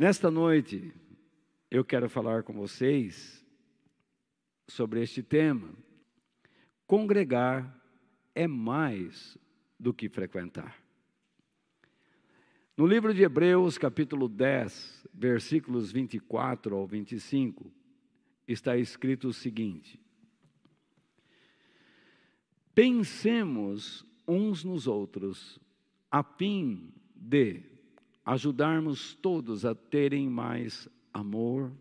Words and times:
Nesta 0.00 0.30
noite, 0.30 0.94
eu 1.70 1.84
quero 1.84 2.08
falar 2.08 2.42
com 2.42 2.54
vocês 2.54 3.44
sobre 4.66 5.02
este 5.02 5.22
tema. 5.22 5.74
Congregar 6.86 7.78
é 8.34 8.46
mais 8.46 9.36
do 9.78 9.92
que 9.92 10.08
frequentar. 10.08 10.82
No 12.74 12.86
livro 12.86 13.12
de 13.12 13.22
Hebreus, 13.24 13.76
capítulo 13.76 14.26
10, 14.26 15.06
versículos 15.12 15.92
24 15.92 16.74
ao 16.74 16.86
25, 16.86 17.70
está 18.48 18.78
escrito 18.78 19.28
o 19.28 19.34
seguinte: 19.34 20.00
Pensemos 22.74 24.06
uns 24.26 24.64
nos 24.64 24.86
outros, 24.86 25.60
a 26.10 26.22
fim 26.22 26.90
de 27.14 27.69
ajudarmos 28.30 29.12
todos 29.16 29.64
a 29.64 29.74
terem 29.74 30.30
mais 30.30 30.88
amor 31.12 31.72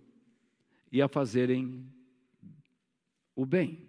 e 0.91 0.99
a 0.99 1.07
fazerem 1.07 1.85
o 3.35 3.45
bem. 3.45 3.88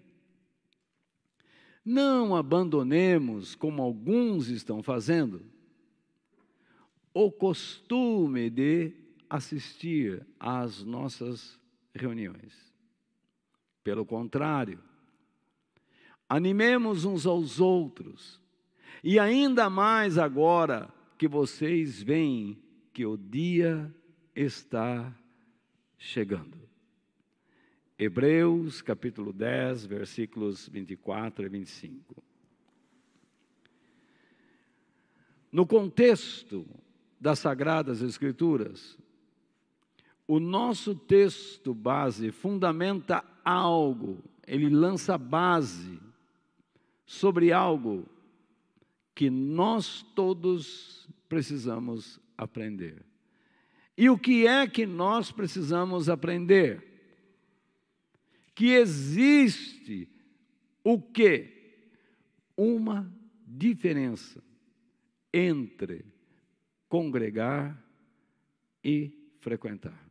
Não 1.82 2.37
abandonemos, 2.37 3.54
como 3.54 3.80
alguns 3.80 4.48
estão 4.48 4.82
fazendo, 4.82 5.42
o 7.15 7.32
costume 7.32 8.51
de 8.51 8.92
assistir 9.30 10.27
às 10.38 10.84
nossas 10.84 11.59
reuniões. 11.95 12.74
Pelo 13.82 14.04
contrário, 14.04 14.84
animemos 16.29 17.06
uns 17.06 17.24
aos 17.24 17.59
outros, 17.59 18.38
e 19.02 19.18
ainda 19.18 19.70
mais 19.70 20.18
agora 20.18 20.99
que 21.20 21.29
vocês 21.29 22.02
veem 22.02 22.59
que 22.95 23.05
o 23.05 23.15
dia 23.15 23.95
está 24.34 25.15
chegando. 25.98 26.59
Hebreus 27.98 28.80
capítulo 28.80 29.30
10, 29.30 29.85
versículos 29.85 30.66
24 30.66 31.45
e 31.45 31.48
25. 31.51 32.24
No 35.52 35.66
contexto 35.66 36.66
das 37.21 37.38
Sagradas 37.38 38.01
Escrituras, 38.01 38.96
o 40.26 40.41
nosso 40.41 40.95
texto 40.95 41.74
base 41.74 42.32
fundamenta 42.32 43.23
algo, 43.45 44.24
ele 44.46 44.71
lança 44.71 45.18
base 45.18 46.01
sobre 47.04 47.52
algo 47.52 48.09
que 49.21 49.29
nós 49.29 50.01
todos 50.15 51.07
precisamos 51.29 52.18
aprender. 52.38 53.04
E 53.95 54.09
o 54.09 54.16
que 54.16 54.46
é 54.46 54.66
que 54.66 54.87
nós 54.87 55.30
precisamos 55.30 56.09
aprender? 56.09 56.82
Que 58.54 58.68
existe 58.68 60.09
o 60.82 60.98
que? 60.98 61.85
Uma 62.57 63.15
diferença 63.46 64.43
entre 65.34 66.06
congregar 66.88 67.78
e 68.82 69.12
frequentar. 69.38 70.10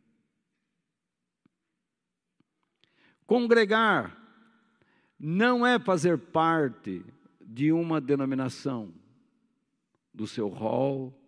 Congregar 3.26 4.16
não 5.18 5.66
é 5.66 5.80
fazer 5.80 6.16
parte 6.16 7.04
de 7.40 7.72
uma 7.72 8.00
denominação, 8.00 8.99
do 10.20 10.26
seu 10.26 10.48
rol 10.48 11.18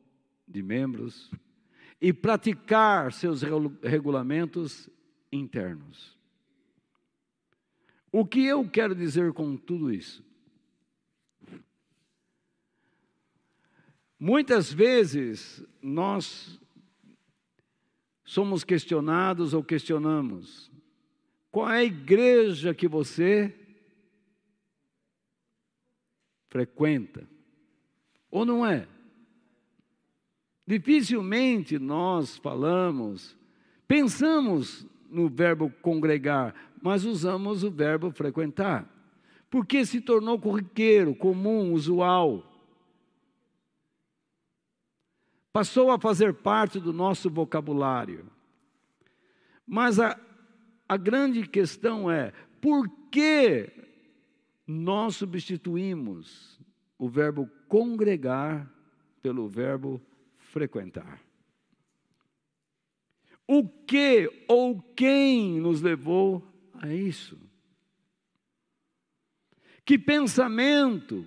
de 0.47 0.63
membros, 0.63 1.31
e 1.99 2.13
praticar 2.13 3.11
seus 3.11 3.41
regulamentos 3.83 4.87
internos. 5.33 6.15
O 8.11 8.27
que 8.27 8.45
eu 8.45 8.69
quero 8.69 8.95
dizer 8.95 9.33
com 9.33 9.57
tudo 9.57 9.91
isso? 9.91 10.23
Muitas 14.21 14.71
vezes 14.71 15.65
nós 15.81 16.61
somos 18.27 18.63
questionados 18.63 19.55
ou 19.55 19.65
questionamos: 19.65 20.71
qual 21.51 21.71
é 21.71 21.79
a 21.79 21.85
igreja 21.85 22.75
que 22.75 22.87
você 22.87 23.59
frequenta? 26.51 27.27
Ou 28.33 28.47
não 28.47 28.65
é? 28.65 28.89
Dificilmente 30.67 31.79
nós 31.79 32.39
falamos, 32.39 33.37
pensamos 33.87 34.87
no 35.11 35.29
verbo 35.29 35.71
congregar, 35.83 36.55
mas 36.81 37.05
usamos 37.05 37.63
o 37.63 37.71
verbo 37.71 38.11
frequentar, 38.11 38.89
porque 39.51 39.85
se 39.85 40.01
tornou 40.01 40.41
corriqueiro, 40.41 41.15
comum, 41.15 41.75
usual. 41.75 42.49
Passou 45.53 45.91
a 45.91 45.99
fazer 45.99 46.33
parte 46.33 46.81
do 46.81 46.91
nosso 46.91 47.29
vocabulário. 47.29 48.25
Mas 49.67 50.01
a, 50.01 50.19
a 50.89 50.97
grande 50.97 51.47
questão 51.47 52.11
é: 52.11 52.33
por 52.63 52.89
que 53.11 53.71
nós 54.67 55.17
substituímos 55.17 56.59
o 56.99 57.09
verbo 57.09 57.51
congregar 57.73 58.71
pelo 59.23 59.49
verbo 59.49 59.99
frequentar. 60.37 61.19
O 63.47 63.67
que 63.67 64.45
ou 64.47 64.79
quem 64.95 65.59
nos 65.59 65.81
levou 65.81 66.47
a 66.75 66.93
isso? 66.93 67.41
Que 69.87 69.99
pensamento 69.99 71.25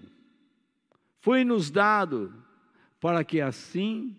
foi 1.19 1.43
nos 1.43 1.71
dado 1.71 2.31
para 2.99 3.23
que 3.23 3.41
assim 3.41 4.15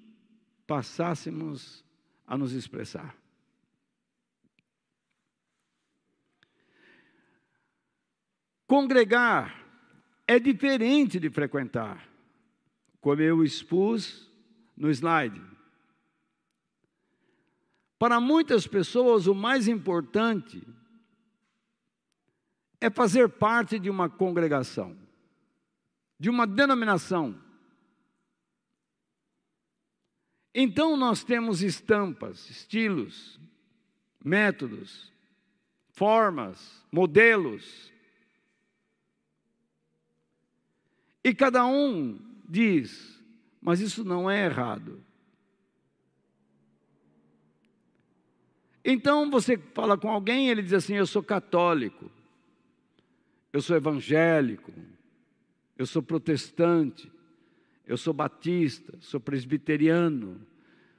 passássemos 0.66 1.84
a 2.26 2.36
nos 2.36 2.50
expressar? 2.50 3.16
Congregar 8.66 9.64
é 10.26 10.40
diferente 10.40 11.20
de 11.20 11.30
frequentar, 11.30 12.15
como 13.06 13.22
eu 13.22 13.44
expus 13.44 14.28
no 14.76 14.90
slide. 14.90 15.40
Para 17.96 18.18
muitas 18.18 18.66
pessoas, 18.66 19.28
o 19.28 19.34
mais 19.34 19.68
importante 19.68 20.60
é 22.80 22.90
fazer 22.90 23.28
parte 23.28 23.78
de 23.78 23.88
uma 23.88 24.10
congregação, 24.10 24.98
de 26.18 26.28
uma 26.28 26.48
denominação. 26.48 27.40
Então, 30.52 30.96
nós 30.96 31.22
temos 31.22 31.62
estampas, 31.62 32.50
estilos, 32.50 33.38
métodos, 34.24 35.12
formas, 35.90 36.84
modelos. 36.90 37.92
E 41.22 41.32
cada 41.32 41.64
um 41.64 42.25
diz: 42.48 43.16
mas 43.66 43.80
isso 43.80 44.04
não 44.04 44.30
é 44.30 44.44
errado. 44.44 45.02
Então 48.84 49.28
você 49.28 49.58
fala 49.58 49.98
com 49.98 50.08
alguém, 50.08 50.48
ele 50.48 50.62
diz 50.62 50.72
assim: 50.72 50.94
Eu 50.94 51.04
sou 51.04 51.20
católico, 51.20 52.08
eu 53.52 53.60
sou 53.60 53.76
evangélico, 53.76 54.72
eu 55.76 55.84
sou 55.84 56.00
protestante, 56.00 57.10
eu 57.84 57.96
sou 57.96 58.14
batista, 58.14 58.96
sou 59.00 59.18
presbiteriano, 59.18 60.40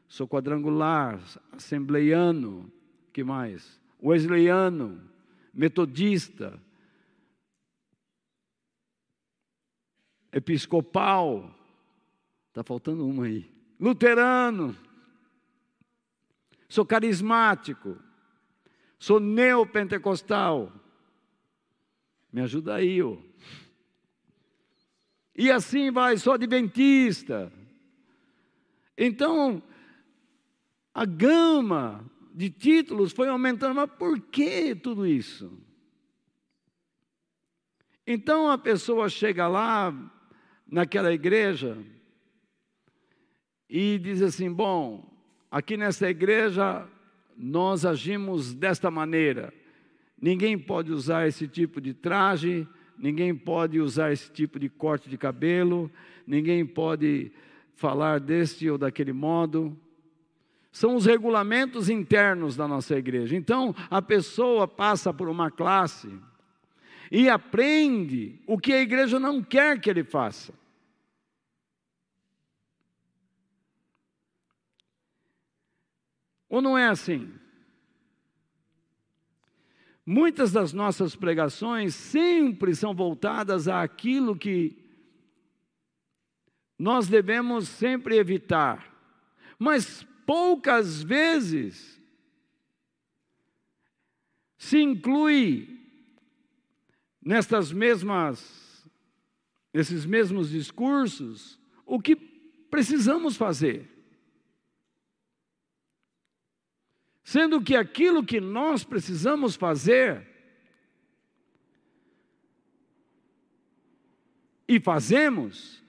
sou 0.06 0.28
quadrangular, 0.28 1.22
assembleiano, 1.54 2.70
que 3.14 3.24
mais? 3.24 3.80
Wesleyano, 4.04 5.02
metodista, 5.54 6.60
episcopal, 10.32 11.58
Está 12.58 12.64
faltando 12.64 13.06
uma 13.06 13.26
aí. 13.26 13.48
Luterano. 13.80 14.76
Sou 16.68 16.84
carismático. 16.84 18.02
Sou 18.98 19.20
neopentecostal. 19.20 20.74
Me 22.34 22.42
ajuda 22.42 22.74
aí, 22.74 23.00
ó. 23.00 23.16
E 25.36 25.52
assim 25.52 25.92
vai, 25.92 26.18
sou 26.18 26.34
adventista. 26.34 27.54
Então, 28.98 29.62
a 30.92 31.06
gama 31.06 32.10
de 32.34 32.50
títulos 32.50 33.12
foi 33.14 33.28
aumentando, 33.28 33.76
mas 33.76 33.92
por 34.00 34.20
que 34.20 34.74
tudo 34.74 35.06
isso? 35.06 35.62
Então 38.08 38.50
a 38.50 38.58
pessoa 38.58 39.08
chega 39.10 39.48
lá, 39.48 39.94
naquela 40.70 41.14
igreja, 41.14 41.78
e 43.70 43.98
diz 44.00 44.22
assim: 44.22 44.52
Bom, 44.52 45.04
aqui 45.52 45.78
nessa 45.78 46.10
igreja 46.10 46.88
nós 47.38 47.86
agimos 47.86 48.54
desta 48.54 48.90
maneira. 48.90 49.54
Ninguém 50.20 50.58
pode 50.58 50.92
usar 50.92 51.28
esse 51.28 51.48
tipo 51.48 51.80
de 51.80 51.94
traje, 51.94 52.68
ninguém 52.98 53.36
pode 53.36 53.80
usar 53.80 54.12
esse 54.12 54.32
tipo 54.32 54.58
de 54.58 54.68
corte 54.68 55.10
de 55.10 55.18
cabelo, 55.18 55.92
ninguém 56.26 56.66
pode 56.66 57.32
falar 57.76 58.20
deste 58.20 58.68
ou 58.70 58.78
daquele 58.78 59.14
modo. 59.14 59.78
São 60.72 60.96
os 60.96 61.06
regulamentos 61.06 61.90
internos 61.90 62.56
da 62.56 62.68
nossa 62.68 62.98
igreja. 62.98 63.36
Então, 63.36 63.76
a 63.90 64.02
pessoa 64.02 64.68
passa 64.68 65.14
por 65.14 65.30
uma 65.30 65.52
classe 65.52 66.10
e 67.12 67.30
aprende 67.30 68.42
o 68.46 68.58
que 68.58 68.74
a 68.74 68.82
igreja 68.82 69.20
não 69.20 69.44
quer 69.44 69.80
que 69.80 69.90
ele 69.90 70.04
faça. 70.04 70.54
Ou 76.50 76.62
não 76.62 76.78
é 76.78 76.88
assim? 76.88 77.32
Muitas 80.06 80.54
das 80.54 80.72
nossas 80.72 81.16
pregações 81.16 81.94
sempre 81.94 82.74
são 82.74 82.96
voltadas 82.96 83.68
àquilo 83.68 84.38
que 84.38 84.78
nós 86.80 87.08
devemos 87.08 87.68
sempre 87.68 88.18
evitar, 88.18 88.94
mas 89.60 90.08
poucas 90.26 91.02
vezes 91.02 92.02
se 94.58 94.80
inclui 94.80 95.77
nestas 97.28 97.74
mesmas 97.74 98.88
nesses 99.74 100.06
mesmos 100.06 100.50
discursos 100.50 101.60
o 101.86 102.00
que 102.00 102.16
precisamos 102.16 103.36
fazer. 103.36 103.88
Sendo 107.24 107.62
que 107.62 107.76
aquilo 107.76 108.26
que 108.26 108.40
nós 108.40 108.86
precisamos 108.86 109.58
fazer 109.58 110.26
e 114.66 114.80
fazemos 114.80 115.84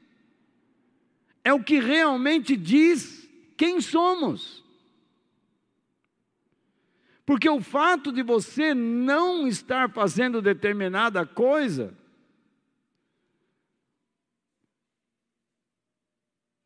é 1.44 1.52
o 1.52 1.62
que 1.62 1.78
realmente 1.78 2.56
diz 2.56 3.30
quem 3.56 3.80
somos. 3.80 4.64
Porque 7.28 7.46
o 7.46 7.60
fato 7.60 8.10
de 8.10 8.22
você 8.22 8.72
não 8.72 9.46
estar 9.46 9.92
fazendo 9.92 10.40
determinada 10.40 11.26
coisa 11.26 11.94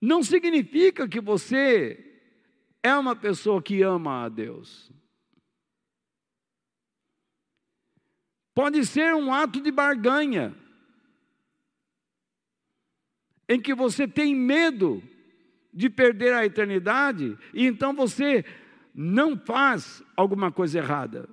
não 0.00 0.23
significa 0.23 1.09
que 1.09 1.20
você 1.20 2.23
é 2.81 2.94
uma 2.94 3.17
pessoa 3.17 3.61
que 3.61 3.82
ama 3.82 4.25
a 4.25 4.29
Deus. 4.29 4.93
Pode 8.55 8.87
ser 8.87 9.17
um 9.17 9.35
ato 9.35 9.61
de 9.61 9.73
barganha, 9.73 10.56
em 13.49 13.61
que 13.61 13.75
você 13.75 14.06
tem 14.06 14.32
medo 14.32 15.03
de 15.75 15.91
perder 15.91 16.35
a 16.35 16.47
eternidade, 16.47 17.37
e 17.53 17.67
então 17.67 17.93
você 17.93 18.44
não 18.94 19.39
faz 19.39 20.03
alguma 20.17 20.53
coisa 20.53 20.79
errada. 20.79 21.29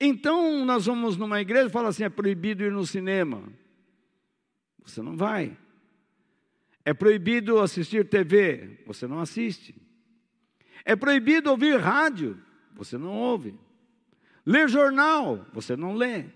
Então 0.00 0.64
nós 0.64 0.86
vamos 0.86 1.16
numa 1.16 1.40
igreja 1.40 1.66
e 1.66 1.72
fala 1.72 1.88
assim: 1.88 2.04
é 2.04 2.08
proibido 2.08 2.62
ir 2.62 2.72
no 2.72 2.86
cinema. 2.86 3.42
Você 4.84 5.00
não 5.00 5.16
vai. 5.16 5.56
É 6.84 6.92
proibido 6.92 7.60
assistir 7.60 8.08
TV, 8.08 8.82
você 8.86 9.06
não 9.06 9.18
assiste. 9.18 9.74
É 10.84 10.94
proibido 10.94 11.50
ouvir 11.50 11.80
rádio, 11.80 12.38
você 12.74 12.98
não 12.98 13.12
ouve. 13.12 13.58
Ler 14.44 14.68
jornal, 14.68 15.46
você 15.52 15.74
não 15.74 15.94
lê. 15.94 16.26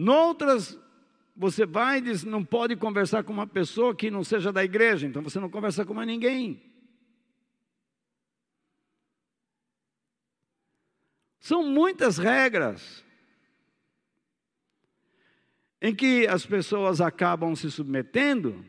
Noutras, 0.00 0.78
você 1.36 1.66
vai 1.66 1.98
e 1.98 2.00
diz, 2.00 2.24
não 2.24 2.42
pode 2.42 2.74
conversar 2.74 3.22
com 3.22 3.34
uma 3.34 3.46
pessoa 3.46 3.94
que 3.94 4.10
não 4.10 4.24
seja 4.24 4.50
da 4.50 4.64
igreja, 4.64 5.06
então 5.06 5.20
você 5.22 5.38
não 5.38 5.50
conversa 5.50 5.84
com 5.84 5.92
mais 5.92 6.08
ninguém. 6.08 6.58
São 11.38 11.62
muitas 11.62 12.16
regras 12.16 13.04
em 15.82 15.94
que 15.94 16.26
as 16.26 16.46
pessoas 16.46 17.02
acabam 17.02 17.54
se 17.54 17.70
submetendo, 17.70 18.64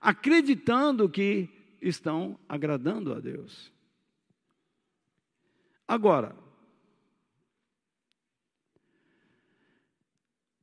acreditando 0.00 1.08
que 1.08 1.48
estão 1.80 2.36
agradando 2.48 3.14
a 3.14 3.20
Deus. 3.20 3.72
Agora, 5.86 6.34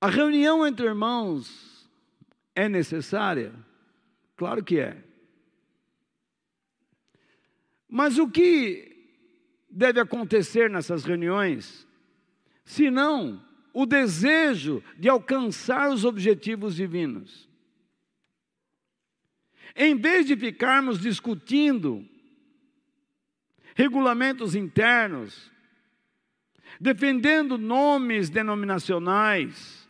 a 0.03 0.09
reunião 0.09 0.67
entre 0.67 0.85
irmãos 0.85 1.89
é 2.53 2.67
necessária? 2.67 3.53
Claro 4.35 4.61
que 4.61 4.77
é. 4.77 5.01
Mas 7.87 8.17
o 8.17 8.29
que 8.29 9.15
deve 9.69 10.01
acontecer 10.01 10.69
nessas 10.69 11.05
reuniões? 11.05 11.87
Se 12.65 12.91
não 12.91 13.41
o 13.71 13.85
desejo 13.85 14.83
de 14.97 15.07
alcançar 15.07 15.89
os 15.89 16.03
objetivos 16.03 16.75
divinos. 16.75 17.47
Em 19.73 19.95
vez 19.95 20.25
de 20.27 20.35
ficarmos 20.35 20.99
discutindo 20.99 22.05
regulamentos 23.73 24.53
internos, 24.53 25.49
defendendo 26.77 27.57
nomes 27.57 28.29
denominacionais, 28.29 29.82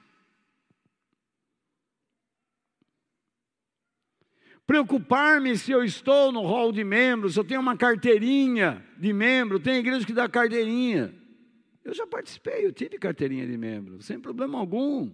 preocupar-me 4.65 5.57
se 5.57 5.71
eu 5.71 5.83
estou 5.83 6.31
no 6.31 6.41
hall 6.41 6.71
de 6.71 6.83
membros, 6.83 7.33
se 7.33 7.39
eu 7.39 7.43
tenho 7.43 7.61
uma 7.61 7.77
carteirinha 7.77 8.85
de 8.97 9.11
membro, 9.11 9.59
tem 9.59 9.75
igreja 9.75 10.05
que 10.05 10.13
dá 10.13 10.27
carteirinha. 10.29 11.13
Eu 11.83 11.93
já 11.93 12.07
participei, 12.07 12.65
eu 12.65 12.71
tive 12.71 12.97
carteirinha 12.97 13.45
de 13.45 13.57
membro, 13.57 14.01
sem 14.01 14.19
problema 14.19 14.57
algum. 14.57 15.11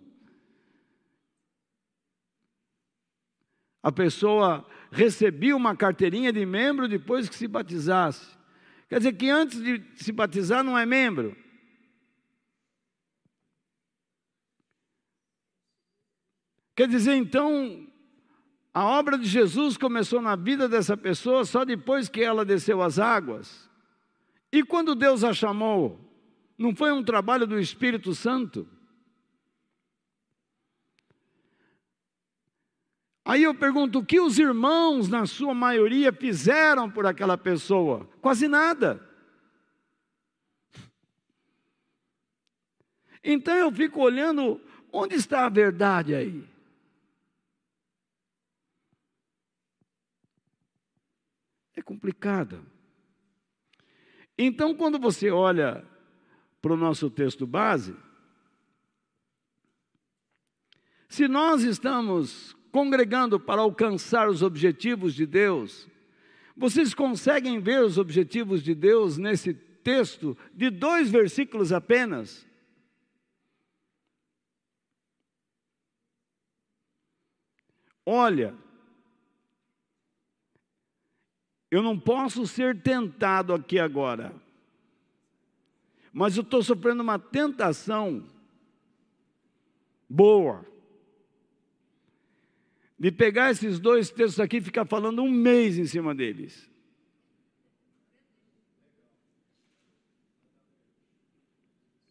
A 3.82 3.92
pessoa 3.92 4.68
recebia 4.92 5.56
uma 5.56 5.76
carteirinha 5.76 6.32
de 6.32 6.46
membro 6.46 6.88
depois 6.88 7.30
que 7.30 7.36
se 7.36 7.48
batizasse. 7.48 8.38
Quer 8.88 8.98
dizer 8.98 9.14
que 9.14 9.30
antes 9.30 9.62
de 9.62 9.84
se 9.96 10.12
batizar 10.12 10.64
não 10.64 10.78
é 10.78 10.86
membro. 10.86 11.36
Quer 16.76 16.88
dizer, 16.88 17.16
então, 17.16 17.89
a 18.80 18.86
obra 18.86 19.18
de 19.18 19.26
Jesus 19.28 19.76
começou 19.76 20.22
na 20.22 20.38
vida 20.38 20.70
dessa 20.70 20.96
pessoa 20.96 21.44
só 21.44 21.66
depois 21.66 22.08
que 22.08 22.22
ela 22.22 22.46
desceu 22.46 22.82
as 22.82 22.98
águas. 22.98 23.70
E 24.54 24.64
quando 24.64 24.96
Deus 24.96 25.22
a 25.22 25.34
chamou, 25.34 26.00
não 26.58 26.74
foi 26.74 26.90
um 26.94 27.04
trabalho 27.04 27.46
do 27.46 27.60
Espírito 27.60 28.16
Santo? 28.16 28.66
Aí 33.26 33.44
eu 33.44 33.54
pergunto: 33.54 34.00
o 34.00 34.06
que 34.06 34.22
os 34.22 34.40
irmãos, 34.40 35.10
na 35.10 35.26
sua 35.26 35.54
maioria, 35.54 36.14
fizeram 36.14 36.90
por 36.90 37.06
aquela 37.06 37.38
pessoa? 37.38 38.10
Quase 38.22 38.48
nada. 38.48 39.06
Então 43.22 43.56
eu 43.56 43.70
fico 43.74 44.00
olhando, 44.00 44.62
onde 44.90 45.16
está 45.16 45.46
a 45.46 45.50
verdade 45.50 46.16
aí? 46.16 46.59
É 51.80 51.82
complicado. 51.82 52.62
Então, 54.38 54.76
quando 54.76 55.00
você 55.00 55.32
olha 55.32 55.88
para 56.62 56.74
o 56.74 56.78
nosso 56.78 57.10
texto 57.10 57.48
base, 57.48 57.96
se 61.08 61.26
nós 61.30 61.64
estamos 61.64 62.54
congregando 62.70 63.40
para 63.40 63.62
alcançar 63.62 64.28
os 64.28 64.44
objetivos 64.44 65.16
de 65.16 65.26
Deus, 65.26 65.88
vocês 66.54 66.94
conseguem 66.94 67.62
ver 67.62 67.82
os 67.82 67.98
objetivos 67.98 68.62
de 68.62 68.76
Deus 68.76 69.18
nesse 69.18 69.54
texto 69.54 70.38
de 70.54 70.70
dois 70.70 71.10
versículos 71.10 71.72
apenas? 71.72 72.46
Olha, 78.06 78.54
eu 81.70 81.82
não 81.82 82.00
posso 82.00 82.48
ser 82.48 82.82
tentado 82.82 83.54
aqui 83.54 83.78
agora 83.80 84.34
mas 86.12 86.36
eu 86.36 86.44
estou 86.44 86.62
sofrendo 86.64 87.02
uma 87.02 87.20
tentação 87.20 88.28
boa. 90.10 90.66
De 92.98 93.12
pegar 93.12 93.52
esses 93.52 93.80
dois 93.80 94.10
textos 94.10 94.40
aqui 94.40 94.58
e 94.58 94.62
ficar 94.62 94.86
falando 94.86 95.22
um 95.22 95.32
mês 95.32 95.78
em 95.78 95.86
cima 95.86 96.14
deles. 96.14 96.70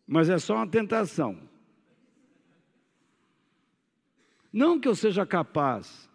Mas 0.07 0.31
é 0.31 0.39
só 0.39 0.55
uma 0.55 0.67
tentação. 0.67 1.47
Não 4.51 4.81
que 4.81 4.89
eu 4.89 4.95
seja 4.95 5.27
capaz, 5.27 6.09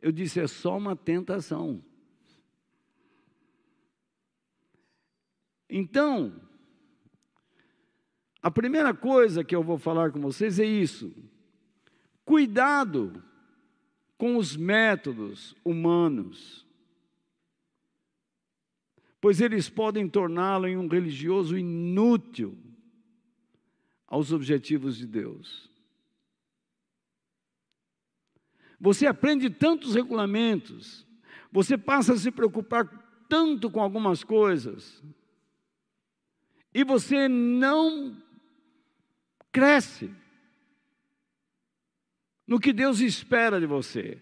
eu 0.00 0.12
disse, 0.12 0.38
é 0.38 0.46
só 0.46 0.78
uma 0.78 0.94
tentação. 0.94 1.82
Então, 5.74 6.38
a 8.42 8.50
primeira 8.50 8.92
coisa 8.92 9.42
que 9.42 9.56
eu 9.56 9.62
vou 9.62 9.78
falar 9.78 10.12
com 10.12 10.20
vocês 10.20 10.60
é 10.60 10.66
isso. 10.66 11.10
Cuidado 12.26 13.24
com 14.18 14.36
os 14.36 14.54
métodos 14.54 15.56
humanos, 15.64 16.66
pois 19.18 19.40
eles 19.40 19.70
podem 19.70 20.06
torná-lo 20.06 20.68
em 20.68 20.76
um 20.76 20.86
religioso 20.86 21.56
inútil 21.56 22.54
aos 24.06 24.30
objetivos 24.30 24.98
de 24.98 25.06
Deus. 25.06 25.70
Você 28.78 29.06
aprende 29.06 29.48
tantos 29.48 29.94
regulamentos, 29.94 31.06
você 31.50 31.78
passa 31.78 32.12
a 32.12 32.18
se 32.18 32.30
preocupar 32.30 33.24
tanto 33.26 33.70
com 33.70 33.80
algumas 33.80 34.22
coisas, 34.22 35.02
e 36.74 36.84
você 36.84 37.28
não 37.28 38.16
cresce 39.50 40.10
no 42.46 42.58
que 42.58 42.72
Deus 42.72 43.00
espera 43.00 43.60
de 43.60 43.66
você. 43.66 44.20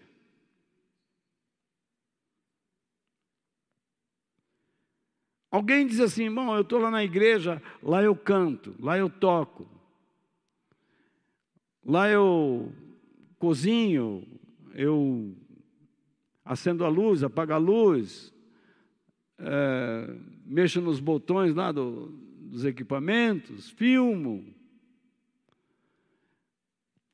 Alguém 5.49 5.85
diz 5.85 5.99
assim: 5.99 6.33
bom, 6.33 6.55
eu 6.55 6.61
estou 6.61 6.79
lá 6.79 6.89
na 6.89 7.03
igreja, 7.03 7.61
lá 7.83 8.01
eu 8.01 8.15
canto, 8.15 8.73
lá 8.79 8.97
eu 8.97 9.09
toco, 9.09 9.67
lá 11.85 12.09
eu 12.09 12.73
cozinho, 13.37 14.25
eu 14.73 15.35
acendo 16.45 16.85
a 16.85 16.87
luz, 16.87 17.21
apago 17.21 17.53
a 17.53 17.57
luz, 17.57 18.33
é, 19.37 20.15
mexo 20.45 20.79
nos 20.79 20.99
botões 20.99 21.53
lá 21.53 21.71
do, 21.71 22.20
dos 22.51 22.65
equipamentos, 22.65 23.69
filmo. 23.69 24.53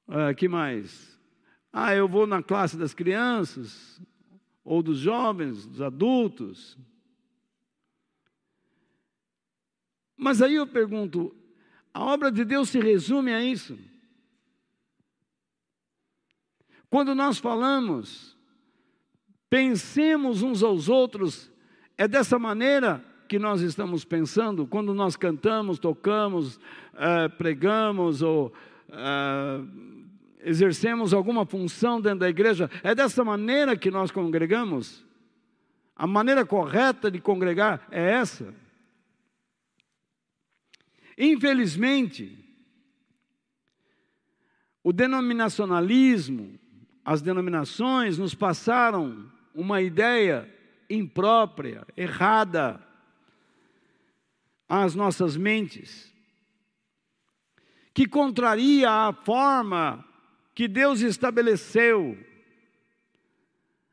É, 0.08 0.34
que 0.34 0.48
mais? 0.48 1.16
Ah, 1.72 1.94
eu 1.94 2.08
vou 2.08 2.26
na 2.26 2.42
classe 2.42 2.76
das 2.76 2.92
crianças, 2.92 4.02
ou 4.64 4.82
dos 4.82 4.98
jovens, 4.98 5.68
dos 5.68 5.80
adultos. 5.80 6.76
Mas 10.18 10.42
aí 10.42 10.56
eu 10.56 10.66
pergunto: 10.66 11.36
a 11.94 12.04
obra 12.04 12.32
de 12.32 12.44
Deus 12.44 12.70
se 12.70 12.80
resume 12.80 13.32
a 13.32 13.44
isso? 13.44 13.78
Quando 16.90 17.14
nós 17.14 17.38
falamos, 17.38 18.36
pensemos 19.52 20.42
uns 20.42 20.64
aos 20.64 20.90
outros, 20.90 21.52
é 21.96 22.08
dessa 22.08 22.40
maneira 22.40 23.06
que 23.28 23.38
nós 23.38 23.62
estamos 23.62 24.06
pensando 24.06 24.66
quando 24.66 24.94
nós 24.94 25.16
cantamos, 25.16 25.78
tocamos, 25.78 26.56
uh, 26.56 27.30
pregamos 27.38 28.22
ou 28.22 28.54
uh, 28.90 29.68
exercemos 30.42 31.14
alguma 31.14 31.46
função 31.46 32.00
dentro 32.00 32.20
da 32.20 32.30
igreja? 32.30 32.70
É 32.82 32.96
dessa 32.96 33.24
maneira 33.24 33.76
que 33.76 33.92
nós 33.92 34.10
congregamos? 34.10 35.06
A 35.96 36.08
maneira 36.08 36.46
correta 36.46 37.12
de 37.12 37.20
congregar 37.20 37.86
é 37.92 38.12
essa? 38.12 38.54
Infelizmente, 41.18 42.46
o 44.84 44.94
denominacionalismo, 44.94 46.58
as 47.04 47.22
denominações 47.22 48.18
nos 48.18 48.36
passaram 48.36 49.30
uma 49.54 49.82
ideia 49.82 50.48
imprópria, 50.90 51.86
errada 51.98 52.87
às 54.68 54.96
nossas 54.96 55.38
mentes, 55.38 56.14
que 57.94 58.08
contraria 58.08 58.90
a 58.90 59.14
forma 59.14 60.06
que 60.54 60.68
Deus 60.68 61.02
estabeleceu 61.02 62.18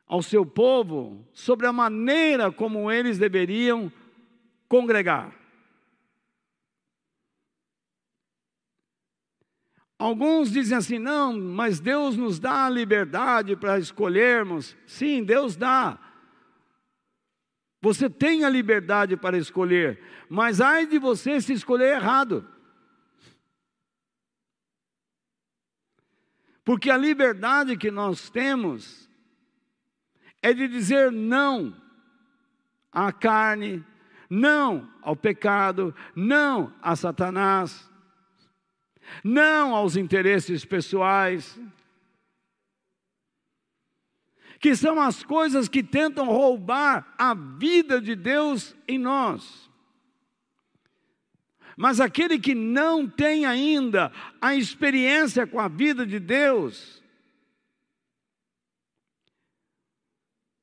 ao 0.07 0.23
seu 0.23 0.45
povo 0.45 1.27
sobre 1.33 1.67
a 1.67 1.73
maneira 1.73 2.53
como 2.53 2.91
eles 2.91 3.19
deveriam 3.19 3.91
congregar. 4.69 5.35
Alguns 9.99 10.51
dizem 10.51 10.77
assim: 10.77 10.99
não, 10.99 11.39
mas 11.39 11.81
Deus 11.81 12.17
nos 12.17 12.39
dá 12.39 12.67
a 12.67 12.71
liberdade 12.71 13.57
para 13.57 13.79
escolhermos. 13.79 14.77
Sim, 14.87 15.25
Deus 15.25 15.57
dá. 15.57 15.99
Você 17.85 18.09
tem 18.09 18.45
a 18.45 18.49
liberdade 18.49 19.15
para 19.15 19.37
escolher, 19.37 20.01
mas 20.27 20.59
ai 20.59 20.87
de 20.87 20.99
você 20.99 21.39
se 21.39 21.53
escolher 21.53 21.97
errado. 21.97 22.49
Porque 26.65 26.91
a 26.91 26.97
liberdade 26.97 27.77
que 27.77 27.91
nós 27.91 28.31
temos 28.31 29.07
é 30.41 30.55
de 30.55 30.67
dizer 30.67 31.13
não 31.13 31.77
à 32.91 33.13
carne, 33.13 33.85
não 34.31 34.91
ao 35.03 35.15
pecado, 35.15 35.95
não 36.17 36.73
a 36.81 36.97
Satanás 36.97 37.87
não 39.23 39.75
aos 39.75 39.97
interesses 39.97 40.65
pessoais, 40.65 41.61
que 44.65 44.75
são 44.75 44.99
as 44.99 45.23
coisas 45.23 45.69
que 45.69 45.83
tentam 45.83 46.25
roubar 46.25 47.15
a 47.19 47.35
vida 47.35 48.01
de 48.01 48.17
Deus 48.17 48.75
em 48.89 48.99
nós. 48.99 49.71
Mas 51.77 52.01
aquele 52.01 52.39
que 52.39 52.55
não 52.55 53.07
tem 53.07 53.45
ainda 53.45 54.11
a 54.41 54.57
experiência 54.57 55.47
com 55.47 55.61
a 55.61 55.69
vida 55.69 56.07
de 56.07 56.19
Deus, 56.19 57.05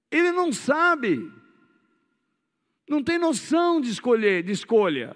ele 0.09 0.31
não 0.31 0.51
sabe, 0.51 1.31
não 2.89 3.03
tem 3.03 3.19
noção 3.19 3.79
de 3.79 3.91
escolher, 3.91 4.41
de 4.41 4.51
escolha. 4.51 5.15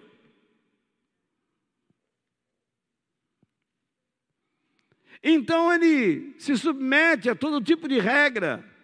Então 5.24 5.74
ele 5.74 6.36
se 6.38 6.56
submete 6.56 7.32
a 7.32 7.36
todo 7.36 7.60
tipo 7.65 7.88
de 7.88 8.00
regra. 8.00 8.75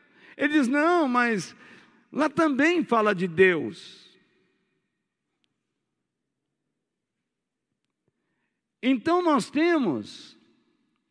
Ele 0.42 0.54
diz: 0.54 0.68
não, 0.68 1.08
mas 1.08 1.56
lá 2.12 2.28
também 2.28 2.84
fala 2.84 3.14
de 3.14 3.28
Deus. 3.28 4.10
Então 8.82 9.22
nós 9.22 9.52
temos 9.52 10.36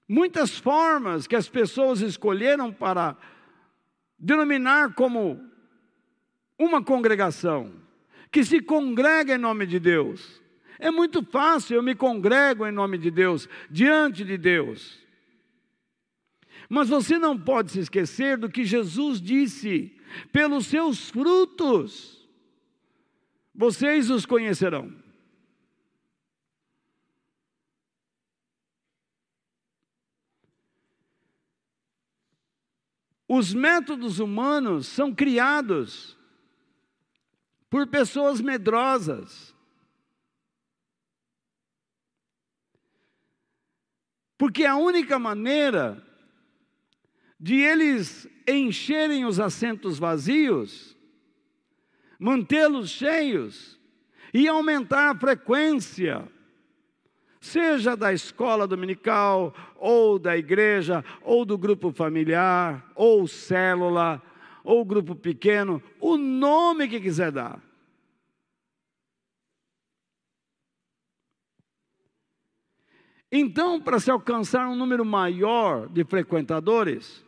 muitas 0.09 0.59
formas 0.59 1.29
que 1.29 1.37
as 1.37 1.49
pessoas 1.49 2.01
escolheram 2.01 2.73
para 2.73 3.17
denominar 4.19 4.95
como 4.95 5.41
uma 6.59 6.83
congregação, 6.83 7.73
que 8.33 8.43
se 8.45 8.61
congrega 8.61 9.37
em 9.37 9.39
nome 9.39 9.65
de 9.65 9.79
Deus. 9.79 10.43
É 10.77 10.91
muito 10.91 11.23
fácil, 11.23 11.77
eu 11.77 11.83
me 11.85 11.95
congrego 11.95 12.67
em 12.67 12.73
nome 12.73 12.99
de 12.99 13.13
Deus, 13.13 13.49
diante 13.71 14.25
de 14.25 14.37
Deus. 14.37 14.99
Mas 16.71 16.89
você 16.89 17.19
não 17.19 17.37
pode 17.37 17.73
se 17.73 17.81
esquecer 17.81 18.39
do 18.39 18.49
que 18.49 18.65
Jesus 18.65 19.21
disse: 19.21 19.93
pelos 20.31 20.67
seus 20.69 21.11
frutos 21.11 22.21
vocês 23.53 24.09
os 24.09 24.25
conhecerão. 24.25 24.95
Os 33.27 33.53
métodos 33.53 34.21
humanos 34.21 34.87
são 34.87 35.13
criados 35.13 36.17
por 37.69 37.89
pessoas 37.89 38.41
medrosas. 38.41 39.55
Porque 44.39 44.65
a 44.65 44.77
única 44.77 45.19
maneira 45.19 46.10
de 47.41 47.57
eles 47.57 48.29
encherem 48.47 49.25
os 49.25 49.41
assentos 49.41 49.99
vazios, 49.99 50.95
mantê-los 52.19 52.91
cheios 52.91 53.81
e 54.35 54.47
aumentar 54.47 55.11
a 55.11 55.19
frequência 55.19 56.29
seja 57.41 57.97
da 57.97 58.13
escola 58.13 58.67
dominical, 58.67 59.55
ou 59.77 60.19
da 60.19 60.37
igreja, 60.37 61.03
ou 61.23 61.45
do 61.47 61.57
grupo 61.57 61.91
familiar, 61.91 62.93
ou 62.95 63.27
célula, 63.27 64.23
ou 64.63 64.85
grupo 64.85 65.17
pequeno, 65.17 65.83
o 65.99 66.19
nome 66.19 66.87
que 66.87 67.01
quiser 67.01 67.33
dar. 67.33 67.59
Então, 73.33 73.81
para 73.81 73.99
se 74.01 74.11
alcançar 74.11 74.69
um 74.69 74.75
número 74.75 75.05
maior 75.05 75.89
de 75.89 76.05
frequentadores, 76.05 77.25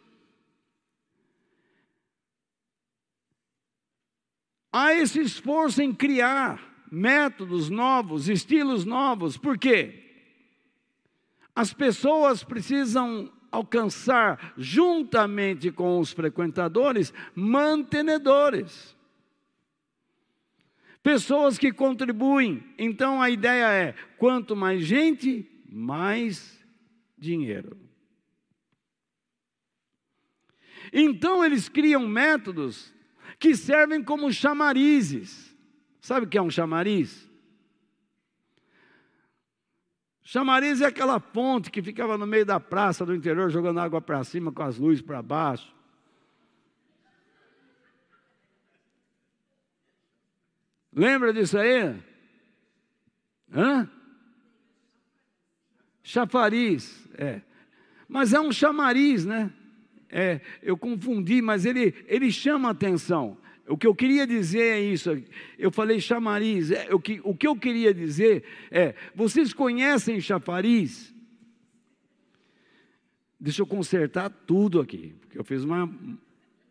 há 4.72 4.94
esse 4.94 5.20
esforço 5.20 5.82
em 5.82 5.92
criar 5.92 6.72
métodos 6.90 7.68
novos, 7.68 8.28
estilos 8.28 8.84
novos. 8.84 9.36
Por 9.36 9.58
quê? 9.58 9.98
As 11.54 11.72
pessoas 11.72 12.42
precisam 12.42 13.30
alcançar, 13.50 14.54
juntamente 14.56 15.70
com 15.70 16.00
os 16.00 16.10
frequentadores, 16.10 17.12
mantenedores. 17.34 18.96
Pessoas 21.02 21.58
que 21.58 21.70
contribuem. 21.72 22.64
Então 22.78 23.20
a 23.20 23.28
ideia 23.28 23.70
é: 23.72 23.94
quanto 24.16 24.56
mais 24.56 24.84
gente, 24.86 25.46
mais 25.68 26.64
dinheiro. 27.18 27.76
Então 30.92 31.44
eles 31.44 31.68
criam 31.68 32.06
métodos 32.06 32.91
que 33.42 33.56
servem 33.56 34.00
como 34.04 34.32
chamarizes. 34.32 35.52
Sabe 36.00 36.26
o 36.26 36.28
que 36.28 36.38
é 36.38 36.42
um 36.42 36.48
chamariz? 36.48 37.28
Chamariz 40.22 40.80
é 40.80 40.86
aquela 40.86 41.18
ponte 41.18 41.68
que 41.68 41.82
ficava 41.82 42.16
no 42.16 42.24
meio 42.24 42.46
da 42.46 42.60
praça 42.60 43.04
do 43.04 43.12
interior 43.12 43.50
jogando 43.50 43.80
água 43.80 44.00
para 44.00 44.22
cima 44.22 44.52
com 44.52 44.62
as 44.62 44.78
luzes 44.78 45.02
para 45.02 45.20
baixo. 45.20 45.74
Lembra 50.92 51.32
disso 51.32 51.58
aí? 51.58 52.00
Hã? 53.52 53.90
Chafariz, 56.04 57.08
é. 57.18 57.42
Mas 58.06 58.32
é 58.32 58.38
um 58.38 58.52
chamariz, 58.52 59.24
né? 59.24 59.52
É, 60.12 60.42
eu 60.62 60.76
confundi, 60.76 61.40
mas 61.40 61.64
ele, 61.64 61.94
ele 62.06 62.30
chama 62.30 62.68
atenção. 62.68 63.38
O 63.66 63.78
que 63.78 63.86
eu 63.86 63.94
queria 63.94 64.26
dizer 64.26 64.60
é 64.60 64.80
isso. 64.80 65.10
Eu 65.58 65.72
falei 65.72 65.98
chamariz. 65.98 66.70
É, 66.70 66.94
o, 66.94 67.00
que, 67.00 67.20
o 67.24 67.34
que 67.34 67.46
eu 67.46 67.56
queria 67.56 67.94
dizer 67.94 68.44
é: 68.70 68.94
vocês 69.14 69.54
conhecem 69.54 70.20
chafariz? 70.20 71.14
Deixa 73.40 73.62
eu 73.62 73.66
consertar 73.66 74.28
tudo 74.28 74.80
aqui, 74.80 75.14
porque 75.20 75.38
eu 75.38 75.44
fiz 75.44 75.64
uma, 75.64 75.90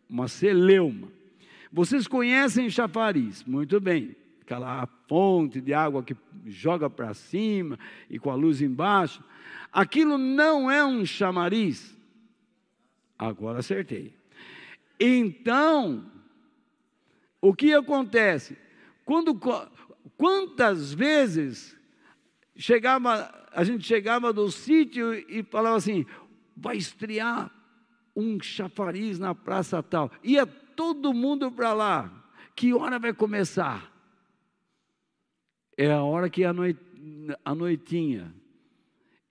uma 0.08 0.28
celeuma. 0.28 1.08
Vocês 1.72 2.06
conhecem 2.06 2.70
chafariz? 2.70 3.42
Muito 3.44 3.80
bem. 3.80 4.14
Aquela 4.40 4.86
fonte 5.08 5.60
de 5.60 5.74
água 5.74 6.02
que 6.02 6.16
joga 6.46 6.88
para 6.88 7.12
cima 7.14 7.78
e 8.08 8.18
com 8.18 8.30
a 8.30 8.34
luz 8.34 8.62
embaixo. 8.62 9.22
Aquilo 9.72 10.16
não 10.16 10.70
é 10.70 10.84
um 10.84 11.04
chamariz. 11.04 11.96
Agora 13.22 13.60
acertei. 13.60 14.12
Então, 14.98 16.10
o 17.40 17.54
que 17.54 17.72
acontece? 17.72 18.58
Quando, 19.04 19.32
quantas 20.16 20.92
vezes 20.92 21.78
chegava, 22.56 23.32
a 23.52 23.62
gente 23.62 23.84
chegava 23.84 24.32
do 24.32 24.50
sítio 24.50 25.14
e 25.14 25.44
falava 25.44 25.76
assim, 25.76 26.04
vai 26.56 26.76
estrear 26.76 27.48
um 28.16 28.40
chafariz 28.42 29.20
na 29.20 29.36
praça 29.36 29.80
tal. 29.84 30.10
Ia 30.24 30.44
todo 30.44 31.14
mundo 31.14 31.48
para 31.52 31.72
lá. 31.72 32.26
Que 32.56 32.74
hora 32.74 32.98
vai 32.98 33.14
começar? 33.14 33.88
É 35.76 35.92
a 35.92 36.02
hora 36.02 36.28
que 36.28 36.42
é 36.42 36.46
a, 36.48 36.52
noit, 36.52 36.76
a 37.44 37.54
noitinha. 37.54 38.34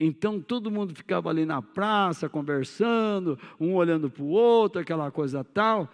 Então 0.04 0.40
todo 0.40 0.70
mundo 0.70 0.94
ficava 0.94 1.30
ali 1.30 1.44
na 1.44 1.62
praça 1.62 2.28
conversando, 2.28 3.38
um 3.60 3.74
olhando 3.74 4.10
para 4.10 4.22
o 4.22 4.28
outro, 4.28 4.80
aquela 4.80 5.10
coisa 5.10 5.44
tal 5.44 5.88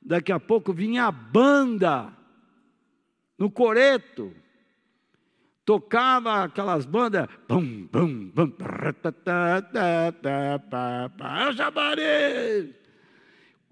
daqui 0.00 0.32
a 0.32 0.40
pouco 0.40 0.72
vinha 0.72 1.04
a 1.04 1.12
banda 1.12 2.12
no 3.36 3.50
coreto, 3.50 4.32
tocava 5.64 6.44
aquelas 6.44 6.86
bandas, 6.86 7.28
bum, 7.46 7.86
bum, 7.86 8.30
bum. 8.34 8.52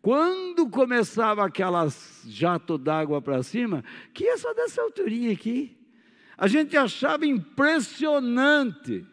Quando 0.03 0.71
começava 0.71 1.45
aquelas 1.45 2.23
jato 2.27 2.79
d'água 2.79 3.21
para 3.21 3.43
cima, 3.43 3.83
que 4.15 4.27
é 4.27 4.37
só 4.37 4.53
dessa 4.55 4.83
alturinha 4.83 5.33
aqui, 5.33 5.77
a 6.39 6.47
gente 6.47 6.77
achava 6.77 7.27
impressionante. 7.27 9.05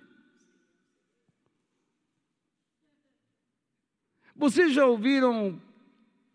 Vocês 4.43 4.73
já 4.73 4.86
ouviram 4.86 5.58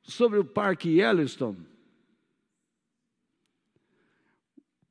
sobre 0.02 0.38
o 0.38 0.44
Parque 0.44 0.88
Yellowstone. 0.88 1.66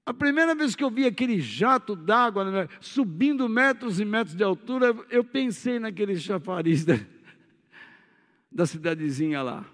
A 0.06 0.14
primeira 0.14 0.54
vez 0.54 0.76
que 0.76 0.84
eu 0.84 0.92
vi 0.92 1.08
aquele 1.08 1.42
jato 1.42 1.96
d'água 1.96 2.52
né, 2.52 2.70
subindo 2.80 3.50
metros 3.50 4.00
e 4.00 4.06
metros 4.06 4.36
de 4.36 4.44
altura, 4.44 4.96
eu 5.10 5.24
pensei 5.24 5.80
naquele 5.80 6.16
chafariz 6.16 6.86
da, 6.86 6.94
da 8.52 8.68
cidadezinha 8.68 9.42
lá. 9.42 9.66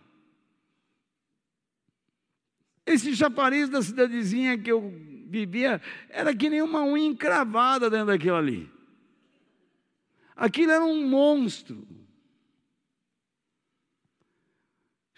Esse 2.85 3.13
chafariz 3.13 3.67
da 3.67 3.81
cidadezinha 3.81 4.57
que 4.57 4.71
eu 4.71 4.89
vivia 5.27 5.81
era 6.07 6.33
que 6.33 6.49
nem 6.49 6.61
uma 6.61 6.85
unha 6.85 7.07
encravada 7.07 7.89
dentro 7.89 8.07
daquilo 8.07 8.37
ali. 8.37 8.71
Aquilo 10.33 10.71
era 10.71 10.85
um 10.85 11.05
monstro. 11.05 11.85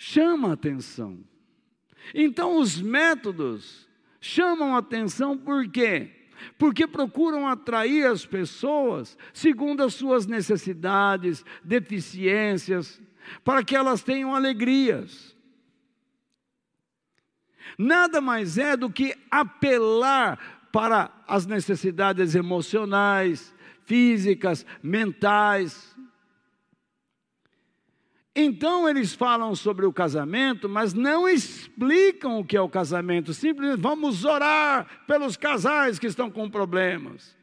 Chama 0.08 0.54
atenção. 0.54 1.18
Então, 2.14 2.60
os 2.60 2.80
métodos 2.80 3.88
chamam 4.22 4.76
atenção 4.76 5.36
por 5.36 5.68
quê? 5.68 6.12
Porque 6.60 6.86
procuram 6.86 7.48
atrair 7.48 8.06
as 8.06 8.24
pessoas 8.24 9.18
segundo 9.34 9.82
as 9.82 9.96
suas 9.96 10.28
necessidades, 10.28 11.44
deficiências, 11.64 13.02
para 13.44 13.64
que 13.64 13.76
elas 13.76 14.04
tenham 14.04 14.36
alegrias. 14.36 15.36
Nada 17.76 18.22
mais 18.22 18.60
é 18.60 18.78
do 18.78 18.92
que 18.92 19.16
apelar 19.32 20.70
para 20.72 21.12
as 21.28 21.48
necessidades 21.48 22.36
emocionais, 22.36 23.56
físicas, 23.86 24.66
mentais, 24.84 25.95
então 28.36 28.88
eles 28.90 29.14
falam 29.14 29.56
sobre 29.56 29.86
o 29.86 29.94
casamento, 29.94 30.68
mas 30.68 30.94
não 30.94 31.28
explicam 31.28 32.38
o 32.38 32.44
que 32.44 32.58
é 32.58 32.62
o 32.62 32.68
casamento, 32.68 33.34
simplesmente 33.34 33.82
vamos 33.82 34.26
orar 34.26 35.06
pelos 35.08 35.38
casais 35.38 35.98
que 35.98 36.08
estão 36.08 36.30
com 36.30 36.50
problemas. 36.50 37.34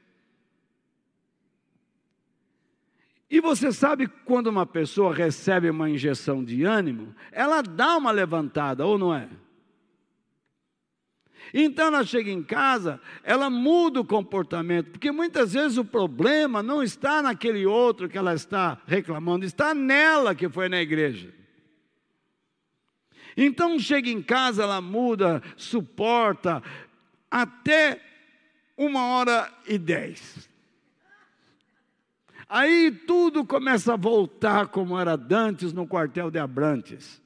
E 3.30 3.40
você 3.40 3.72
sabe 3.72 4.06
quando 4.26 4.48
uma 4.48 4.66
pessoa 4.66 5.14
recebe 5.14 5.70
uma 5.70 5.88
injeção 5.88 6.44
de 6.44 6.64
ânimo, 6.64 7.14
ela 7.30 7.62
dá 7.62 7.96
uma 7.96 8.10
levantada, 8.10 8.84
ou 8.84 8.98
não 8.98 9.14
é? 9.14 9.26
Então 11.54 11.86
ela 11.88 12.04
chega 12.04 12.30
em 12.30 12.42
casa, 12.42 13.00
ela 13.22 13.50
muda 13.50 14.00
o 14.00 14.04
comportamento, 14.04 14.90
porque 14.92 15.12
muitas 15.12 15.52
vezes 15.52 15.76
o 15.76 15.84
problema 15.84 16.62
não 16.62 16.82
está 16.82 17.20
naquele 17.20 17.66
outro 17.66 18.08
que 18.08 18.16
ela 18.16 18.34
está 18.34 18.78
reclamando, 18.86 19.44
está 19.44 19.74
nela 19.74 20.34
que 20.34 20.48
foi 20.48 20.68
na 20.68 20.80
igreja. 20.80 21.32
Então 23.36 23.78
chega 23.78 24.08
em 24.08 24.22
casa, 24.22 24.62
ela 24.62 24.80
muda, 24.80 25.42
suporta, 25.56 26.62
até 27.30 28.00
uma 28.76 29.06
hora 29.06 29.50
e 29.66 29.78
dez. 29.78 30.48
Aí 32.48 32.90
tudo 33.06 33.46
começa 33.46 33.94
a 33.94 33.96
voltar 33.96 34.66
como 34.66 34.98
era 34.98 35.18
antes 35.30 35.72
no 35.72 35.86
quartel 35.86 36.30
de 36.30 36.38
Abrantes. 36.38 37.21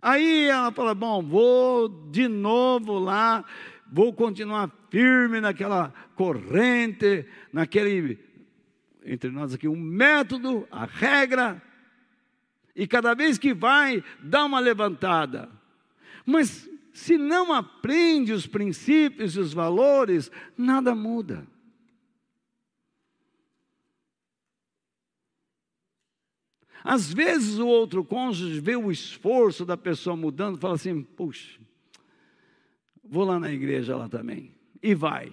Aí 0.00 0.46
ela 0.46 0.70
fala: 0.72 0.94
Bom, 0.94 1.22
vou 1.22 1.88
de 1.88 2.28
novo 2.28 2.98
lá, 2.98 3.44
vou 3.90 4.12
continuar 4.12 4.70
firme 4.90 5.40
naquela 5.40 5.92
corrente, 6.14 7.26
naquele, 7.52 8.18
entre 9.04 9.30
nós 9.30 9.54
aqui, 9.54 9.68
um 9.68 9.76
método, 9.76 10.66
a 10.70 10.84
regra, 10.84 11.62
e 12.74 12.86
cada 12.86 13.14
vez 13.14 13.38
que 13.38 13.52
vai, 13.52 14.02
dá 14.20 14.44
uma 14.44 14.60
levantada. 14.60 15.48
Mas 16.24 16.68
se 16.92 17.16
não 17.16 17.52
aprende 17.52 18.32
os 18.32 18.46
princípios 18.46 19.34
e 19.34 19.40
os 19.40 19.52
valores, 19.52 20.30
nada 20.56 20.94
muda. 20.94 21.46
Às 26.88 27.12
vezes 27.12 27.58
o 27.58 27.66
outro 27.66 28.02
cônjuge 28.02 28.60
vê 28.60 28.74
o 28.74 28.90
esforço 28.90 29.66
da 29.66 29.76
pessoa 29.76 30.16
mudando 30.16 30.56
fala 30.56 30.76
assim: 30.76 31.02
puxa, 31.02 31.60
vou 33.04 33.26
lá 33.26 33.38
na 33.38 33.52
igreja 33.52 33.94
lá 33.94 34.08
também. 34.08 34.54
E 34.82 34.94
vai. 34.94 35.30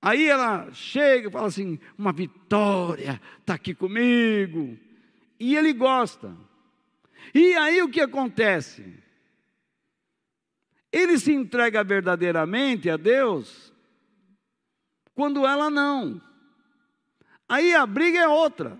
Aí 0.00 0.28
ela 0.28 0.70
chega 0.70 1.26
e 1.26 1.32
fala 1.32 1.48
assim: 1.48 1.76
uma 1.98 2.12
vitória, 2.12 3.20
está 3.40 3.54
aqui 3.54 3.74
comigo. 3.74 4.78
E 5.40 5.56
ele 5.56 5.72
gosta. 5.72 6.32
E 7.34 7.54
aí 7.54 7.82
o 7.82 7.90
que 7.90 8.00
acontece? 8.00 8.94
Ele 10.92 11.18
se 11.18 11.32
entrega 11.32 11.82
verdadeiramente 11.82 12.88
a 12.88 12.96
Deus 12.96 13.72
quando 15.16 15.44
ela 15.44 15.68
não. 15.68 16.22
Aí 17.48 17.74
a 17.74 17.84
briga 17.84 18.20
é 18.20 18.28
outra. 18.28 18.78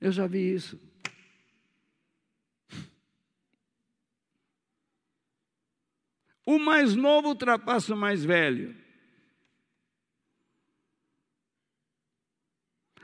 Eu 0.00 0.12
já 0.12 0.26
vi 0.26 0.54
isso. 0.54 0.80
O 6.46 6.58
mais 6.58 6.94
novo 6.94 7.28
ultrapassa 7.28 7.94
o 7.94 7.96
mais 7.96 8.24
velho. 8.24 8.74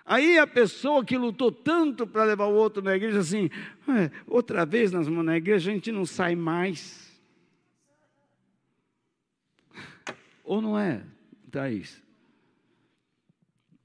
Aí 0.04 0.38
a 0.38 0.46
pessoa 0.46 1.04
que 1.04 1.16
lutou 1.16 1.50
tanto 1.50 2.06
para 2.06 2.24
levar 2.24 2.46
o 2.46 2.54
outro 2.54 2.82
na 2.82 2.94
igreja, 2.94 3.18
assim, 3.18 3.50
outra 4.26 4.64
vez 4.66 4.92
nós 4.92 5.06
vamos 5.06 5.24
na 5.24 5.36
igreja, 5.36 5.70
a 5.70 5.74
gente 5.74 5.90
não 5.90 6.06
sai 6.06 6.34
mais. 6.34 7.20
Ou 10.42 10.60
não 10.60 10.78
é, 10.78 11.02
Thaís? 11.50 12.02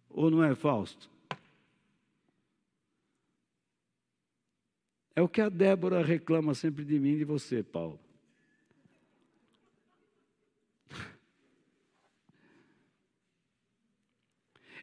Ou 0.09 0.29
não 0.29 0.43
é, 0.43 0.53
Fausto? 0.55 1.08
É 5.15 5.21
o 5.21 5.27
que 5.27 5.41
a 5.41 5.49
Débora 5.49 6.03
reclama 6.03 6.53
sempre 6.53 6.85
de 6.85 6.99
mim 6.99 7.13
e 7.13 7.17
de 7.17 7.25
você, 7.25 7.61
Paulo. 7.63 7.99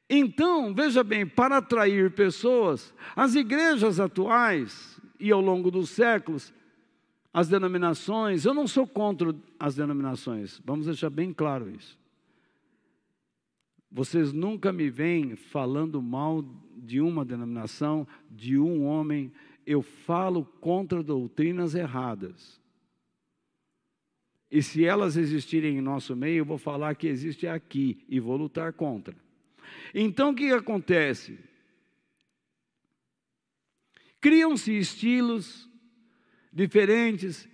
Então, 0.08 0.72
veja 0.72 1.02
bem, 1.02 1.26
para 1.26 1.56
atrair 1.56 2.12
pessoas, 2.12 2.94
as 3.16 3.34
igrejas 3.34 3.98
atuais 3.98 5.00
e 5.18 5.32
ao 5.32 5.40
longo 5.40 5.70
dos 5.70 5.90
séculos, 5.90 6.54
as 7.32 7.48
denominações, 7.48 8.44
eu 8.44 8.54
não 8.54 8.66
sou 8.68 8.86
contra 8.86 9.34
as 9.58 9.74
denominações, 9.74 10.60
vamos 10.64 10.86
deixar 10.86 11.10
bem 11.10 11.32
claro 11.32 11.68
isso. 11.68 11.98
Vocês 13.90 14.32
nunca 14.32 14.72
me 14.72 14.88
veem 14.88 15.36
falando 15.36 16.00
mal 16.00 16.44
de 16.76 17.00
uma 17.00 17.24
denominação, 17.24 18.06
de 18.30 18.58
um 18.58 18.84
homem, 18.84 19.32
eu 19.66 19.82
falo 19.82 20.44
contra 20.60 21.02
doutrinas 21.02 21.74
erradas. 21.74 22.60
E 24.48 24.62
se 24.62 24.84
elas 24.84 25.16
existirem 25.16 25.76
em 25.76 25.80
nosso 25.80 26.14
meio, 26.14 26.38
eu 26.38 26.44
vou 26.44 26.56
falar 26.56 26.94
que 26.94 27.08
existe 27.08 27.48
aqui 27.48 28.04
e 28.08 28.20
vou 28.20 28.36
lutar 28.36 28.72
contra. 28.72 29.14
Então 29.92 30.30
o 30.30 30.34
que 30.34 30.52
acontece? 30.52 31.36
Criam-se 34.20 34.72
estilos 34.78 35.68
diferentes. 36.52 37.48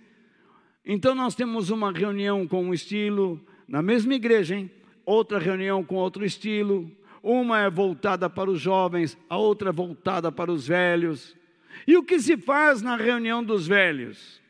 Então 0.85 1.15
nós 1.15 1.33
temos 1.33 1.71
uma 1.71 1.91
reunião 1.91 2.47
com 2.47 2.63
um 2.63 2.73
estilo 2.73 3.43
na 3.67 3.81
mesma 3.81 4.13
igreja, 4.13 4.55
hein? 4.55 4.69
Outra 5.03 5.39
reunião 5.39 5.83
com 5.83 5.95
outro 5.95 6.23
estilo. 6.23 6.89
Uma 7.23 7.61
é 7.61 7.69
voltada 7.69 8.29
para 8.29 8.51
os 8.51 8.61
jovens, 8.61 9.17
a 9.29 9.37
outra 9.37 9.69
é 9.69 9.73
voltada 9.73 10.31
para 10.31 10.51
os 10.51 10.67
velhos. 10.67 11.35
E 11.87 11.97
o 11.97 12.03
que 12.03 12.19
se 12.19 12.37
faz 12.37 12.81
na 12.81 12.95
reunião 12.95 13.43
dos 13.43 13.67
velhos? 13.67 14.41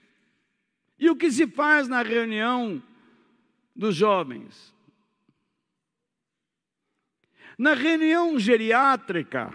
E 1.00 1.10
o 1.10 1.16
que 1.16 1.32
se 1.32 1.48
faz 1.48 1.88
na 1.88 2.02
reunião 2.02 2.82
dos 3.76 3.96
jovens? 3.96 4.74
Na 7.58 7.74
reunião 7.74 8.38
geriátrica, 8.40 9.54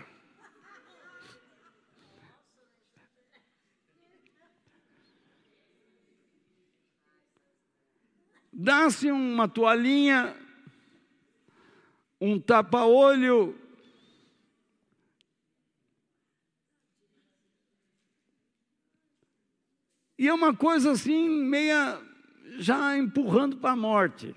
dá-se 8.53 9.11
uma 9.11 9.49
toalhinha, 9.49 10.37
um 12.21 12.41
tapa-olho 12.41 13.57
E 20.19 20.27
é 20.27 20.35
uma 20.35 20.53
coisa 20.53 20.91
assim, 20.91 21.29
meia 21.29 22.03
já 22.59 22.99
empurrando 22.99 23.57
para 23.59 23.71
a 23.71 23.77
morte. 23.77 24.35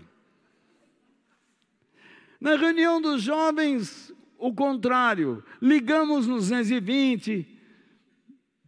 Na 2.39 2.55
reunião 2.55 3.01
dos 3.01 3.23
jovens, 3.23 4.13
o 4.37 4.53
contrário, 4.53 5.43
ligamos 5.59 6.27
nos 6.27 6.49
220, 6.49 7.47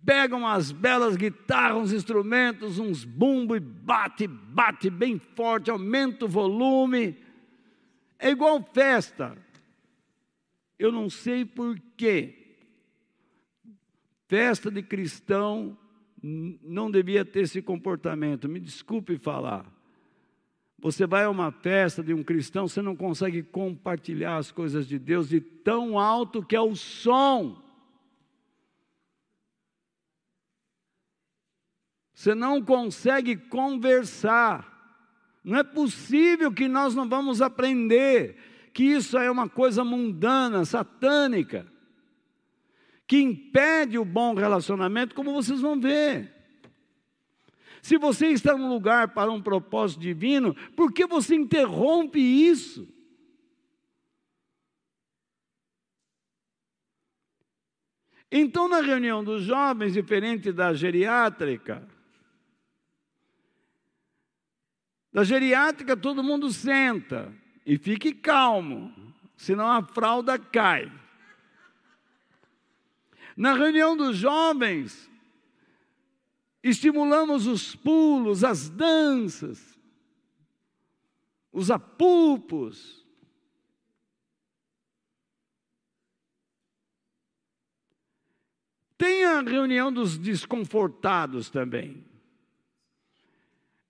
pegam 0.04 0.48
as 0.48 0.72
belas 0.72 1.16
guitarras, 1.16 1.78
uns 1.78 1.94
instrumentos, 1.94 2.80
uns 2.80 3.06
bumbo 3.06 3.56
e 3.56 3.60
bate, 3.60 4.28
bate 4.28 4.90
bem 4.90 5.20
forte, 5.36 5.70
aumenta 5.70 6.26
o 6.26 6.30
volume. 6.30 7.16
É 8.18 8.32
igual 8.32 8.68
festa. 8.74 9.38
Eu 10.80 10.92
não 10.92 11.10
sei 11.10 11.46
por 11.46 11.80
quê. 11.96 12.58
Festa 14.28 14.72
de 14.72 14.82
cristão 14.82 15.78
não 16.24 16.90
devia 16.90 17.26
ter 17.26 17.42
esse 17.42 17.62
comportamento. 17.62 18.48
Me 18.48 18.60
desculpe 18.60 19.18
falar. 19.18 19.66
Você 20.80 21.06
vai 21.06 21.26
a 21.26 21.30
uma 21.30 21.52
festa 21.52 22.02
de 22.02 22.14
um 22.14 22.24
cristão, 22.24 22.68
você 22.68 22.82
não 22.82 22.96
consegue 22.96 23.44
compartilhar 23.44 24.38
as 24.38 24.52
coisas 24.52 24.88
de 24.88 24.98
Deus 24.98 25.30
de 25.30 25.42
tão 25.42 26.00
alto 26.00 26.44
que 26.44 26.56
é 26.56 26.62
o 26.62 26.76
som. 26.76 27.62
Você 32.14 32.34
não 32.34 32.62
consegue 32.62 33.36
conversar. 33.36 34.72
Não 35.44 35.58
é 35.58 35.64
possível 35.64 36.52
que 36.52 36.70
nós 36.70 36.96
não 36.96 37.08
vamos 37.08 37.42
aprender 37.42 38.38
que 38.74 38.84
isso 38.84 39.18
é 39.18 39.30
uma 39.30 39.50
coisa 39.50 39.84
mundana, 39.84 40.64
satânica 40.64 41.73
que 43.08 43.20
impede 43.20 43.98
o 43.98 44.06
bom 44.06 44.34
relacionamento, 44.34 45.16
como 45.16 45.34
vocês 45.34 45.62
vão 45.62 45.80
ver. 45.80 46.32
Se 47.82 47.98
você 47.98 48.28
está 48.28 48.58
num 48.58 48.70
lugar 48.70 49.10
para 49.10 49.32
um 49.32 49.42
propósito 49.42 50.00
divino, 50.00 50.56
por 50.76 50.94
que 50.94 51.06
você 51.06 51.36
interrompe 51.36 52.20
isso? 52.20 52.88
Então, 58.32 58.68
na 58.68 58.82
reunião 58.82 59.24
dos 59.24 59.44
jovens, 59.44 59.94
diferente 59.94 60.52
da 60.52 60.74
geriátrica, 60.74 61.88
da 65.12 65.24
geriátrica 65.24 65.96
todo 65.96 66.24
mundo 66.24 66.52
senta 66.52 67.32
e 67.64 67.78
fique 67.78 68.12
calmo, 68.12 68.92
senão 69.36 69.68
a 69.68 69.84
fralda 69.84 70.40
cai. 70.40 70.92
Na 73.36 73.54
reunião 73.54 73.98
dos 73.98 74.18
jovens, 74.18 75.10
estimulamos 76.62 77.48
os 77.48 77.76
pulos, 77.76 78.44
as 78.44 78.70
danças, 78.70 79.78
os 81.52 81.70
apupos. 81.70 83.06
Tem 88.98 89.26
a 89.26 89.42
reunião 89.42 89.92
dos 89.92 90.18
desconfortados 90.18 91.50
também. 91.50 92.06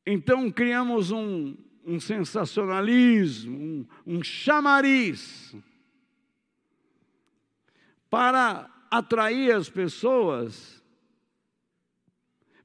Então 0.06 0.52
criamos 0.52 1.12
um, 1.12 1.56
um 1.86 2.00
sensacionalismo, 2.00 3.58
um, 3.58 3.88
um 4.06 4.24
chamariz 4.24 5.56
para 8.10 8.73
atrair 8.98 9.52
as 9.56 9.70
pessoas 9.70 10.84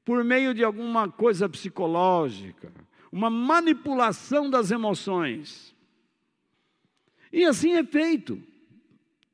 por 0.05 0.23
meio 0.23 0.53
de 0.53 0.63
alguma 0.63 1.09
coisa 1.09 1.49
psicológica, 1.49 2.71
uma 3.11 3.29
manipulação 3.29 4.47
das 4.49 4.69
emoções. 4.69 5.75
E 7.33 7.45
assim 7.45 7.73
é 7.73 7.83
feito. 7.83 8.41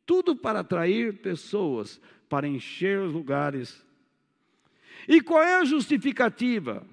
Tudo 0.05 0.35
para 0.35 0.61
atrair 0.61 1.21
pessoas, 1.21 1.99
para 2.29 2.47
encher 2.47 3.01
os 3.01 3.11
lugares. 3.11 3.85
E 5.07 5.19
qual 5.21 5.43
é 5.43 5.55
a 5.55 5.65
justificativa? 5.65 6.85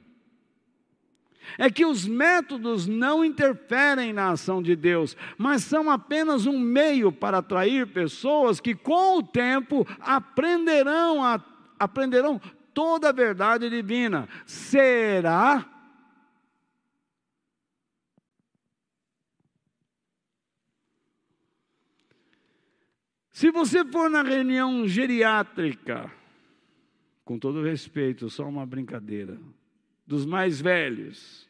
É 1.59 1.71
que 1.71 1.85
os 1.85 2.07
métodos 2.07 2.87
não 2.87 3.25
interferem 3.25 4.13
na 4.13 4.31
ação 4.31 4.63
de 4.63 4.75
Deus, 4.77 5.17
mas 5.37 5.63
são 5.63 5.91
apenas 5.91 6.47
um 6.47 6.59
meio 6.59 7.13
para 7.13 7.39
atrair 7.39 7.87
pessoas 7.87 8.61
que, 8.61 8.75
com 8.75 9.19
o 9.19 9.23
tempo, 9.23 9.87
aprenderão, 10.01 11.25
a, 11.25 11.43
aprenderão 11.79 12.41
toda 12.73 13.09
a 13.09 13.13
verdade 13.13 13.69
divina. 13.69 14.29
Será? 14.47 15.69
Se 23.33 23.51
você 23.51 23.85
for 23.85 24.09
na 24.09 24.23
reunião 24.23 24.87
geriátrica, 24.87 26.09
com 27.25 27.39
todo 27.39 27.63
respeito, 27.63 28.31
só 28.31 28.49
uma 28.49 28.65
brincadeira, 28.65 29.37
dos 30.13 30.27
mais 30.27 30.61
velhos, 30.61 31.49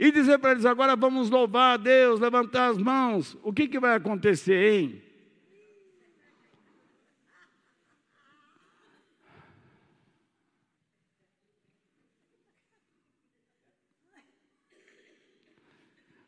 e 0.00 0.10
dizer 0.10 0.38
para 0.38 0.50
eles: 0.50 0.66
agora 0.66 0.96
vamos 0.96 1.30
louvar 1.30 1.74
a 1.74 1.76
Deus, 1.76 2.18
levantar 2.18 2.70
as 2.70 2.76
mãos, 2.76 3.38
o 3.40 3.52
que, 3.52 3.68
que 3.68 3.78
vai 3.78 3.94
acontecer, 3.94 4.80
hein? 4.80 5.02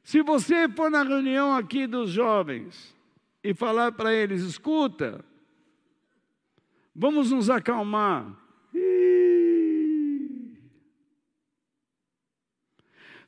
Se 0.05 0.23
você 0.23 0.69
for 0.69 0.89
na 0.89 1.03
reunião 1.03 1.55
aqui 1.55 1.87
dos 1.87 2.11
jovens 2.11 2.97
e 3.43 3.53
falar 3.53 3.91
para 3.91 4.15
eles: 4.15 4.43
escuta, 4.43 5.25
vamos 6.95 7.33
nos 7.33 7.51
acalmar. 7.51 8.40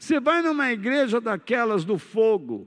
Você 0.03 0.19
vai 0.19 0.43
numa 0.43 0.73
igreja 0.73 1.21
daquelas 1.21 1.85
do 1.85 1.97
fogo 1.97 2.67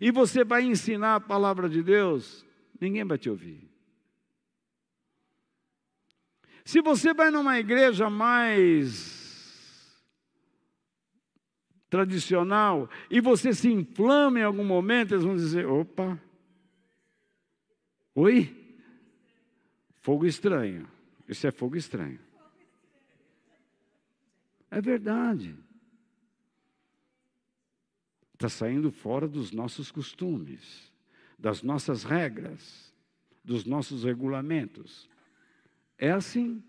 e 0.00 0.10
você 0.10 0.42
vai 0.42 0.64
ensinar 0.64 1.14
a 1.14 1.20
palavra 1.20 1.68
de 1.68 1.80
Deus, 1.84 2.44
ninguém 2.80 3.04
vai 3.04 3.16
te 3.16 3.30
ouvir. 3.30 3.70
Se 6.64 6.82
você 6.82 7.14
vai 7.14 7.30
numa 7.30 7.60
igreja 7.60 8.10
mais 8.10 10.04
tradicional 11.88 12.90
e 13.08 13.20
você 13.20 13.54
se 13.54 13.70
inflama 13.70 14.40
em 14.40 14.42
algum 14.42 14.64
momento, 14.64 15.14
eles 15.14 15.22
vão 15.22 15.36
dizer: 15.36 15.66
opa, 15.66 16.20
oi? 18.16 18.52
Fogo 20.00 20.26
estranho. 20.26 20.90
Isso 21.28 21.46
é 21.46 21.52
fogo 21.52 21.76
estranho. 21.76 22.18
É 24.72 24.80
verdade. 24.80 25.56
Está 28.44 28.66
saindo 28.66 28.92
fora 28.92 29.26
dos 29.26 29.52
nossos 29.52 29.90
costumes, 29.90 30.92
das 31.38 31.62
nossas 31.62 32.04
regras, 32.04 32.92
dos 33.42 33.64
nossos 33.64 34.04
regulamentos. 34.04 35.08
É 35.96 36.10
assim. 36.10 36.62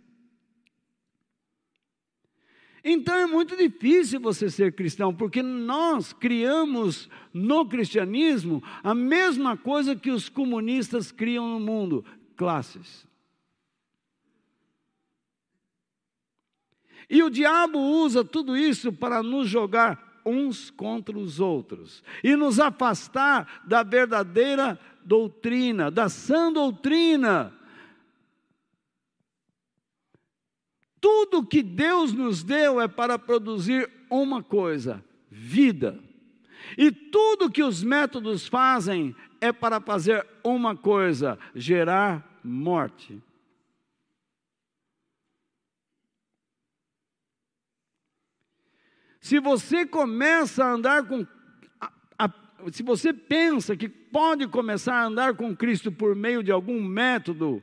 Então 2.81 3.13
é 3.13 3.25
muito 3.25 3.57
difícil 3.57 4.21
você 4.21 4.49
ser 4.49 4.73
cristão, 4.73 5.13
porque 5.13 5.43
nós 5.43 6.13
criamos 6.13 7.09
no 7.33 7.67
cristianismo 7.67 8.63
a 8.81 8.95
mesma 8.95 9.57
coisa 9.57 9.97
que 9.97 10.11
os 10.11 10.29
comunistas 10.29 11.11
criam 11.11 11.45
no 11.45 11.59
mundo: 11.59 12.05
classes. 12.37 13.05
E 17.09 17.21
o 17.21 17.29
diabo 17.29 17.77
usa 17.79 18.23
tudo 18.23 18.55
isso 18.55 18.93
para 18.93 19.21
nos 19.21 19.49
jogar 19.49 20.04
uns 20.25 20.69
contra 20.69 21.17
os 21.17 21.39
outros 21.39 22.03
e 22.23 22.35
nos 22.35 22.59
afastar 22.59 23.63
da 23.65 23.83
verdadeira 23.83 24.79
doutrina, 25.03 25.91
da 25.91 26.09
sã 26.09 26.51
doutrina 26.51 27.53
Tudo 31.05 31.45
que 31.45 31.61
Deus 31.61 32.13
nos 32.13 32.41
deu 32.41 32.81
é 32.81 32.87
para 32.87 33.19
produzir 33.19 33.87
uma 34.09 34.41
coisa: 34.41 35.05
vida. 35.29 35.99
E 36.75 36.91
tudo 36.91 37.51
que 37.51 37.61
os 37.61 37.83
métodos 37.83 38.47
fazem 38.47 39.15
é 39.39 39.51
para 39.51 39.79
fazer 39.79 40.25
uma 40.43 40.75
coisa: 40.75 41.37
gerar 41.53 42.39
morte. 42.43 43.21
Se 49.25 49.39
você 49.39 49.87
começa 49.87 50.63
a 50.63 50.73
andar 50.73 51.07
com. 51.07 51.25
A, 51.81 51.91
a, 52.19 52.29
se 52.71 52.83
você 52.83 53.11
pensa 53.11 53.75
que 53.75 53.89
pode 53.89 54.47
começar 54.47 54.93
a 54.93 55.05
andar 55.05 55.33
com 55.33 55.55
Cristo 55.55 55.91
por 55.91 56.15
meio 56.15 56.43
de 56.43 56.51
algum 56.51 56.79
método, 56.79 57.59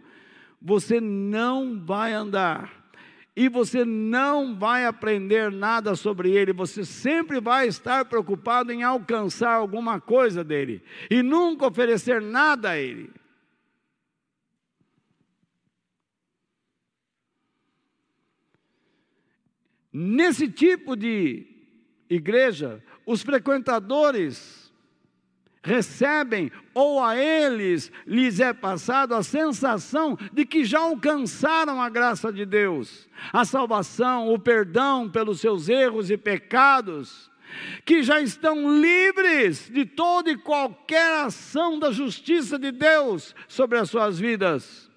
você 0.60 1.00
não 1.00 1.78
vai 1.78 2.14
andar 2.14 2.90
e 3.36 3.48
você 3.48 3.84
não 3.84 4.58
vai 4.58 4.86
aprender 4.86 5.52
nada 5.52 5.94
sobre 5.94 6.32
ele, 6.32 6.52
você 6.52 6.84
sempre 6.84 7.40
vai 7.40 7.68
estar 7.68 8.06
preocupado 8.06 8.72
em 8.72 8.82
alcançar 8.82 9.54
alguma 9.54 10.00
coisa 10.00 10.42
dele 10.42 10.82
e 11.08 11.22
nunca 11.22 11.68
oferecer 11.68 12.20
nada 12.20 12.70
a 12.70 12.76
ele. 12.76 13.08
Nesse 19.92 20.48
tipo 20.48 20.96
de 20.96 21.51
igreja, 22.14 22.82
os 23.06 23.22
frequentadores 23.22 24.62
recebem, 25.64 26.50
ou 26.74 27.02
a 27.02 27.16
eles 27.16 27.92
lhes 28.06 28.40
é 28.40 28.52
passado 28.52 29.14
a 29.14 29.22
sensação 29.22 30.18
de 30.32 30.44
que 30.44 30.64
já 30.64 30.80
alcançaram 30.80 31.80
a 31.80 31.88
graça 31.88 32.32
de 32.32 32.44
Deus, 32.44 33.08
a 33.32 33.44
salvação, 33.44 34.32
o 34.32 34.38
perdão 34.38 35.08
pelos 35.08 35.40
seus 35.40 35.68
erros 35.68 36.10
e 36.10 36.16
pecados, 36.16 37.30
que 37.84 38.02
já 38.02 38.20
estão 38.20 38.80
livres 38.80 39.70
de 39.70 39.84
toda 39.84 40.30
e 40.30 40.36
qualquer 40.36 41.24
ação 41.24 41.78
da 41.78 41.92
justiça 41.92 42.58
de 42.58 42.72
Deus 42.72 43.34
sobre 43.46 43.78
as 43.78 43.88
suas 43.88 44.18
vidas. 44.18 44.90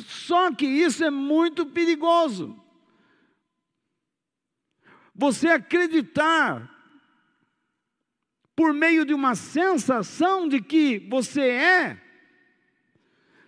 Só 0.00 0.52
que 0.52 0.66
isso 0.66 1.04
é 1.04 1.10
muito 1.10 1.66
perigoso. 1.66 2.56
Você 5.22 5.46
acreditar 5.46 6.68
por 8.56 8.74
meio 8.74 9.04
de 9.04 9.14
uma 9.14 9.36
sensação 9.36 10.48
de 10.48 10.60
que 10.60 10.98
você 10.98 11.42
é, 11.42 12.02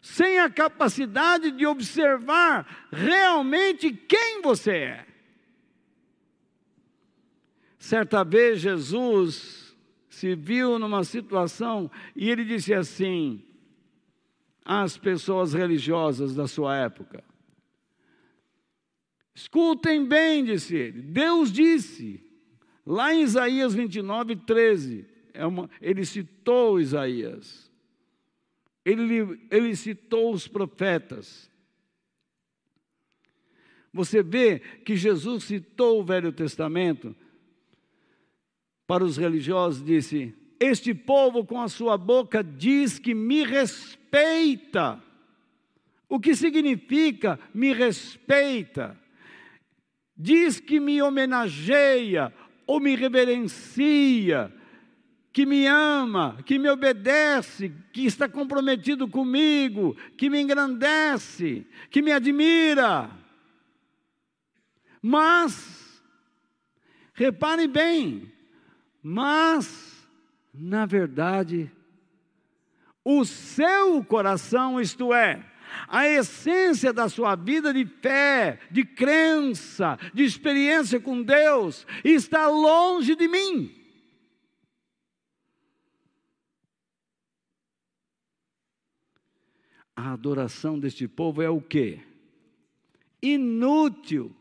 sem 0.00 0.38
a 0.38 0.48
capacidade 0.48 1.50
de 1.50 1.66
observar 1.66 2.86
realmente 2.92 3.90
quem 3.90 4.40
você 4.40 4.70
é. 4.70 5.06
Certa 7.76 8.22
vez 8.22 8.60
Jesus 8.60 9.76
se 10.08 10.32
viu 10.36 10.78
numa 10.78 11.02
situação 11.02 11.90
e 12.14 12.30
ele 12.30 12.44
disse 12.44 12.72
assim 12.72 13.44
às 14.64 14.96
pessoas 14.96 15.52
religiosas 15.52 16.36
da 16.36 16.46
sua 16.46 16.76
época: 16.76 17.24
Escutem 19.34 20.04
bem, 20.06 20.44
disse 20.44 20.76
ele, 20.76 21.02
Deus 21.02 21.50
disse, 21.50 22.24
Lá 22.86 23.14
em 23.14 23.22
Isaías 23.22 23.74
29, 23.74 24.36
13, 24.36 25.06
é 25.32 25.46
uma, 25.46 25.70
ele 25.80 26.04
citou 26.04 26.78
Isaías, 26.78 27.70
ele, 28.84 29.40
ele 29.50 29.74
citou 29.74 30.32
os 30.32 30.46
profetas. 30.46 31.50
Você 33.92 34.22
vê 34.22 34.58
que 34.58 34.96
Jesus 34.96 35.44
citou 35.44 36.00
o 36.00 36.04
Velho 36.04 36.32
Testamento 36.32 37.16
para 38.86 39.04
os 39.04 39.16
religiosos, 39.16 39.82
disse: 39.82 40.34
Este 40.60 40.92
povo 40.92 41.44
com 41.46 41.60
a 41.60 41.68
sua 41.68 41.96
boca 41.96 42.42
diz 42.44 42.98
que 42.98 43.14
me 43.14 43.44
respeita. 43.44 45.02
O 46.06 46.20
que 46.20 46.34
significa 46.34 47.38
me 47.54 47.72
respeita? 47.72 49.00
Diz 50.16 50.60
que 50.60 50.78
me 50.78 51.02
homenageia, 51.02 52.32
ou 52.66 52.80
me 52.80 52.94
reverencia, 52.94 54.52
que 55.32 55.44
me 55.44 55.66
ama, 55.66 56.38
que 56.46 56.58
me 56.58 56.70
obedece, 56.70 57.72
que 57.92 58.06
está 58.06 58.28
comprometido 58.28 59.08
comigo, 59.08 59.96
que 60.16 60.30
me 60.30 60.40
engrandece, 60.40 61.66
que 61.90 62.00
me 62.00 62.12
admira. 62.12 63.10
Mas, 65.02 66.02
repare 67.12 67.66
bem, 67.66 68.32
mas, 69.02 70.08
na 70.54 70.86
verdade, 70.86 71.70
o 73.04 73.24
seu 73.24 74.02
coração, 74.04 74.80
isto 74.80 75.12
é, 75.12 75.44
A 75.88 76.08
essência 76.08 76.92
da 76.92 77.08
sua 77.08 77.34
vida 77.34 77.72
de 77.72 77.84
fé, 77.84 78.58
de 78.70 78.84
crença, 78.84 79.98
de 80.12 80.24
experiência 80.24 80.98
com 81.00 81.22
Deus 81.22 81.86
está 82.04 82.48
longe 82.48 83.14
de 83.14 83.28
mim. 83.28 83.74
A 89.96 90.12
adoração 90.12 90.78
deste 90.78 91.06
povo 91.06 91.40
é 91.40 91.48
o 91.48 91.60
quê? 91.60 92.00
Inútil. 93.22 94.34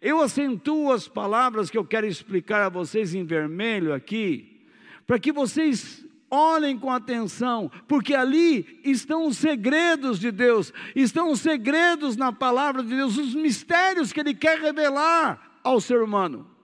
Eu 0.00 0.20
acentuo 0.20 0.92
as 0.92 1.08
palavras 1.08 1.68
que 1.68 1.76
eu 1.76 1.84
quero 1.84 2.06
explicar 2.06 2.62
a 2.62 2.68
vocês 2.68 3.14
em 3.14 3.24
vermelho 3.24 3.92
aqui, 3.92 4.64
para 5.06 5.18
que 5.18 5.32
vocês 5.32 6.05
olhem 6.30 6.78
com 6.78 6.90
atenção, 6.90 7.70
porque 7.86 8.14
ali 8.14 8.80
estão 8.84 9.26
os 9.26 9.36
segredos 9.36 10.18
de 10.18 10.30
Deus, 10.30 10.72
estão 10.94 11.30
os 11.30 11.40
segredos 11.40 12.16
na 12.16 12.32
palavra 12.32 12.82
de 12.82 12.94
Deus, 12.94 13.16
os 13.16 13.34
mistérios 13.34 14.12
que 14.12 14.20
Ele 14.20 14.34
quer 14.34 14.60
revelar 14.60 15.60
ao 15.62 15.80
ser 15.80 16.02
humano. 16.02 16.56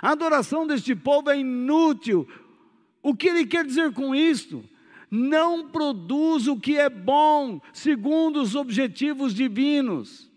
A 0.00 0.12
adoração 0.12 0.66
deste 0.66 0.94
povo 0.94 1.30
é 1.30 1.38
inútil. 1.38 2.28
O 3.02 3.14
que 3.14 3.28
ele 3.28 3.46
quer 3.46 3.64
dizer 3.64 3.92
com 3.92 4.14
isto? 4.14 4.64
Não 5.10 5.68
produz 5.68 6.46
o 6.46 6.56
que 6.58 6.76
é 6.76 6.88
bom, 6.88 7.60
segundo 7.72 8.40
os 8.40 8.54
objetivos 8.54 9.34
divinos. 9.34 10.29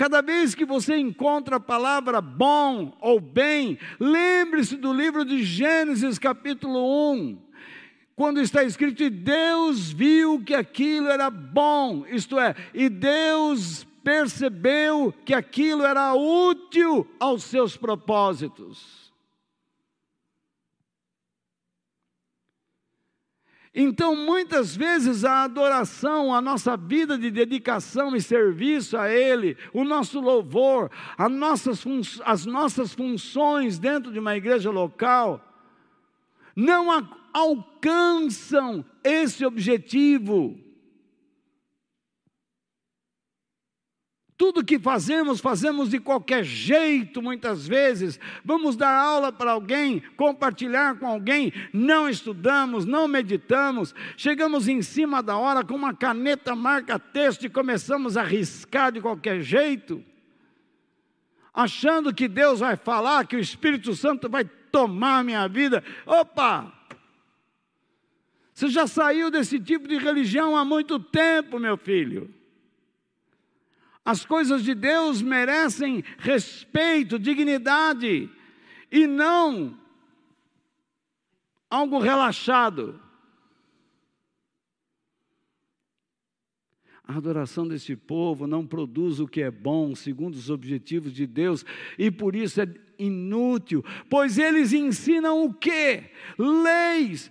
Cada 0.00 0.22
vez 0.22 0.54
que 0.54 0.64
você 0.64 0.96
encontra 0.96 1.56
a 1.56 1.60
palavra 1.60 2.22
bom 2.22 2.96
ou 3.02 3.20
bem, 3.20 3.78
lembre-se 4.00 4.78
do 4.78 4.94
livro 4.94 5.26
de 5.26 5.44
Gênesis, 5.44 6.18
capítulo 6.18 7.12
1, 7.12 7.38
quando 8.16 8.40
está 8.40 8.64
escrito: 8.64 9.02
E 9.02 9.10
Deus 9.10 9.92
viu 9.92 10.42
que 10.42 10.54
aquilo 10.54 11.08
era 11.10 11.28
bom, 11.28 12.06
isto 12.08 12.40
é, 12.40 12.54
e 12.72 12.88
Deus 12.88 13.86
percebeu 14.02 15.12
que 15.22 15.34
aquilo 15.34 15.84
era 15.84 16.14
útil 16.14 17.06
aos 17.20 17.44
seus 17.44 17.76
propósitos. 17.76 19.09
Então, 23.72 24.16
muitas 24.16 24.74
vezes, 24.76 25.24
a 25.24 25.44
adoração, 25.44 26.34
a 26.34 26.40
nossa 26.40 26.76
vida 26.76 27.16
de 27.16 27.30
dedicação 27.30 28.16
e 28.16 28.20
serviço 28.20 28.96
a 28.96 29.08
Ele, 29.08 29.56
o 29.72 29.84
nosso 29.84 30.20
louvor, 30.20 30.90
as 31.16 31.30
nossas, 31.30 31.84
as 32.24 32.44
nossas 32.44 32.92
funções 32.92 33.78
dentro 33.78 34.12
de 34.12 34.18
uma 34.18 34.36
igreja 34.36 34.70
local, 34.70 35.40
não 36.56 37.08
alcançam 37.32 38.84
esse 39.04 39.46
objetivo. 39.46 40.58
Tudo 44.40 44.64
que 44.64 44.78
fazemos, 44.78 45.38
fazemos 45.38 45.90
de 45.90 46.00
qualquer 46.00 46.42
jeito, 46.42 47.20
muitas 47.20 47.68
vezes. 47.68 48.18
Vamos 48.42 48.74
dar 48.74 48.90
aula 48.90 49.30
para 49.30 49.52
alguém, 49.52 50.02
compartilhar 50.16 50.98
com 50.98 51.06
alguém, 51.06 51.52
não 51.74 52.08
estudamos, 52.08 52.86
não 52.86 53.06
meditamos, 53.06 53.94
chegamos 54.16 54.66
em 54.66 54.80
cima 54.80 55.22
da 55.22 55.36
hora 55.36 55.62
com 55.62 55.74
uma 55.74 55.92
caneta 55.92 56.56
marca-texto 56.56 57.44
e 57.44 57.50
começamos 57.50 58.16
a 58.16 58.22
riscar 58.22 58.90
de 58.90 59.02
qualquer 59.02 59.42
jeito, 59.42 60.02
achando 61.52 62.14
que 62.14 62.26
Deus 62.26 62.60
vai 62.60 62.76
falar, 62.76 63.26
que 63.26 63.36
o 63.36 63.40
Espírito 63.40 63.94
Santo 63.94 64.26
vai 64.26 64.46
tomar 64.72 65.22
minha 65.22 65.46
vida. 65.48 65.84
Opa! 66.06 66.72
Você 68.54 68.70
já 68.70 68.86
saiu 68.86 69.30
desse 69.30 69.60
tipo 69.60 69.86
de 69.86 69.98
religião 69.98 70.56
há 70.56 70.64
muito 70.64 70.98
tempo, 70.98 71.58
meu 71.58 71.76
filho. 71.76 72.39
As 74.10 74.24
coisas 74.24 74.64
de 74.64 74.74
Deus 74.74 75.22
merecem 75.22 76.02
respeito, 76.18 77.16
dignidade, 77.16 78.28
e 78.90 79.06
não 79.06 79.78
algo 81.70 82.00
relaxado. 82.00 83.00
A 87.04 87.16
adoração 87.16 87.68
desse 87.68 87.94
povo 87.94 88.48
não 88.48 88.66
produz 88.66 89.20
o 89.20 89.28
que 89.28 89.42
é 89.42 89.50
bom, 89.50 89.94
segundo 89.94 90.34
os 90.34 90.50
objetivos 90.50 91.12
de 91.12 91.24
Deus, 91.24 91.64
e 91.96 92.10
por 92.10 92.34
isso 92.34 92.60
é 92.60 92.66
inútil, 92.98 93.84
pois 94.08 94.38
eles 94.38 94.72
ensinam 94.72 95.44
o 95.44 95.54
quê? 95.54 96.10
Leis, 96.36 97.30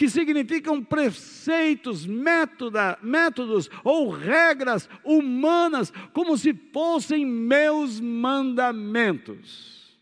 que 0.00 0.08
significam 0.08 0.82
preceitos, 0.82 2.06
métodos 2.06 3.68
ou 3.84 4.08
regras 4.08 4.88
humanas, 5.04 5.92
como 6.14 6.38
se 6.38 6.54
fossem 6.54 7.26
meus 7.26 8.00
mandamentos. 8.00 10.00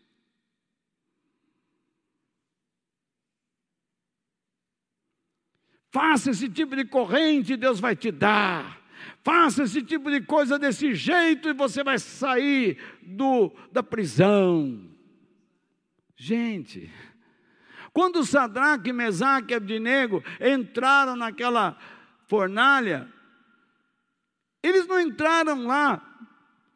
Faça 5.91 6.31
esse 6.31 6.49
tipo 6.49 6.77
de 6.77 6.85
corrente, 6.85 7.57
Deus 7.57 7.81
vai 7.81 7.97
te 7.97 8.13
dar. 8.13 8.81
Faça 9.25 9.65
esse 9.65 9.83
tipo 9.83 10.13
de 10.13 10.21
coisa 10.21 10.61
desse 10.61 10.95
jeito 10.95 11.49
e 11.49 11.53
você 11.53 11.83
vai 11.83 11.99
sair 11.99 12.79
do, 13.03 13.53
da 13.73 13.83
prisão. 13.83 14.81
Gente, 16.15 16.89
quando 17.99 18.25
Sadraque, 18.25 18.93
Mesaque 18.93 19.53
e 19.53 19.57
Abdinego 19.57 20.23
entraram 20.41 21.17
naquela 21.17 21.77
fornalha, 22.29 23.13
eles 24.63 24.87
não 24.87 25.01
entraram 25.01 25.67
lá 25.67 26.01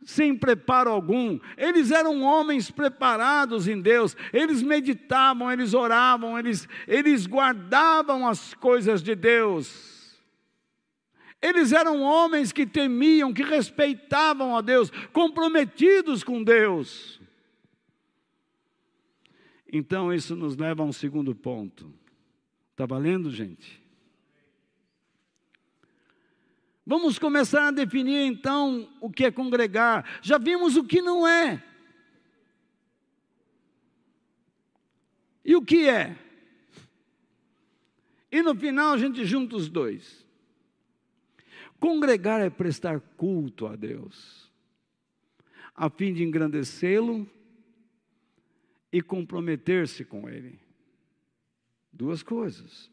sem 0.05 0.37
preparo 0.37 0.91
algum, 0.91 1.39
eles 1.57 1.93
eram 1.93 2.23
homens 2.23 2.73
preparados 2.73 3.69
em 3.69 3.81
Deus, 3.81 4.17
eles 4.33 4.65
meditavam, 4.65 5.53
eles 5.53 5.75
oravam, 5.75 6.37
eles, 6.37 6.69
eles 6.89 7.25
guardavam 7.25 8.27
as 8.27 8.53
coisas 8.55 9.01
de 9.01 9.15
Deus. 9.15 10.21
Eles 11.41 11.71
eram 11.71 12.03
homens 12.03 12.51
que 12.51 12.67
temiam, 12.67 13.33
que 13.33 13.45
respeitavam 13.45 14.57
a 14.57 14.61
Deus, 14.61 14.91
comprometidos 15.13 16.25
com 16.25 16.43
Deus. 16.43 17.22
Então, 19.75 20.13
isso 20.13 20.37
nos 20.37 20.55
leva 20.55 20.83
a 20.83 20.87
um 20.87 20.93
segundo 20.93 21.35
ponto. 21.35 21.91
Está 22.73 22.85
valendo, 22.85 23.31
gente? 23.31 23.83
Vamos 26.85 27.19
começar 27.19 27.69
a 27.69 27.71
definir 27.71 28.27
então 28.27 28.87
o 29.01 29.11
que 29.11 29.25
é 29.25 29.31
congregar. 29.31 30.21
Já 30.21 30.37
vimos 30.37 30.77
o 30.77 30.85
que 30.85 31.01
não 31.01 31.27
é. 31.27 31.65
E 35.43 35.57
o 35.57 35.63
que 35.63 35.89
é? 35.89 36.19
E 38.31 38.43
no 38.43 38.55
final 38.55 38.93
a 38.93 38.99
gente 38.99 39.25
junta 39.25 39.57
os 39.57 39.71
dois. 39.71 40.27
Congregar 41.81 42.41
é 42.41 42.51
prestar 42.51 43.01
culto 43.01 43.67
a 43.67 43.75
Deus, 43.75 44.51
a 45.75 45.91
fim 45.91 46.13
de 46.13 46.23
engrandecê-lo 46.23 47.29
e 48.93 49.01
comprometer-se 49.01 50.05
com 50.05 50.29
Ele. 50.29 50.59
Duas 51.93 52.23
coisas 52.23 52.91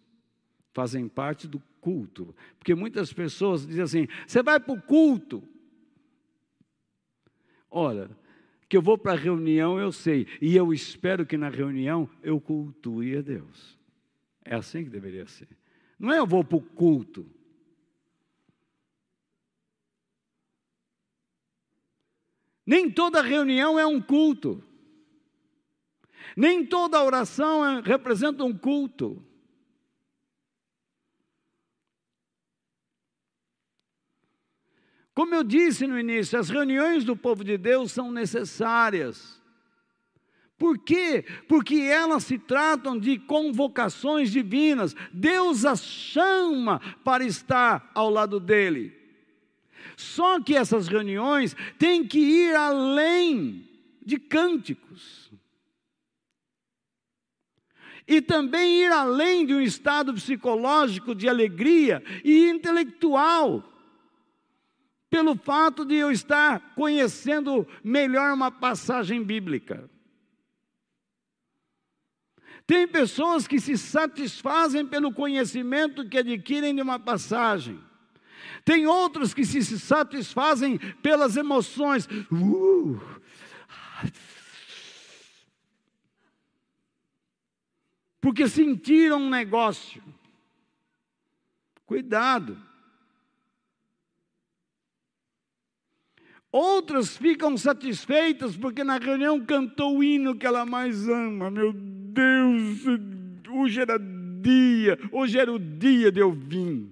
fazem 0.74 1.08
parte 1.08 1.48
do 1.48 1.60
culto, 1.82 2.36
porque 2.58 2.74
muitas 2.74 3.12
pessoas 3.12 3.68
dizem 3.68 3.84
assim: 3.84 4.08
você 4.26 4.42
vai 4.42 4.60
para 4.60 4.74
o 4.74 4.82
culto. 4.82 5.44
Ora, 7.70 8.10
que 8.68 8.78
eu 8.78 8.82
vou 8.82 8.98
para 8.98 9.14
a 9.14 9.16
reunião, 9.16 9.80
eu 9.80 9.92
sei, 9.92 10.28
e 10.42 10.56
eu 10.56 10.74
espero 10.74 11.26
que 11.26 11.38
na 11.38 11.50
reunião 11.50 12.10
eu 12.22 12.40
cultue 12.40 13.18
a 13.18 13.22
Deus. 13.22 13.78
É 14.44 14.56
assim 14.56 14.84
que 14.84 14.90
deveria 14.90 15.28
ser. 15.28 15.48
Não 15.98 16.12
é 16.12 16.20
eu 16.20 16.26
vou 16.26 16.44
para 16.44 16.58
o 16.58 16.62
culto. 16.62 17.30
Nem 22.66 22.90
toda 22.90 23.22
reunião 23.22 23.80
é 23.80 23.86
um 23.86 24.00
culto. 24.00 24.64
Nem 26.36 26.66
toda 26.66 27.04
oração 27.04 27.66
é, 27.66 27.82
representa 27.82 28.44
um 28.44 28.58
culto. 28.58 29.24
Como 35.14 35.36
eu 35.36 35.44
disse 35.44 35.86
no 35.86 36.00
início, 36.00 36.40
as 36.40 36.50
reuniões 36.50 37.04
do 37.04 37.14
povo 37.16 37.44
de 37.44 37.58
Deus 37.58 37.92
são 37.92 38.10
necessárias. 38.10 39.40
Por 40.58 40.78
quê? 40.78 41.26
Porque 41.48 41.76
elas 41.76 42.26
se 42.26 42.38
tratam 42.38 43.00
de 43.00 43.18
convocações 43.18 44.32
divinas. 44.32 44.96
Deus 45.12 45.66
as 45.66 45.82
chama 45.84 46.80
para 47.04 47.26
estar 47.26 47.90
ao 47.94 48.10
lado 48.10 48.40
dele. 48.40 48.94
Só 49.96 50.40
que 50.42 50.56
essas 50.56 50.88
reuniões 50.88 51.56
têm 51.78 52.06
que 52.06 52.20
ir 52.20 52.56
além 52.56 53.68
de 54.06 54.18
cânticos. 54.18 55.29
E 58.10 58.20
também 58.22 58.82
ir 58.82 58.92
além 58.92 59.46
de 59.46 59.54
um 59.54 59.62
estado 59.62 60.12
psicológico 60.16 61.14
de 61.14 61.30
alegria 61.30 62.04
e 62.26 62.50
intelectual, 62.50 63.64
pelo 65.12 65.36
fato 65.36 65.86
de 65.86 65.94
eu 65.94 66.12
estar 66.12 66.74
conhecendo 66.74 67.68
melhor 67.84 68.34
uma 68.34 68.50
passagem 68.50 69.24
bíblica. 69.24 69.88
Tem 72.66 72.88
pessoas 72.88 73.48
que 73.48 73.60
se 73.60 73.78
satisfazem 73.78 74.88
pelo 74.88 75.14
conhecimento 75.14 76.08
que 76.08 76.18
adquirem 76.18 76.74
de 76.76 76.82
uma 76.82 77.00
passagem. 77.00 77.80
Tem 78.66 78.88
outros 78.88 79.36
que 79.36 79.46
se 79.46 79.62
satisfazem 79.80 80.80
pelas 81.02 81.38
emoções. 81.38 82.08
Uh, 82.32 83.00
porque 88.22 88.48
sentiram 88.48 89.22
um 89.22 89.30
negócio. 89.30 90.02
Cuidado. 91.86 92.58
Outras 96.52 97.16
ficam 97.16 97.56
satisfeitas 97.58 98.58
porque 98.58 98.84
na 98.84 98.98
reunião 98.98 99.44
cantou 99.46 99.98
o 99.98 100.04
hino 100.04 100.36
que 100.36 100.48
ela 100.48 100.66
mais 100.66 101.08
ama. 101.08 101.52
Meu 101.52 101.72
Deus, 101.74 102.86
hoje 103.50 103.82
era 103.82 104.00
dia, 104.00 104.98
hoje 105.12 105.38
era 105.38 105.52
o 105.52 105.60
dia 105.60 106.12
de 106.12 106.20
eu 106.20 106.32
vir. 106.32 106.88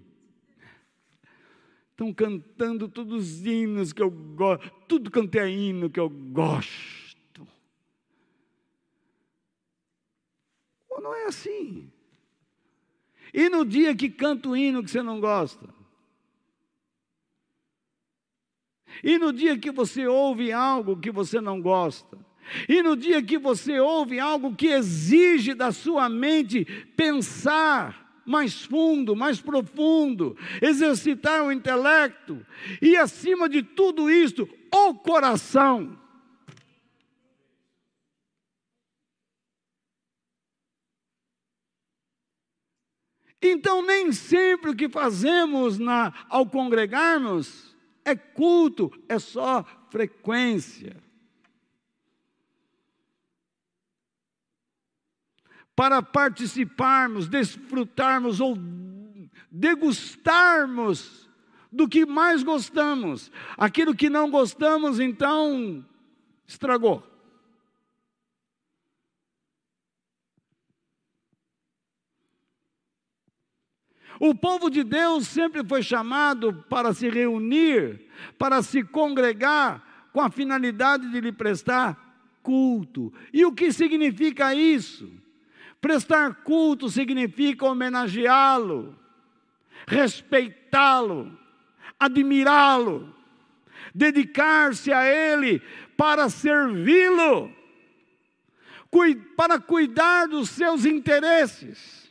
Estão 1.91 2.13
cantando 2.13 2.87
todos 2.87 3.13
os 3.13 3.45
hinos 3.45 3.91
que 3.91 4.03
eu 4.03 4.11
gosto, 4.11 4.71
tudo 4.87 5.09
quanto 5.09 5.35
é 5.35 5.49
hino 5.49 5.89
que 5.89 5.99
eu 5.99 6.09
gosto. 6.09 7.06
Ou 10.97 11.03
não 11.03 11.15
é 11.15 11.25
assim? 11.25 11.91
E 13.31 13.47
no 13.49 13.63
dia 13.63 13.95
que 13.95 14.09
canta 14.09 14.49
o 14.49 14.57
hino 14.57 14.83
que 14.83 14.89
você 14.89 15.03
não 15.03 15.19
gosta? 15.19 15.69
E 19.03 19.19
no 19.19 19.31
dia 19.31 19.55
que 19.59 19.69
você 19.69 20.07
ouve 20.07 20.51
algo 20.51 20.97
que 20.97 21.11
você 21.11 21.39
não 21.39 21.61
gosta? 21.61 22.17
E 22.67 22.81
no 22.81 22.95
dia 22.95 23.21
que 23.21 23.37
você 23.37 23.79
ouve 23.79 24.19
algo 24.19 24.55
que 24.55 24.67
exige 24.67 25.53
da 25.53 25.71
sua 25.71 26.09
mente 26.09 26.65
pensar, 26.95 28.23
mais 28.25 28.63
fundo, 28.63 29.15
mais 29.15 29.39
profundo, 29.39 30.35
exercitar 30.59 31.43
o 31.43 31.51
intelecto 31.51 32.43
e, 32.81 32.97
acima 32.97 33.47
de 33.47 33.61
tudo 33.61 34.09
isto, 34.09 34.49
o 34.73 34.95
coração. 34.95 35.95
Então, 43.41 43.85
nem 43.85 44.11
sempre 44.11 44.71
o 44.71 44.75
que 44.75 44.89
fazemos 44.89 45.77
na, 45.77 46.13
ao 46.29 46.45
congregarmos 46.45 47.75
é 48.03 48.15
culto, 48.15 48.91
é 49.07 49.19
só 49.19 49.63
frequência. 49.89 51.07
para 55.77 56.01
participarmos, 56.01 57.27
desfrutarmos 57.27 58.39
ou 58.39 58.57
degustarmos 59.51 61.29
do 61.71 61.87
que 61.87 62.03
mais 62.03 62.41
gostamos. 62.41 63.31
Aquilo 63.55 63.93
que 63.93 64.09
não 64.09 64.31
gostamos, 64.31 64.99
então, 64.99 65.85
estragou. 66.47 67.03
O 74.19 74.33
povo 74.33 74.69
de 74.69 74.83
Deus 74.83 75.27
sempre 75.27 75.63
foi 75.63 75.83
chamado 75.83 76.65
para 76.69 76.93
se 76.93 77.09
reunir, 77.09 78.07
para 78.37 78.61
se 78.61 78.83
congregar, 78.83 80.09
com 80.11 80.21
a 80.21 80.31
finalidade 80.31 81.11
de 81.11 81.21
lhe 81.21 81.31
prestar 81.31 82.07
culto. 82.41 83.13
E 83.31 83.45
o 83.45 83.51
que 83.51 83.71
significa 83.71 84.55
isso? 84.55 85.11
Prestar 85.79 86.43
culto 86.43 86.89
significa 86.89 87.65
homenageá-lo, 87.65 88.97
respeitá-lo, 89.87 91.37
admirá-lo, 91.99 93.13
dedicar-se 93.93 94.91
a 94.91 95.05
Ele 95.05 95.61
para 95.95 96.29
servi-lo, 96.29 97.51
para 99.35 99.59
cuidar 99.59 100.27
dos 100.27 100.49
seus 100.49 100.83
interesses. 100.83 102.06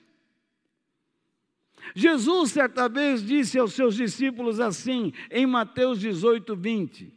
Jesus, 1.98 2.50
certa 2.50 2.90
vez, 2.90 3.24
disse 3.24 3.58
aos 3.58 3.72
seus 3.72 3.96
discípulos 3.96 4.60
assim, 4.60 5.14
em 5.30 5.46
Mateus 5.46 5.98
18, 5.98 6.54
20: 6.54 7.10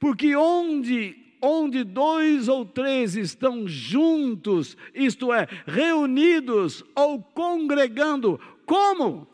Porque 0.00 0.34
onde 0.34 1.14
onde 1.42 1.84
dois 1.84 2.48
ou 2.48 2.64
três 2.64 3.14
estão 3.14 3.68
juntos, 3.68 4.78
isto 4.94 5.30
é, 5.30 5.46
reunidos 5.66 6.82
ou 6.94 7.22
congregando, 7.22 8.40
como? 8.64 9.28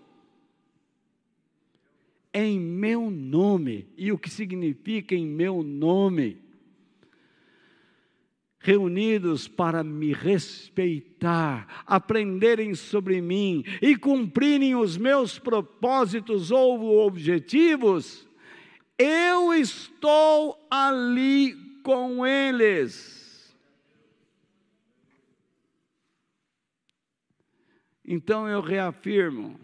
Em 2.34 2.58
meu 2.58 3.08
nome. 3.12 3.86
E 3.96 4.10
o 4.10 4.18
que 4.18 4.28
significa 4.28 5.14
em 5.14 5.24
meu 5.24 5.62
nome? 5.62 6.41
Reunidos 8.62 9.48
para 9.48 9.82
me 9.82 10.12
respeitar, 10.12 11.82
aprenderem 11.84 12.74
sobre 12.74 13.20
mim 13.20 13.64
e 13.82 13.96
cumprirem 13.96 14.76
os 14.76 14.96
meus 14.96 15.38
propósitos 15.38 16.50
ou 16.52 17.04
objetivos, 17.04 18.26
eu 18.96 19.52
estou 19.52 20.56
ali 20.70 21.54
com 21.82 22.24
eles. 22.24 23.20
Então 28.04 28.48
eu 28.48 28.60
reafirmo, 28.60 29.58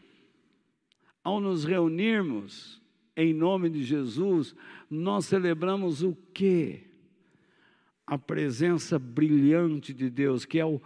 ao 1.23 1.41
nos 1.41 1.65
reunirmos 1.65 2.81
em 3.17 3.35
nome 3.35 3.69
de 3.69 3.83
Jesus, 3.83 4.55
nós 4.89 5.27
celebramos 5.27 6.03
o 6.03 6.17
quê? 6.33 6.88
A 8.09 8.17
presença 8.17 8.99
brilhante 8.99 9.93
de 9.93 10.09
Deus, 10.09 10.45
que 10.45 10.59
é 10.59 10.65
o 10.65 10.81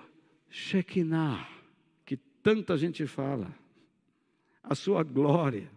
Shekinah, 0.51 1.49
que 2.05 2.16
tanta 2.16 2.77
gente 2.77 3.07
fala, 3.07 3.55
a 4.62 4.75
sua 4.75 5.03
glória, 5.03 5.70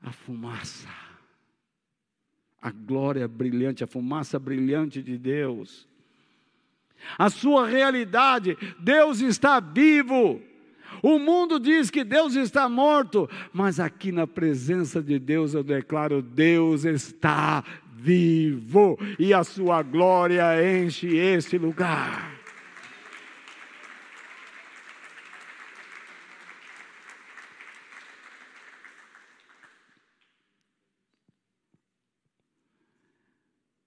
a 0.00 0.10
fumaça 0.10 0.88
a 2.62 2.70
glória 2.70 3.26
brilhante, 3.26 3.82
a 3.82 3.88
fumaça 3.88 4.38
brilhante 4.38 5.02
de 5.02 5.18
Deus. 5.18 5.88
A 7.18 7.28
sua 7.28 7.66
realidade, 7.66 8.56
Deus 8.78 9.20
está 9.20 9.58
vivo. 9.58 10.40
O 11.02 11.18
mundo 11.18 11.58
diz 11.58 11.90
que 11.90 12.04
Deus 12.04 12.36
está 12.36 12.68
morto, 12.68 13.28
mas 13.52 13.80
aqui 13.80 14.12
na 14.12 14.24
presença 14.24 15.02
de 15.02 15.18
Deus 15.18 15.54
eu 15.54 15.64
declaro: 15.64 16.22
Deus 16.22 16.84
está 16.84 17.64
vivo 18.02 18.98
e 19.16 19.32
a 19.32 19.44
sua 19.44 19.80
glória 19.80 20.44
enche 20.60 21.16
este 21.16 21.56
lugar. 21.56 22.32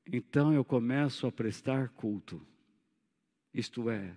Então 0.07 0.53
eu 0.53 0.63
começo 0.63 1.28
a 1.28 1.32
prestar 1.32 1.89
culto. 1.89 2.41
Isto 3.53 3.89
é, 3.89 4.16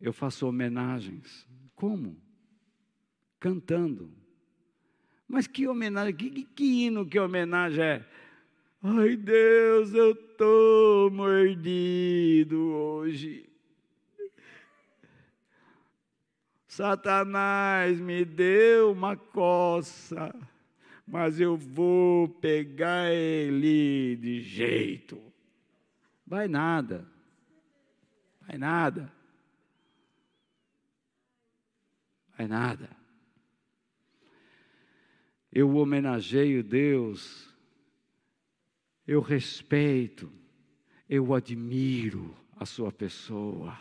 eu 0.00 0.12
faço 0.12 0.48
homenagens. 0.48 1.46
Como? 1.76 2.20
Cantando. 3.38 4.12
Mas 5.28 5.46
que 5.46 5.68
homenagem, 5.68 6.16
que, 6.16 6.30
que, 6.30 6.44
que 6.44 6.64
hino, 6.84 7.06
que 7.06 7.18
homenagem 7.18 7.84
é? 7.84 8.23
Ai 8.84 9.16
Deus, 9.16 9.92
eu 9.92 10.12
estou 10.12 11.10
mordido 11.10 12.58
hoje. 12.58 13.48
Satanás 16.68 17.98
me 17.98 18.24
deu 18.24 18.92
uma 18.92 19.16
coça 19.16 20.32
mas 21.06 21.38
eu 21.38 21.56
vou 21.56 22.28
pegar 22.28 23.12
ele 23.12 24.16
de 24.16 24.40
jeito. 24.40 25.20
Vai 26.26 26.48
nada. 26.48 27.06
Vai 28.40 28.56
nada. 28.56 29.12
Vai 32.36 32.48
nada. 32.48 32.90
Eu 35.52 35.76
homenageio 35.76 36.64
Deus, 36.64 37.53
eu 39.06 39.20
respeito, 39.20 40.30
eu 41.08 41.34
admiro 41.34 42.34
a 42.56 42.64
sua 42.64 42.92
pessoa, 42.92 43.76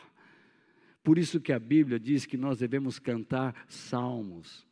Por 1.04 1.18
isso 1.18 1.42
que 1.42 1.52
a 1.52 1.60
Bíblia 1.60 2.00
diz 2.00 2.26
que 2.26 2.38
nós 2.38 2.60
devemos 2.60 2.98
cantar 2.98 3.66
salmos. 3.68 4.66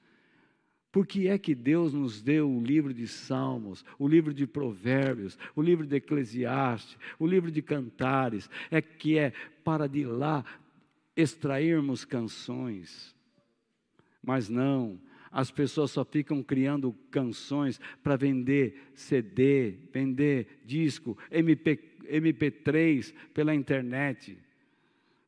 Por 0.92 1.06
que 1.06 1.28
é 1.28 1.38
que 1.38 1.54
Deus 1.54 1.94
nos 1.94 2.22
deu 2.22 2.50
o 2.50 2.62
livro 2.62 2.94
de 2.94 3.08
Salmos, 3.08 3.84
o 3.98 4.08
livro 4.08 4.34
de 4.34 4.46
Provérbios, 4.46 5.38
o 5.56 5.62
livro 5.62 5.86
de 5.86 5.96
Eclesiastes, 5.96 6.98
o 7.18 7.26
livro 7.26 7.50
de 7.50 7.62
Cantares? 7.62 8.50
É 8.70 8.82
que 8.82 9.18
é 9.18 9.32
para 9.64 9.88
de 9.88 10.06
lá 10.06 10.44
extrairmos 11.16 12.04
canções. 12.04 13.16
Mas 14.22 14.50
não, 14.50 15.00
as 15.32 15.50
pessoas 15.52 15.92
só 15.92 16.04
ficam 16.04 16.44
criando 16.44 16.94
canções 17.10 17.80
para 18.04 18.16
vender 18.16 18.90
CD, 18.94 19.76
vender 19.92 20.62
disco, 20.66 21.18
MP, 21.32 21.80
MP3 22.10 23.14
pela 23.34 23.56
internet 23.56 24.38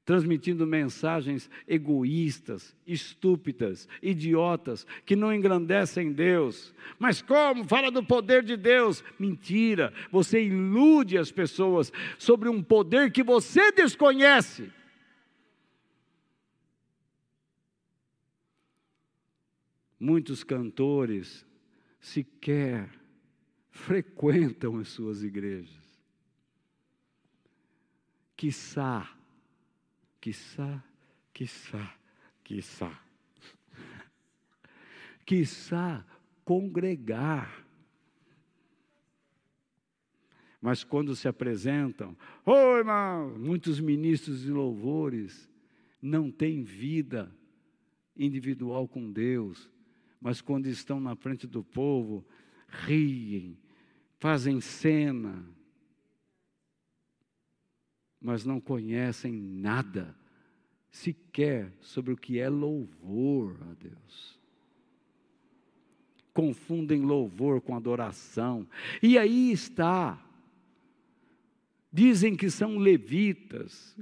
transmitindo 0.06 0.68
mensagens 0.68 1.50
egoístas, 1.68 2.76
estúpidas, 2.86 3.88
idiotas, 4.02 4.86
que 5.06 5.16
não 5.16 5.34
engrandecem 5.34 6.12
Deus. 6.12 6.74
Mas 7.00 7.22
como? 7.22 7.64
Fala 7.64 7.90
do 7.90 8.04
poder 8.04 8.44
de 8.44 8.58
Deus. 8.58 9.04
Mentira, 9.18 9.94
você 10.12 10.44
ilude 10.44 11.18
as 11.18 11.32
pessoas 11.32 11.92
sobre 12.18 12.50
um 12.50 12.62
poder 12.62 13.12
que 13.12 13.24
você 13.24 13.72
desconhece. 13.72 14.70
Muitos 20.04 20.44
cantores 20.44 21.46
sequer 22.00 22.90
frequentam 23.70 24.78
as 24.78 24.90
suas 24.90 25.24
igrejas. 25.24 26.02
Quiçá 28.36 29.18
quiçá, 30.24 30.82
quiçá, 31.34 31.98
quiçá. 32.46 33.04
Quiçá 35.26 36.06
congregar. 36.46 37.68
Mas 40.62 40.82
quando 40.82 41.14
se 41.14 41.28
apresentam, 41.28 42.16
oi, 42.46 42.78
irmão, 42.78 43.38
muitos 43.38 43.82
ministros 43.82 44.44
de 44.44 44.52
louvores 44.52 45.52
não 46.02 46.32
têm 46.32 46.64
vida 46.64 47.30
individual 48.16 48.88
com 48.88 49.12
Deus, 49.12 49.70
mas 50.24 50.40
quando 50.40 50.68
estão 50.68 51.02
na 51.02 51.18
frente 51.18 51.46
do 51.46 51.62
povo, 51.62 52.26
riem, 52.70 53.58
fazem 54.20 54.62
cena, 54.62 55.46
mas 58.22 58.46
não 58.46 58.62
conhecem 58.62 59.34
nada, 59.34 60.16
sequer 60.90 61.74
sobre 61.82 62.14
o 62.14 62.16
que 62.16 62.40
é 62.40 62.48
louvor 62.48 63.58
a 63.70 63.74
Deus. 63.74 64.40
Confundem 66.34 67.02
louvor 67.02 67.60
com 67.60 67.76
adoração. 67.76 68.66
E 69.02 69.18
aí 69.18 69.52
está. 69.52 70.26
Dizem 71.92 72.34
que 72.38 72.50
são 72.50 72.78
levitas. 72.78 73.94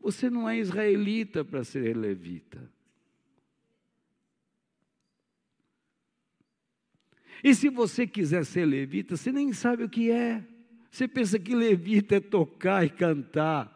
Você 0.00 0.30
não 0.30 0.48
é 0.48 0.58
israelita 0.58 1.44
para 1.44 1.62
ser 1.62 1.94
levita. 1.94 2.75
E 7.46 7.54
se 7.54 7.68
você 7.68 8.08
quiser 8.08 8.44
ser 8.44 8.64
levita, 8.64 9.16
você 9.16 9.30
nem 9.30 9.52
sabe 9.52 9.84
o 9.84 9.88
que 9.88 10.10
é. 10.10 10.44
Você 10.90 11.06
pensa 11.06 11.38
que 11.38 11.54
levita 11.54 12.16
é 12.16 12.20
tocar 12.20 12.84
e 12.84 12.90
cantar. 12.90 13.72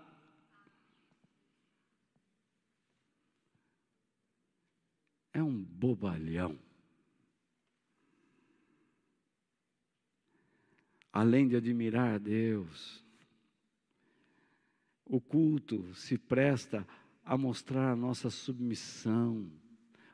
É 5.32 5.40
um 5.40 5.62
bobalhão. 5.62 6.58
Além 11.12 11.46
de 11.46 11.54
admirar 11.54 12.14
a 12.14 12.18
Deus, 12.18 13.04
o 15.04 15.20
culto 15.20 15.94
se 15.94 16.18
presta 16.18 16.84
a 17.24 17.38
mostrar 17.38 17.92
a 17.92 17.96
nossa 17.96 18.30
submissão, 18.30 19.48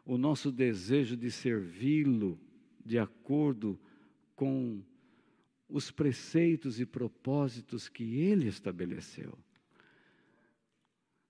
o 0.05 0.19
nosso 0.19 0.53
desejo 0.53 1.17
de 1.17 1.31
servi-lo 1.31 2.39
de 2.87 2.99
acordo 2.99 3.79
com 4.37 4.81
os 5.69 5.91
preceitos 5.91 6.79
e 6.79 6.87
propósitos 6.87 7.89
que 7.89 8.21
ele 8.21 8.47
estabeleceu. 8.47 9.37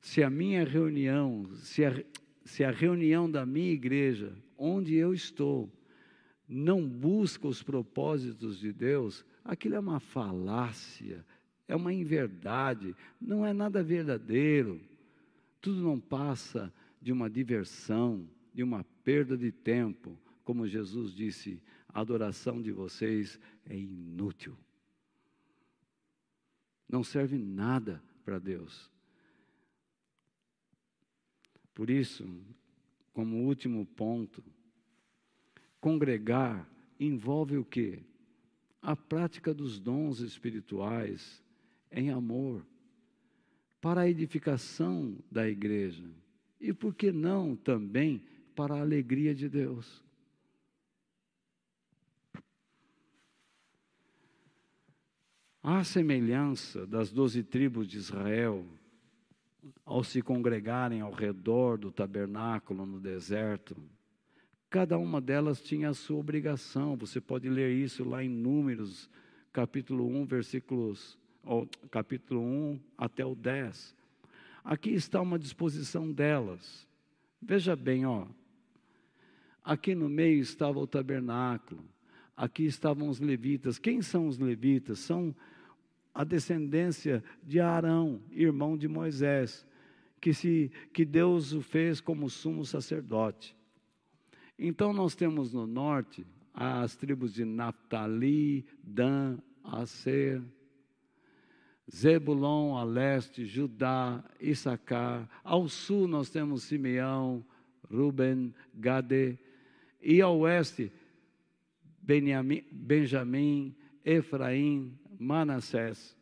Se 0.01 0.23
a 0.23 0.29
minha 0.29 0.65
reunião, 0.65 1.49
se 1.55 1.85
a, 1.85 2.05
se 2.45 2.63
a 2.63 2.71
reunião 2.71 3.31
da 3.31 3.47
minha 3.47 3.73
igreja, 3.73 4.37
onde 4.59 4.95
eu 4.95 5.15
estou, 5.15 5.73
não 6.47 6.87
busca 6.87 7.49
os 7.49 7.63
propósitos 7.63 8.59
de 8.59 8.73
Deus, 8.73 9.25
aquilo 9.45 9.75
é 9.75 9.81
uma 9.81 9.99
falácia, 9.99 11.25
é 11.67 11.75
uma 11.75 11.93
inverdade, 11.93 12.95
não 13.21 13.45
é 13.45 13.53
nada 13.53 13.83
verdadeiro. 13.83 14.81
Tudo 15.61 15.81
não 15.81 15.99
passa 15.99 16.73
de 17.01 17.11
uma 17.11 17.29
diversão, 17.29 18.29
de 18.55 18.63
uma 18.63 18.85
perda 19.03 19.37
de 19.37 19.51
tempo, 19.51 20.17
como 20.47 20.69
Jesus 20.69 21.13
disse: 21.13 21.61
a 21.89 22.01
adoração 22.01 22.63
de 22.63 22.71
vocês 22.71 23.39
é 23.65 23.77
inútil. 23.77 24.57
Não 26.89 27.03
serve 27.03 27.37
nada 27.37 28.01
para 28.25 28.39
Deus. 28.39 28.89
Por 31.75 31.91
isso, 31.91 32.25
como 33.13 33.45
último 33.45 33.85
ponto, 33.85 34.43
congregar 35.81 36.71
envolve 36.99 37.57
o 37.57 37.65
quê? 37.65 38.05
A 38.81 38.95
prática 38.95 39.53
dos 39.53 39.81
dons 39.81 40.21
espirituais 40.21 41.43
em 41.91 42.11
amor, 42.11 42.65
para 43.81 44.03
a 44.03 44.09
edificação 44.09 45.19
da 45.29 45.49
igreja. 45.49 46.09
E 46.61 46.73
por 46.73 46.95
que 46.95 47.11
não 47.11 47.57
também 47.57 48.23
para 48.55 48.77
a 48.77 48.81
alegria 48.81 49.35
de 49.35 49.49
Deus? 49.49 50.06
À 55.69 55.83
semelhança 55.83 56.87
das 56.87 57.11
doze 57.11 57.43
tribos 57.43 57.89
de 57.89 57.97
Israel, 57.97 58.65
ao 59.85 60.05
se 60.05 60.23
congregarem 60.23 61.01
ao 61.01 61.11
redor 61.11 61.77
do 61.77 61.91
tabernáculo 61.91 62.87
no 62.87 63.01
deserto, 63.01 63.77
cada 64.71 64.97
uma 64.97 65.21
delas 65.21 65.61
tinha 65.61 65.89
a 65.89 65.93
sua 65.93 66.21
obrigação. 66.21 66.95
Você 66.99 67.21
pode 67.21 67.49
ler 67.49 67.73
isso 67.73 68.09
lá 68.09 68.23
em 68.23 68.29
Números, 68.29 69.11
capítulo 69.53 70.07
1, 70.07 70.25
versículos, 70.27 71.19
ou, 71.43 71.69
capítulo 71.91 72.41
1 72.43 72.81
até 72.97 73.27
o 73.27 73.35
10. 73.35 73.93
Aqui 74.63 74.91
está 74.91 75.21
uma 75.21 75.37
disposição 75.37 76.13
delas. 76.13 76.87
Veja 77.43 77.75
bem, 77.75 78.07
ó. 78.07 78.29
Aqui 79.65 79.97
no 79.97 80.09
meio 80.09 80.39
estava 80.39 80.79
o 80.79 80.87
tabernáculo. 80.87 81.83
Aqui 82.37 82.67
estavam 82.67 83.09
os 83.09 83.19
levitas. 83.19 83.81
Quem 83.81 84.01
são 84.01 84.29
os 84.29 84.39
levitas? 84.39 85.01
São 85.01 85.35
a 86.17 86.25
descendência 86.25 87.23
de 87.43 87.61
Arão, 87.61 88.23
irmão 88.31 88.75
de 88.75 88.89
Moisés, 88.89 89.67
que, 90.19 90.33
se, 90.33 90.73
que 90.91 91.05
Deus 91.05 91.53
o 91.53 91.61
fez 91.61 92.01
como 92.01 92.31
sumo 92.31 92.65
sacerdote. 92.65 93.55
Então 94.59 94.95
nós 94.95 95.15
temos 95.15 95.53
no 95.53 95.67
norte 95.67 96.27
as 96.55 96.97
tribos 96.97 97.35
de 97.35 97.45
Naphtali, 97.45 98.65
Dan, 98.83 99.37
Aser, 99.63 100.43
Zebulon 101.95 102.79
a 102.79 102.83
leste, 102.83 103.45
Judá, 103.45 104.25
Issacar. 104.41 105.29
Ao 105.45 105.69
sul 105.69 106.09
nós 106.09 106.31
temos 106.31 106.63
Simeão, 106.63 107.45
Ruben, 107.93 108.55
Gade. 108.75 109.39
E 110.01 110.23
ao 110.23 110.39
oeste, 110.39 110.91
Benjamim, 112.01 113.77
Efraim, 114.03 114.99
Manassés. 115.19 116.17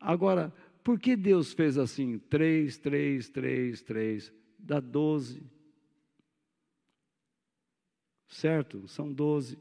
Agora, 0.00 0.52
por 0.82 0.98
que 0.98 1.16
Deus 1.16 1.52
fez 1.52 1.76
assim? 1.76 2.18
Três, 2.18 2.78
três, 2.78 3.28
três, 3.28 3.82
três, 3.82 4.32
dá 4.58 4.80
doze. 4.80 5.42
Certo? 8.26 8.86
São 8.88 9.12
doze. 9.12 9.58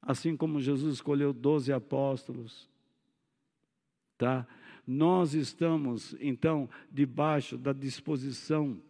Assim 0.00 0.36
como 0.36 0.60
Jesus 0.60 0.94
escolheu 0.94 1.32
doze 1.32 1.72
apóstolos. 1.72 2.68
Tá? 4.16 4.46
Nós 4.86 5.34
estamos, 5.34 6.16
então, 6.20 6.68
debaixo 6.90 7.58
da 7.58 7.72
disposição, 7.72 8.82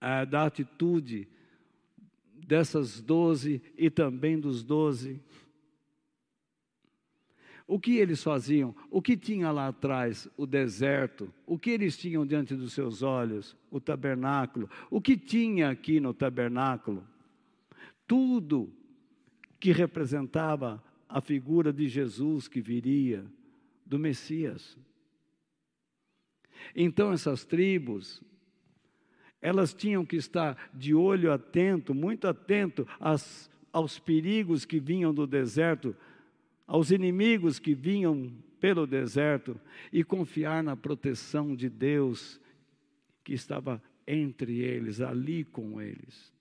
eh, 0.00 0.26
da 0.26 0.46
atitude 0.46 1.28
dessas 2.46 3.00
doze 3.00 3.60
e 3.76 3.90
também 3.90 4.38
dos 4.38 4.62
doze. 4.62 5.20
O 7.66 7.80
que 7.80 7.96
eles 7.96 8.22
faziam? 8.22 8.74
O 8.90 9.02
que 9.02 9.16
tinha 9.16 9.50
lá 9.50 9.68
atrás? 9.68 10.28
O 10.36 10.46
deserto. 10.46 11.32
O 11.44 11.58
que 11.58 11.70
eles 11.70 11.96
tinham 11.96 12.24
diante 12.24 12.54
dos 12.54 12.72
seus 12.72 13.02
olhos? 13.02 13.56
O 13.70 13.80
tabernáculo. 13.80 14.70
O 14.88 15.00
que 15.00 15.16
tinha 15.16 15.70
aqui 15.70 15.98
no 15.98 16.14
tabernáculo? 16.14 17.04
Tudo 18.06 18.72
que 19.58 19.72
representava 19.72 20.82
a 21.08 21.20
figura 21.20 21.72
de 21.72 21.88
Jesus 21.88 22.46
que 22.46 22.60
viria, 22.60 23.24
do 23.84 23.98
Messias. 23.98 24.76
Então 26.74 27.12
essas 27.12 27.44
tribos, 27.44 28.22
elas 29.40 29.72
tinham 29.72 30.04
que 30.04 30.16
estar 30.16 30.70
de 30.74 30.94
olho 30.94 31.32
atento, 31.32 31.94
muito 31.94 32.26
atento 32.26 32.86
às, 32.98 33.50
aos 33.72 33.98
perigos 33.98 34.64
que 34.64 34.80
vinham 34.80 35.14
do 35.14 35.26
deserto, 35.26 35.96
aos 36.66 36.90
inimigos 36.90 37.58
que 37.58 37.74
vinham 37.74 38.32
pelo 38.60 38.86
deserto 38.86 39.60
e 39.92 40.02
confiar 40.02 40.62
na 40.62 40.76
proteção 40.76 41.54
de 41.54 41.68
Deus 41.68 42.40
que 43.22 43.34
estava 43.34 43.82
entre 44.06 44.60
eles, 44.60 45.00
ali 45.00 45.44
com 45.44 45.80
eles. 45.80 46.32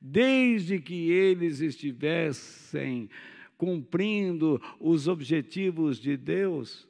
Desde 0.00 0.80
que 0.80 1.10
eles 1.10 1.60
estivessem 1.60 3.08
cumprindo 3.56 4.60
os 4.80 5.06
objetivos 5.06 5.98
de 5.98 6.16
Deus, 6.16 6.88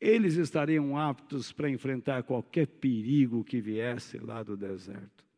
eles 0.00 0.36
estariam 0.36 0.96
aptos 0.96 1.52
para 1.52 1.70
enfrentar 1.70 2.22
qualquer 2.22 2.66
perigo 2.66 3.44
que 3.44 3.60
viesse 3.60 4.18
lá 4.18 4.42
do 4.42 4.56
deserto. 4.56 5.29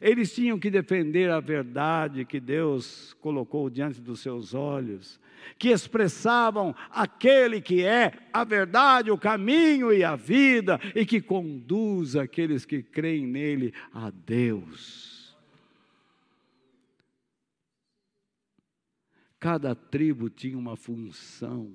Eles 0.00 0.34
tinham 0.34 0.58
que 0.58 0.70
defender 0.70 1.30
a 1.30 1.40
verdade 1.40 2.24
que 2.24 2.40
Deus 2.40 3.14
colocou 3.20 3.70
diante 3.70 4.00
dos 4.00 4.20
seus 4.20 4.54
olhos, 4.54 5.20
que 5.58 5.68
expressavam 5.68 6.74
aquele 6.90 7.60
que 7.60 7.84
é 7.84 8.12
a 8.32 8.44
verdade, 8.44 9.10
o 9.10 9.18
caminho 9.18 9.92
e 9.92 10.02
a 10.04 10.16
vida, 10.16 10.80
e 10.94 11.06
que 11.06 11.20
conduz 11.20 12.16
aqueles 12.16 12.64
que 12.64 12.82
creem 12.82 13.26
nele 13.26 13.72
a 13.92 14.10
Deus. 14.10 15.36
Cada 19.38 19.74
tribo 19.74 20.28
tinha 20.28 20.58
uma 20.58 20.76
função 20.76 21.72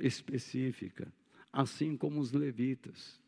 específica 0.00 1.12
assim 1.52 1.96
como 1.96 2.18
os 2.20 2.32
levitas. 2.32 3.20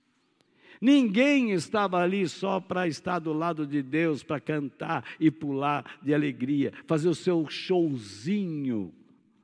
Ninguém 0.80 1.52
estava 1.52 1.98
ali 1.98 2.28
só 2.28 2.60
para 2.60 2.86
estar 2.88 3.18
do 3.18 3.32
lado 3.32 3.66
de 3.66 3.82
Deus, 3.82 4.22
para 4.22 4.40
cantar 4.40 5.04
e 5.18 5.30
pular 5.30 5.98
de 6.02 6.12
alegria, 6.12 6.72
fazer 6.86 7.08
o 7.08 7.14
seu 7.14 7.48
showzinho 7.48 8.94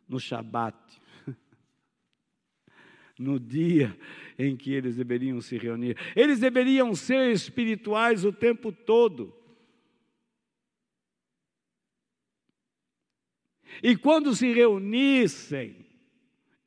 no 0.08 0.18
Shabat, 0.18 0.76
no 3.18 3.38
dia 3.38 3.96
em 4.38 4.56
que 4.56 4.72
eles 4.72 4.96
deveriam 4.96 5.40
se 5.40 5.56
reunir. 5.56 5.96
Eles 6.16 6.40
deveriam 6.40 6.94
ser 6.94 7.32
espirituais 7.32 8.24
o 8.24 8.32
tempo 8.32 8.72
todo. 8.72 9.34
E 13.82 13.96
quando 13.96 14.34
se 14.34 14.52
reunissem, 14.52 15.86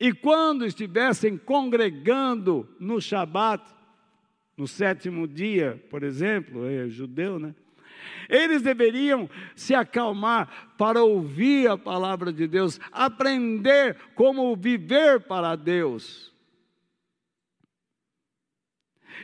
e 0.00 0.12
quando 0.12 0.66
estivessem 0.66 1.36
congregando 1.36 2.68
no 2.80 3.00
Shabat, 3.00 3.62
no 4.56 4.66
sétimo 4.68 5.26
dia, 5.26 5.82
por 5.90 6.02
exemplo, 6.02 6.68
é 6.68 6.88
judeu, 6.88 7.38
né? 7.38 7.54
Eles 8.28 8.62
deveriam 8.62 9.28
se 9.54 9.74
acalmar 9.74 10.74
para 10.78 11.02
ouvir 11.02 11.68
a 11.68 11.76
palavra 11.76 12.32
de 12.32 12.46
Deus, 12.46 12.80
aprender 12.92 13.96
como 14.14 14.54
viver 14.56 15.20
para 15.20 15.56
Deus. 15.56 16.32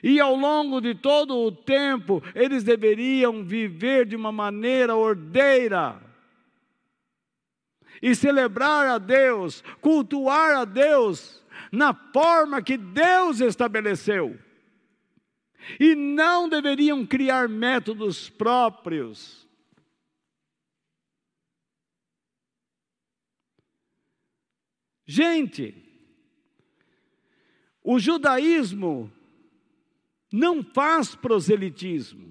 E 0.03 0.21
ao 0.21 0.35
longo 0.35 0.81
de 0.81 0.95
todo 0.95 1.37
o 1.37 1.53
tempo, 1.53 2.23
eles 2.35 2.63
deveriam 2.63 3.45
viver 3.45 4.07
de 4.07 4.17
uma 4.17 4.33
maneira 4.33 4.95
ordeira 4.95 6.01
e 8.01 8.15
celebrar 8.15 8.87
a 8.87 8.99
Deus, 8.99 9.63
cultuar 9.81 10.57
a 10.57 10.65
Deus 10.65 11.45
na 11.71 11.93
forma 11.93 12.63
que 12.63 12.77
Deus 12.77 13.41
estabeleceu. 13.41 14.39
E 15.79 15.95
não 15.95 16.49
deveriam 16.49 17.05
criar 17.07 17.49
métodos 17.49 18.29
próprios. 18.29 19.49
Gente, 25.07 25.75
o 27.83 27.99
judaísmo 27.99 29.11
não 30.33 30.63
faz 30.63 31.15
proselitismo. 31.15 32.29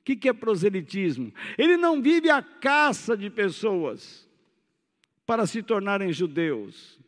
O 0.00 0.04
que 0.04 0.28
é 0.28 0.32
proselitismo? 0.32 1.32
Ele 1.56 1.76
não 1.76 2.02
vive 2.02 2.30
a 2.30 2.42
caça 2.42 3.16
de 3.16 3.30
pessoas 3.30 4.28
para 5.24 5.46
se 5.46 5.62
tornarem 5.62 6.12
judeus. 6.12 6.98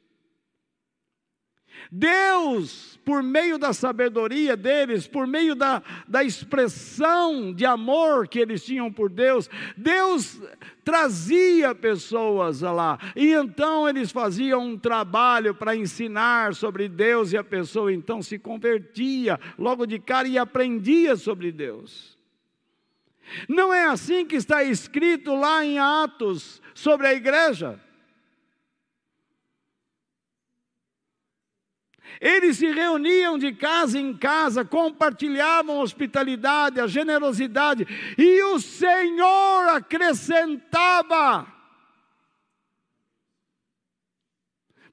Deus, 1.91 2.99
por 3.05 3.23
meio 3.23 3.59
da 3.59 3.73
sabedoria 3.73 4.57
deles, 4.57 5.07
por 5.07 5.27
meio 5.27 5.55
da, 5.55 5.83
da 6.07 6.23
expressão 6.23 7.53
de 7.53 7.65
amor 7.65 8.29
que 8.29 8.39
eles 8.39 8.65
tinham 8.65 8.93
por 8.93 9.09
Deus, 9.09 9.49
Deus 9.77 10.41
trazia 10.85 11.75
pessoas 11.75 12.61
lá, 12.61 12.99
e 13.15 13.33
então 13.33 13.89
eles 13.89 14.11
faziam 14.11 14.61
um 14.61 14.79
trabalho 14.79 15.55
para 15.55 15.77
ensinar 15.77 16.55
sobre 16.55 16.89
Deus, 16.89 17.33
e 17.33 17.37
a 17.37 17.45
pessoa 17.45 17.93
então 17.93 18.23
se 18.23 18.39
convertia 18.39 19.39
logo 19.59 19.87
de 19.87 19.99
cara 19.99 20.29
e 20.29 20.39
aprendia 20.39 21.17
sobre 21.17 21.53
Deus. 21.53 22.19
Não 23.49 23.73
é 23.73 23.85
assim 23.85 24.25
que 24.25 24.37
está 24.37 24.63
escrito 24.63 25.35
lá 25.35 25.65
em 25.65 25.79
Atos 25.79 26.63
sobre 26.75 27.07
a 27.07 27.15
igreja. 27.15 27.79
Eles 32.21 32.59
se 32.59 32.71
reuniam 32.71 33.39
de 33.39 33.53
casa 33.53 33.99
em 33.99 34.17
casa, 34.17 34.65
compartilhavam 34.65 35.79
a 35.79 35.83
hospitalidade, 35.83 36.81
a 36.81 36.87
generosidade, 36.87 37.87
e 38.17 38.43
o 38.43 38.59
Senhor 38.59 39.69
acrescentava. 39.69 41.47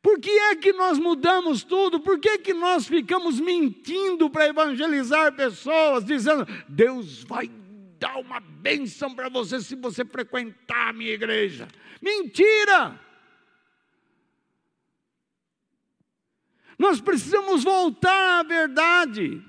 Por 0.06 0.20
que 0.20 0.30
é 0.30 0.56
que 0.56 0.72
nós 0.72 1.00
mudamos 1.00 1.64
tudo? 1.64 2.00
Por 2.00 2.20
que 2.20 2.30
é 2.30 2.38
que 2.38 2.54
nós 2.54 2.88
ficamos 2.88 3.40
mentindo 3.40 4.30
para 4.30 4.48
evangelizar 4.48 5.34
pessoas, 5.34 6.06
dizendo, 6.06 6.48
Deus 6.70 7.24
vai 7.24 7.50
dar 8.00 8.18
uma 8.18 8.40
bênção 8.40 9.16
para 9.16 9.30
você 9.30 9.60
se 9.60 9.76
você 9.76 10.06
frequentar 10.06 10.90
a 10.90 10.94
minha 10.94 11.12
igreja? 11.12 11.68
Mentira! 12.00 13.00
Nós 16.78 17.00
precisamos 17.00 17.64
voltar 17.64 18.40
à 18.40 18.44
verdade. 18.44 19.42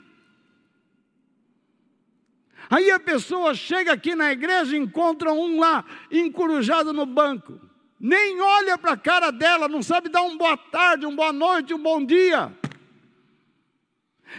Aí 2.69 2.91
a 2.91 2.99
pessoa 2.99 3.55
chega 3.55 3.93
aqui 3.93 4.15
na 4.15 4.33
igreja 4.33 4.77
e 4.77 4.81
encontra 4.81 5.33
um 5.33 5.59
lá 5.61 5.85
encurujado 6.11 6.93
no 6.93 7.07
banco. 7.07 7.61
Nem 7.99 8.41
olha 8.41 8.77
para 8.77 8.93
a 8.93 8.97
cara 8.97 9.31
dela, 9.31 9.69
não 9.69 9.83
sabe 9.83 10.09
dar 10.09 10.23
um 10.23 10.37
boa 10.37 10.57
tarde, 10.57 11.07
um 11.07 11.15
boa 11.15 11.33
noite, 11.33 11.73
um 11.73 11.83
bom 11.83 12.05
dia. 12.05 12.53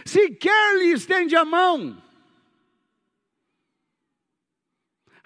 Sequer 0.04 0.76
lhe 0.78 0.92
estende 0.92 1.34
a 1.34 1.44
mão. 1.44 2.00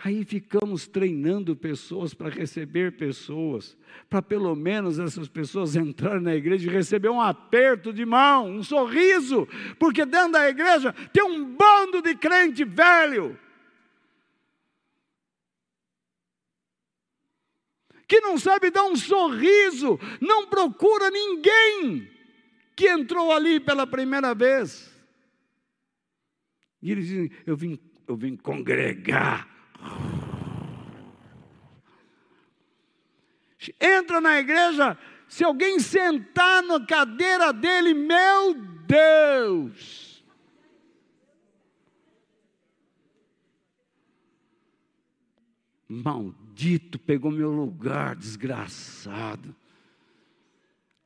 Aí 0.04 0.24
ficamos 0.24 0.88
treinando 0.88 1.54
pessoas 1.54 2.12
para 2.12 2.28
receber 2.28 2.96
pessoas, 2.96 3.76
para 4.10 4.20
pelo 4.20 4.52
menos 4.56 4.98
essas 4.98 5.28
pessoas 5.28 5.76
entrarem 5.76 6.20
na 6.20 6.34
igreja 6.34 6.68
e 6.68 6.72
receber 6.72 7.08
um 7.08 7.20
aperto 7.20 7.92
de 7.92 8.04
mão, 8.04 8.50
um 8.50 8.64
sorriso, 8.64 9.46
porque 9.78 10.04
dentro 10.04 10.32
da 10.32 10.48
igreja 10.48 10.92
tem 11.12 11.22
um 11.22 11.54
bando 11.54 12.02
de 12.02 12.16
crente 12.16 12.64
velho. 12.64 13.38
Que 18.08 18.20
não 18.20 18.36
sabe 18.36 18.72
dar 18.72 18.82
um 18.82 18.96
sorriso, 18.96 20.00
não 20.20 20.48
procura 20.48 21.12
ninguém 21.12 22.10
que 22.74 22.88
entrou 22.88 23.30
ali 23.30 23.60
pela 23.60 23.86
primeira 23.86 24.34
vez. 24.34 24.92
E 26.82 26.90
eles 26.90 27.06
dizem: 27.06 27.30
Eu 27.46 27.56
vim, 27.56 27.78
eu 28.08 28.16
vim 28.16 28.36
congregar 28.36 29.51
Entra 33.80 34.20
na 34.20 34.38
igreja, 34.38 34.98
se 35.28 35.44
alguém 35.44 35.78
sentar 35.78 36.62
na 36.62 36.84
cadeira 36.84 37.52
dele, 37.52 37.94
meu 37.94 38.54
Deus! 38.86 40.24
Maldito 45.88 46.98
pegou 46.98 47.30
meu 47.30 47.52
lugar, 47.52 48.16
desgraçado. 48.16 49.54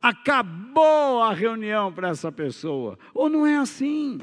acabou 0.01 1.21
a 1.23 1.33
reunião 1.33 1.93
para 1.93 2.11
essa 2.11 2.31
pessoa. 2.31 2.97
Ou 3.13 3.29
não 3.29 3.45
é 3.45 3.57
assim? 3.57 4.21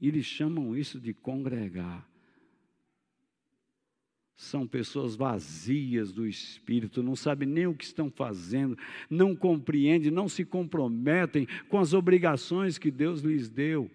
Eles 0.00 0.26
chamam 0.26 0.76
isso 0.76 1.00
de 1.00 1.14
congregar. 1.14 2.04
São 4.54 4.68
pessoas 4.68 5.16
vazias 5.16 6.12
do 6.12 6.24
espírito, 6.24 7.02
não 7.02 7.16
sabem 7.16 7.48
nem 7.48 7.66
o 7.66 7.74
que 7.74 7.82
estão 7.82 8.08
fazendo, 8.08 8.78
não 9.10 9.34
compreendem, 9.34 10.12
não 10.12 10.28
se 10.28 10.44
comprometem 10.44 11.44
com 11.68 11.76
as 11.76 11.92
obrigações 11.92 12.78
que 12.78 12.88
Deus 12.88 13.20
lhes 13.22 13.50
deu. 13.50 13.90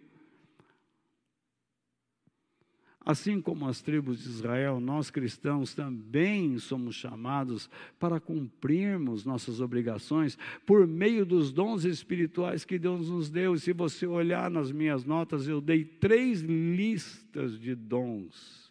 Assim 2.99 3.39
como 3.39 3.69
as 3.69 3.81
tribos 3.81 4.21
de 4.21 4.27
Israel, 4.27 4.81
nós 4.81 5.09
cristãos 5.09 5.73
também 5.73 6.59
somos 6.59 6.93
chamados 6.93 7.69
para 7.97 8.19
cumprirmos 8.19 9.23
nossas 9.23 9.61
obrigações 9.61 10.37
por 10.65 10.85
meio 10.85 11.25
dos 11.25 11.53
dons 11.53 11.85
espirituais 11.85 12.65
que 12.65 12.77
Deus 12.77 13.09
nos 13.09 13.29
deu. 13.29 13.55
E 13.55 13.59
se 13.61 13.71
você 13.71 14.05
olhar 14.05 14.51
nas 14.51 14.73
minhas 14.73 15.05
notas, 15.05 15.47
eu 15.47 15.61
dei 15.61 15.85
três 15.85 16.41
listas 16.41 17.57
de 17.57 17.73
dons 17.73 18.68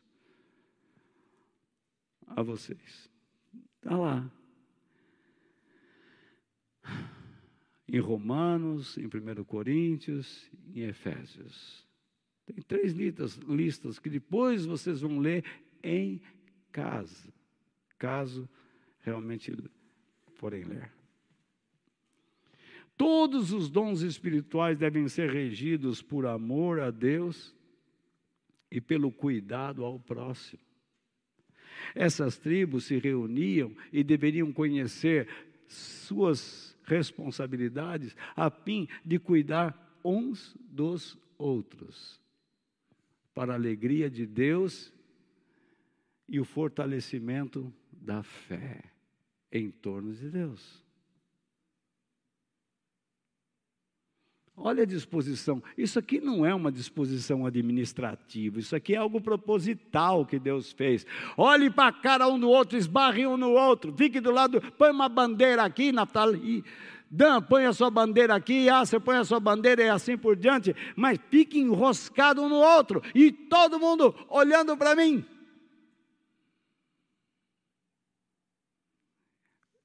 a 2.30 2.42
vocês. 2.42 3.10
Está 3.76 3.96
lá. 3.96 4.30
Em 7.86 7.98
Romanos, 7.98 8.98
em 8.98 9.06
1 9.06 9.44
Coríntios, 9.44 10.50
em 10.74 10.82
Efésios. 10.82 11.86
Tem 12.46 12.62
três 12.62 12.92
listas, 12.92 13.36
listas 13.36 13.98
que 13.98 14.10
depois 14.10 14.64
vocês 14.64 15.00
vão 15.00 15.18
ler 15.18 15.44
em 15.82 16.20
casa, 16.72 17.32
caso 17.98 18.48
realmente 19.00 19.54
forem 20.34 20.64
ler. 20.64 20.92
Todos 22.96 23.52
os 23.52 23.70
dons 23.70 24.02
espirituais 24.02 24.76
devem 24.76 25.08
ser 25.08 25.30
regidos 25.30 26.02
por 26.02 26.26
amor 26.26 26.80
a 26.80 26.90
Deus 26.90 27.54
e 28.70 28.80
pelo 28.80 29.12
cuidado 29.12 29.84
ao 29.84 30.00
próximo. 30.00 30.67
Essas 31.94 32.38
tribos 32.38 32.84
se 32.84 32.98
reuniam 32.98 33.74
e 33.92 34.02
deveriam 34.02 34.52
conhecer 34.52 35.28
suas 35.66 36.76
responsabilidades 36.84 38.16
a 38.34 38.50
fim 38.50 38.88
de 39.04 39.18
cuidar 39.18 39.98
uns 40.04 40.56
dos 40.70 41.18
outros 41.36 42.20
para 43.34 43.52
a 43.52 43.56
alegria 43.56 44.10
de 44.10 44.26
Deus 44.26 44.92
e 46.28 46.40
o 46.40 46.44
fortalecimento 46.44 47.72
da 47.92 48.22
fé 48.22 48.82
em 49.52 49.70
torno 49.70 50.12
de 50.12 50.30
Deus. 50.30 50.87
Olha 54.60 54.82
a 54.82 54.86
disposição. 54.86 55.62
Isso 55.76 55.98
aqui 55.98 56.20
não 56.20 56.44
é 56.44 56.52
uma 56.52 56.72
disposição 56.72 57.46
administrativa, 57.46 58.58
isso 58.58 58.74
aqui 58.74 58.94
é 58.94 58.98
algo 58.98 59.20
proposital 59.20 60.26
que 60.26 60.38
Deus 60.38 60.72
fez. 60.72 61.06
Olhe 61.36 61.70
para 61.70 61.88
a 61.88 61.92
cara 61.92 62.28
um 62.28 62.38
do 62.38 62.50
outro, 62.50 62.76
esbarre 62.76 63.24
um 63.26 63.36
no 63.36 63.50
outro, 63.52 63.94
fique 63.96 64.20
do 64.20 64.32
lado, 64.32 64.60
põe 64.76 64.90
uma 64.90 65.08
bandeira 65.08 65.62
aqui, 65.62 65.92
Natal, 65.92 66.34
e 66.34 66.64
Dan, 67.10 67.40
põe 67.40 67.64
a 67.64 67.72
sua 67.72 67.90
bandeira 67.90 68.34
aqui, 68.34 68.68
ah, 68.68 68.84
você 68.84 69.00
põe 69.00 69.16
a 69.16 69.24
sua 69.24 69.40
bandeira 69.40 69.82
e 69.82 69.88
assim 69.88 70.18
por 70.18 70.36
diante, 70.36 70.74
mas 70.94 71.18
fique 71.30 71.58
enroscado 71.58 72.42
um 72.42 72.48
no 72.48 72.56
outro 72.56 73.02
e 73.14 73.32
todo 73.32 73.78
mundo 73.78 74.14
olhando 74.28 74.76
para 74.76 74.94
mim. 74.94 75.24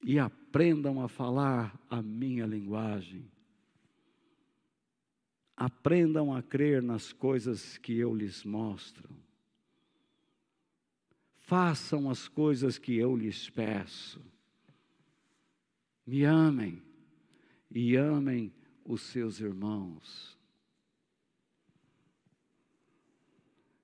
E 0.02 0.18
aprendam 0.18 1.02
a 1.02 1.08
falar 1.08 1.74
a 1.88 2.02
minha 2.02 2.44
linguagem. 2.44 3.33
Aprendam 5.56 6.34
a 6.34 6.42
crer 6.42 6.82
nas 6.82 7.12
coisas 7.12 7.78
que 7.78 7.96
eu 7.96 8.14
lhes 8.14 8.44
mostro. 8.44 9.08
Façam 11.38 12.10
as 12.10 12.26
coisas 12.26 12.78
que 12.78 12.96
eu 12.96 13.16
lhes 13.16 13.50
peço. 13.50 14.20
Me 16.06 16.24
amem 16.24 16.82
e 17.70 17.96
amem 17.96 18.52
os 18.84 19.02
seus 19.02 19.40
irmãos. 19.40 20.38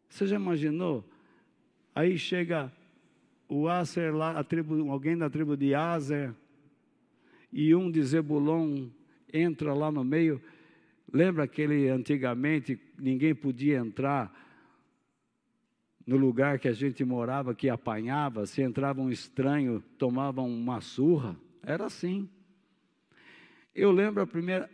Você 0.08 0.26
já 0.26 0.36
imaginou? 0.36 1.04
Aí 1.94 2.18
chega 2.18 2.72
o 3.48 3.68
Aser 3.68 4.14
lá, 4.14 4.42
tribo, 4.44 4.90
alguém 4.90 5.16
da 5.16 5.30
tribo 5.30 5.56
de 5.56 5.74
Aser, 5.74 6.34
e 7.52 7.74
um 7.74 7.90
de 7.90 8.02
Zebulon 8.02 8.88
entra 9.32 9.74
lá 9.74 9.90
no 9.90 10.04
meio. 10.04 10.40
Lembra 11.12 11.44
aquele 11.44 11.88
antigamente 11.88 12.80
ninguém 12.98 13.34
podia 13.34 13.78
entrar 13.78 14.32
no 16.06 16.16
lugar 16.16 16.58
que 16.58 16.68
a 16.68 16.72
gente 16.72 17.04
morava, 17.04 17.54
que 17.54 17.68
apanhava, 17.68 18.46
se 18.46 18.62
entrava 18.62 19.00
um 19.00 19.10
estranho, 19.10 19.80
tomavam 19.98 20.48
uma 20.48 20.80
surra. 20.80 21.36
Era 21.62 21.86
assim. 21.86 22.28
Eu 23.74 23.92
lembro 23.92 24.22
a 24.22 24.26
primeira. 24.26 24.68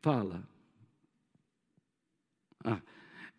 Fala. 0.00 0.42
Ah, 2.64 2.80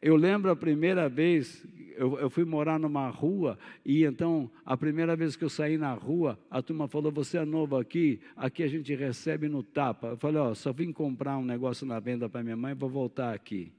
eu 0.02 0.16
lembro 0.16 0.50
a 0.50 0.56
primeira 0.56 1.08
vez, 1.08 1.64
eu, 1.96 2.18
eu, 2.18 2.30
fui 2.30 2.44
morar 2.44 2.80
numa 2.80 3.08
rua, 3.10 3.60
e 3.86 4.04
então, 4.04 4.50
a 4.66 4.76
primeira 4.76 5.16
vez 5.16 5.36
que 5.36 5.44
eu 5.44 5.50
saí 5.50 5.78
na 5.78 5.94
rua, 5.94 6.40
a 6.50 6.62
turma 6.62 6.88
falou: 6.88 7.12
Você 7.12 7.38
é 7.38 7.46
novo 7.46 7.78
aqui? 7.78 8.20
Aqui 8.36 8.64
a 8.64 8.68
gente 8.68 8.96
recebe 8.96 9.48
no 9.48 9.62
tapa. 9.62 10.08
Eu 10.08 10.18
falei: 10.18 10.42
Ó, 10.42 10.54
só 10.56 10.74
vim 10.74 10.92
comprar 10.92 11.38
um 11.38 11.46
negócio 11.46 11.86
na 11.86 12.00
venda 12.00 12.28
para 12.28 12.42
minha 12.42 12.58
mãe, 12.58 12.74
vou 12.74 12.90
voltar 12.90 13.34
aqui. 13.34 13.72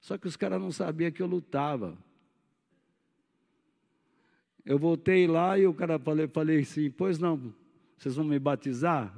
Só 0.00 0.18
que 0.18 0.26
os 0.26 0.36
caras 0.36 0.60
não 0.60 0.70
sabiam 0.70 1.10
que 1.10 1.22
eu 1.22 1.26
lutava. 1.26 1.96
Eu 4.66 4.78
voltei 4.78 5.26
lá 5.26 5.58
e 5.58 5.66
o 5.66 5.72
cara 5.72 5.98
falei, 5.98 6.28
falei 6.28 6.60
assim: 6.60 6.90
Pois 6.90 7.18
não, 7.18 7.54
vocês 7.96 8.16
vão 8.16 8.26
me 8.26 8.38
batizar? 8.38 9.16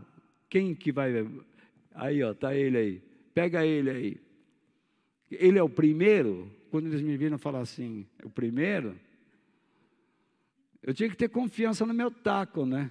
Quem 0.48 0.76
que 0.76 0.92
vai. 0.92 1.26
Aí, 1.92 2.22
ó, 2.22 2.32
tá 2.32 2.54
ele 2.54 2.78
aí. 2.78 3.02
Pega 3.34 3.66
ele 3.66 3.90
aí. 3.90 4.23
Ele 5.38 5.58
é 5.58 5.62
o 5.62 5.68
primeiro. 5.68 6.50
Quando 6.70 6.86
eles 6.86 7.02
me 7.02 7.16
viram 7.16 7.38
falar 7.38 7.60
assim, 7.60 8.06
o 8.22 8.28
primeiro, 8.28 8.98
eu 10.82 10.92
tinha 10.92 11.08
que 11.08 11.16
ter 11.16 11.28
confiança 11.28 11.86
no 11.86 11.94
meu 11.94 12.10
taco, 12.10 12.66
né? 12.66 12.90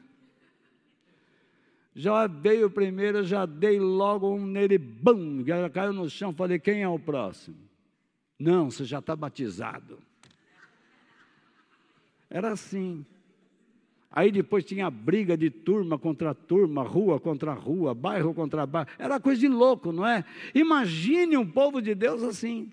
Já 1.96 2.26
veio 2.26 2.68
o 2.68 2.72
primeiro, 2.72 3.24
já 3.24 3.46
dei 3.46 3.80
logo 3.80 4.34
um 4.34 4.46
nele, 4.46 4.78
bum, 4.78 5.44
já 5.46 5.70
caiu 5.70 5.94
no 5.94 6.10
chão, 6.10 6.34
falei, 6.34 6.58
quem 6.58 6.82
é 6.82 6.88
o 6.88 6.98
próximo? 6.98 7.58
Não, 8.40 8.72
você 8.72 8.84
já 8.84 9.00
está 9.00 9.16
batizado. 9.16 10.00
Era 12.30 12.52
assim. 12.52 13.06
Aí 14.16 14.32
depois 14.32 14.64
tinha 14.64 14.92
briga 14.92 15.36
de 15.36 15.50
turma 15.50 15.98
contra 15.98 16.36
turma, 16.36 16.84
rua 16.84 17.20
contra 17.20 17.52
rua, 17.52 17.96
bairro 17.96 18.32
contra 18.32 18.64
bairro. 18.64 18.88
Era 19.00 19.20
coisa 19.20 19.42
de 19.42 19.48
louco, 19.48 19.92
não 19.92 20.06
é? 20.06 20.24
Imagine 20.54 21.36
um 21.36 21.50
povo 21.50 21.82
de 21.82 21.96
Deus 21.96 22.22
assim. 22.22 22.72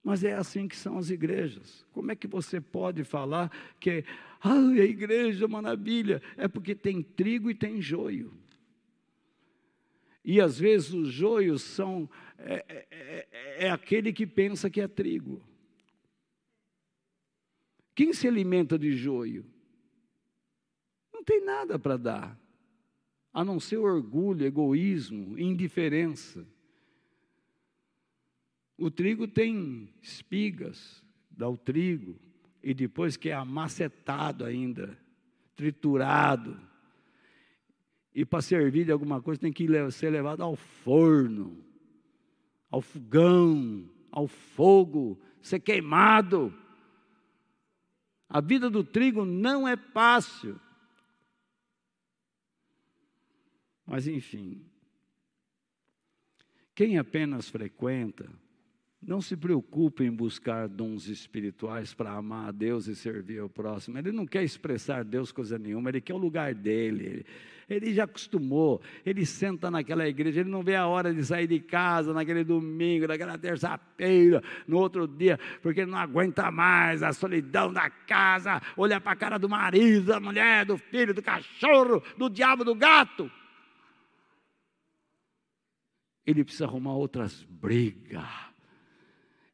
Mas 0.00 0.22
é 0.22 0.32
assim 0.32 0.68
que 0.68 0.76
são 0.76 0.96
as 0.96 1.10
igrejas. 1.10 1.84
Como 1.90 2.12
é 2.12 2.14
que 2.14 2.28
você 2.28 2.60
pode 2.60 3.02
falar 3.02 3.50
que 3.80 4.04
ah, 4.40 4.54
a 4.54 4.84
igreja 4.84 5.46
é 5.46 5.48
maravilha? 5.48 6.22
É 6.36 6.46
porque 6.46 6.72
tem 6.72 7.02
trigo 7.02 7.50
e 7.50 7.56
tem 7.56 7.82
joio. 7.82 8.32
E 10.24 10.40
às 10.40 10.56
vezes 10.56 10.94
os 10.94 11.08
joios 11.08 11.62
são 11.62 12.08
é, 12.38 12.64
é, 12.68 12.86
é, 12.92 13.66
é 13.66 13.70
aquele 13.70 14.12
que 14.12 14.24
pensa 14.24 14.70
que 14.70 14.80
é 14.80 14.86
trigo. 14.86 15.42
Quem 17.98 18.12
se 18.12 18.28
alimenta 18.28 18.78
de 18.78 18.92
joio? 18.92 19.44
Não 21.12 21.24
tem 21.24 21.44
nada 21.44 21.80
para 21.80 21.96
dar, 21.96 22.40
a 23.34 23.44
não 23.44 23.58
ser 23.58 23.78
orgulho, 23.78 24.46
egoísmo, 24.46 25.36
indiferença. 25.36 26.46
O 28.76 28.88
trigo 28.88 29.26
tem 29.26 29.92
espigas, 30.00 31.04
dá 31.28 31.48
o 31.48 31.56
trigo, 31.56 32.16
e 32.62 32.72
depois 32.72 33.16
que 33.16 33.30
é 33.30 33.34
amacetado 33.34 34.44
ainda, 34.44 34.96
triturado. 35.56 36.56
E 38.14 38.24
para 38.24 38.42
servir 38.42 38.84
de 38.84 38.92
alguma 38.92 39.20
coisa 39.20 39.40
tem 39.40 39.52
que 39.52 39.66
ser 39.90 40.10
levado 40.10 40.44
ao 40.44 40.54
forno, 40.54 41.64
ao 42.70 42.80
fogão, 42.80 43.90
ao 44.12 44.28
fogo, 44.28 45.20
ser 45.42 45.58
queimado. 45.58 46.54
A 48.28 48.40
vida 48.40 48.68
do 48.68 48.84
trigo 48.84 49.24
não 49.24 49.66
é 49.66 49.76
fácil. 49.76 50.60
Mas, 53.86 54.06
enfim, 54.06 54.64
quem 56.74 56.98
apenas 56.98 57.48
frequenta 57.48 58.28
Não 59.00 59.20
se 59.20 59.36
preocupe 59.36 60.02
em 60.02 60.10
buscar 60.10 60.66
dons 60.66 61.06
espirituais 61.06 61.94
para 61.94 62.12
amar 62.12 62.48
a 62.48 62.50
Deus 62.50 62.88
e 62.88 62.96
servir 62.96 63.38
ao 63.38 63.48
próximo. 63.48 63.96
Ele 63.96 64.10
não 64.10 64.26
quer 64.26 64.42
expressar 64.42 65.04
Deus 65.04 65.30
coisa 65.30 65.56
nenhuma, 65.56 65.88
ele 65.88 66.00
quer 66.00 66.14
o 66.14 66.18
lugar 66.18 66.52
dele. 66.52 67.24
Ele 67.70 67.94
já 67.94 68.04
acostumou, 68.04 68.80
ele 69.06 69.24
senta 69.24 69.70
naquela 69.70 70.08
igreja, 70.08 70.40
ele 70.40 70.50
não 70.50 70.62
vê 70.62 70.74
a 70.74 70.86
hora 70.86 71.14
de 71.14 71.24
sair 71.24 71.46
de 71.46 71.60
casa 71.60 72.12
naquele 72.12 72.42
domingo, 72.42 73.06
naquela 73.06 73.38
terça-feira, 73.38 74.42
no 74.66 74.78
outro 74.78 75.06
dia, 75.06 75.38
porque 75.62 75.82
ele 75.82 75.90
não 75.90 75.98
aguenta 75.98 76.50
mais 76.50 77.02
a 77.02 77.12
solidão 77.12 77.72
da 77.72 77.88
casa, 77.90 78.60
olhar 78.76 79.00
para 79.00 79.12
a 79.12 79.16
cara 79.16 79.38
do 79.38 79.48
marido, 79.48 80.06
da 80.06 80.18
mulher, 80.18 80.64
do 80.64 80.76
filho, 80.76 81.14
do 81.14 81.22
cachorro, 81.22 82.02
do 82.16 82.28
diabo, 82.28 82.64
do 82.64 82.74
gato. 82.74 83.30
Ele 86.26 86.42
precisa 86.42 86.64
arrumar 86.64 86.94
outras 86.94 87.44
brigas 87.44 88.47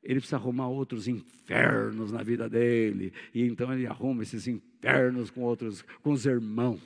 ele 0.04 0.20
precisa 0.20 0.36
arrumar 0.36 0.68
outros 0.68 1.08
infernos 1.08 2.12
na 2.12 2.22
vida 2.22 2.48
dele, 2.48 3.12
e 3.32 3.42
então 3.42 3.72
ele 3.72 3.86
arruma 3.86 4.22
esses 4.22 4.46
infernos 4.46 5.30
com 5.30 5.40
outros, 5.40 5.80
com 6.02 6.12
os 6.12 6.26
irmãos. 6.26 6.80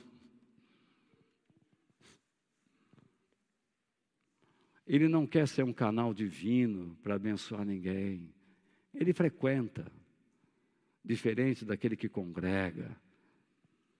Ele 4.87 5.07
não 5.07 5.27
quer 5.27 5.47
ser 5.47 5.63
um 5.63 5.73
canal 5.73 6.13
divino 6.13 6.97
para 7.03 7.15
abençoar 7.15 7.65
ninguém. 7.65 8.33
Ele 8.93 9.13
frequenta, 9.13 9.91
diferente 11.03 11.65
daquele 11.65 11.95
que 11.95 12.09
congrega, 12.09 12.97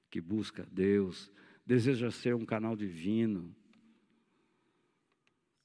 que 0.10 0.20
busca 0.22 0.66
Deus, 0.72 1.32
deseja 1.66 2.10
ser 2.10 2.34
um 2.34 2.46
canal 2.46 2.76
divino, 2.76 3.54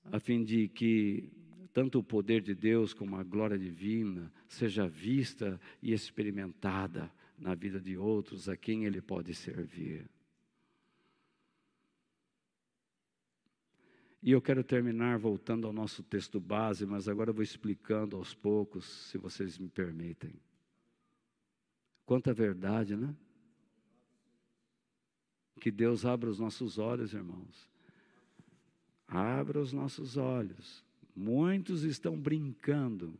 a 0.05 0.18
fim 0.18 0.44
de 0.44 0.68
que 0.68 1.32
tanto 1.74 1.98
o 1.98 2.04
poder 2.04 2.40
de 2.40 2.54
Deus 2.54 2.94
como 2.94 3.16
a 3.16 3.24
glória 3.24 3.58
divina 3.58 4.32
seja 4.46 4.86
vista 4.88 5.60
e 5.82 5.92
experimentada 5.92 7.12
na 7.36 7.52
vida 7.56 7.80
de 7.80 7.98
outros 7.98 8.48
a 8.48 8.56
quem 8.56 8.84
ele 8.84 9.02
pode 9.02 9.34
servir. 9.34 10.08
E 14.22 14.30
eu 14.30 14.40
quero 14.40 14.62
terminar 14.62 15.18
voltando 15.18 15.66
ao 15.66 15.72
nosso 15.72 16.02
texto 16.04 16.38
base, 16.38 16.86
mas 16.86 17.08
agora 17.08 17.30
eu 17.30 17.34
vou 17.34 17.42
explicando 17.42 18.16
aos 18.16 18.32
poucos, 18.32 18.86
se 19.10 19.18
vocês 19.18 19.58
me 19.58 19.68
permitem. 19.68 20.32
Quanta 22.06 22.32
verdade, 22.32 22.96
né? 22.96 23.14
Que 25.60 25.72
Deus 25.72 26.06
abra 26.06 26.30
os 26.30 26.38
nossos 26.38 26.78
olhos, 26.78 27.12
irmãos. 27.12 27.68
Abra 29.08 29.60
os 29.60 29.72
nossos 29.72 30.16
olhos. 30.16 30.84
Muitos 31.14 31.82
estão 31.84 32.16
brincando. 32.18 33.18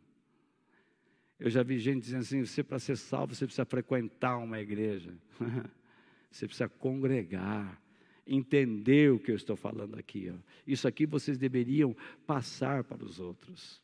Eu 1.38 1.51
já 1.51 1.62
vi 1.62 1.78
gente 1.78 2.03
dizendo 2.03 2.20
assim: 2.20 2.45
você 2.45 2.62
para 2.62 2.78
ser 2.78 2.97
salvo, 2.97 3.34
você 3.34 3.47
precisa 3.47 3.64
frequentar 3.64 4.38
uma 4.38 4.61
igreja. 4.61 5.14
você 6.30 6.47
precisa 6.47 6.68
congregar 6.68 7.82
entender 8.26 9.12
o 9.12 9.18
que 9.18 9.30
eu 9.30 9.36
estou 9.36 9.57
falando 9.57 9.99
aqui. 9.99 10.30
Ó. 10.30 10.38
Isso 10.66 10.88
aqui 10.88 11.07
vocês 11.07 11.38
deveriam 11.38 11.97
passar 12.26 12.84
para 12.84 13.05
os 13.05 13.18
outros. 13.18 13.82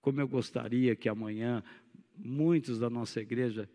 Como 0.00 0.20
eu 0.20 0.28
gostaria 0.28 0.94
que 0.94 1.08
amanhã 1.08 1.62
muitos 2.16 2.78
da 2.78 2.88
nossa 2.88 3.20
igreja 3.20 3.68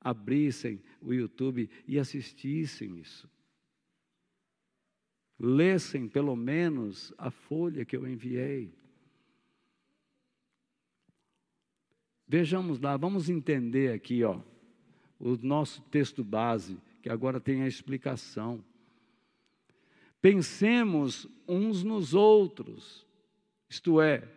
abrissem 0.00 0.82
o 1.00 1.12
YouTube 1.12 1.70
e 1.86 1.98
assistissem 1.98 2.98
isso. 2.98 3.28
Lessem 5.38 6.08
pelo 6.08 6.34
menos 6.34 7.12
a 7.16 7.30
folha 7.30 7.84
que 7.84 7.96
eu 7.96 8.06
enviei. 8.06 8.72
Vejamos 12.26 12.78
lá, 12.78 12.96
vamos 12.96 13.30
entender 13.30 13.92
aqui, 13.92 14.22
ó, 14.22 14.40
o 15.18 15.36
nosso 15.36 15.80
texto 15.82 16.22
base 16.22 16.76
que 17.00 17.08
agora 17.08 17.40
tem 17.40 17.62
a 17.62 17.68
explicação. 17.68 18.62
Pensemos 20.20 21.26
uns 21.46 21.82
nos 21.82 22.12
outros, 22.12 23.06
isto 23.68 24.00
é, 24.00 24.28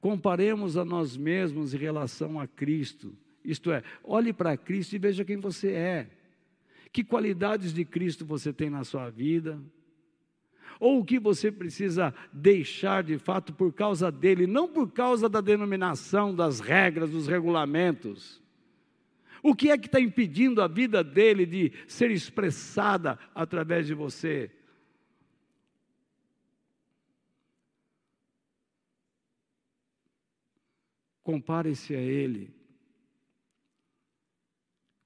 comparemos 0.00 0.76
a 0.76 0.84
nós 0.84 1.16
mesmos 1.16 1.74
em 1.74 1.78
relação 1.78 2.40
a 2.40 2.46
Cristo, 2.48 3.16
isto 3.44 3.70
é, 3.70 3.84
olhe 4.02 4.32
para 4.32 4.56
Cristo 4.56 4.94
e 4.94 4.98
veja 4.98 5.24
quem 5.24 5.36
você 5.36 5.72
é, 5.72 6.10
que 6.92 7.04
qualidades 7.04 7.72
de 7.72 7.84
Cristo 7.84 8.24
você 8.24 8.52
tem 8.52 8.68
na 8.68 8.82
sua 8.82 9.10
vida, 9.10 9.62
ou 10.82 10.98
o 10.98 11.04
que 11.04 11.16
você 11.16 11.52
precisa 11.52 12.12
deixar 12.32 13.04
de 13.04 13.16
fato 13.16 13.52
por 13.52 13.72
causa 13.72 14.10
dele, 14.10 14.48
não 14.48 14.66
por 14.66 14.90
causa 14.90 15.28
da 15.28 15.40
denominação, 15.40 16.34
das 16.34 16.58
regras, 16.58 17.08
dos 17.08 17.28
regulamentos. 17.28 18.42
O 19.40 19.54
que 19.54 19.70
é 19.70 19.78
que 19.78 19.86
está 19.86 20.00
impedindo 20.00 20.60
a 20.60 20.66
vida 20.66 21.04
dele 21.04 21.46
de 21.46 21.72
ser 21.86 22.10
expressada 22.10 23.16
através 23.32 23.86
de 23.86 23.94
você? 23.94 24.50
Compare-se 31.22 31.94
a 31.94 32.00
ele. 32.00 32.52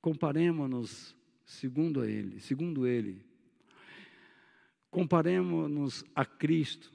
Comparemos-nos 0.01 1.15
segundo 1.45 2.01
a 2.01 2.09
ele, 2.09 2.41
segundo 2.41 2.87
ele. 2.87 3.36
Comparemos-nos 4.97 6.03
a 6.15 6.25
Cristo. 6.25 6.91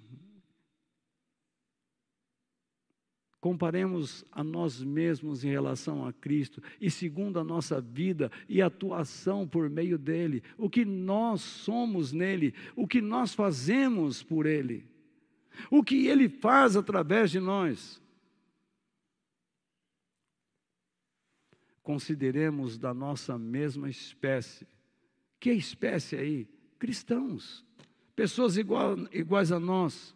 comparemos 3.39 4.23
a 4.31 4.43
nós 4.43 4.83
mesmos 4.83 5.43
em 5.43 5.49
relação 5.49 6.05
a 6.05 6.13
Cristo 6.13 6.61
e 6.79 6.91
segundo 6.91 7.39
a 7.39 7.43
nossa 7.43 7.81
vida 7.81 8.31
e 8.47 8.61
atuação 8.61 9.47
por 9.47 9.67
meio 9.67 9.97
dele, 9.97 10.43
o 10.59 10.69
que 10.69 10.85
nós 10.85 11.41
somos 11.41 12.11
nele, 12.11 12.53
o 12.75 12.87
que 12.87 13.01
nós 13.01 13.33
fazemos 13.33 14.21
por 14.21 14.45
ele, 14.45 14.87
o 15.71 15.83
que 15.83 16.05
ele 16.05 16.29
faz 16.29 16.75
através 16.75 17.31
de 17.31 17.39
nós. 17.39 17.99
Consideremos 21.81 22.77
da 22.77 22.93
nossa 22.93 23.39
mesma 23.39 23.89
espécie. 23.89 24.67
Que 25.39 25.51
espécie 25.51 26.15
aí? 26.15 26.47
Cristãos, 26.77 27.63
pessoas 28.15 28.57
igual, 28.57 28.97
iguais 29.11 29.51
a 29.51 29.59
nós, 29.59 30.15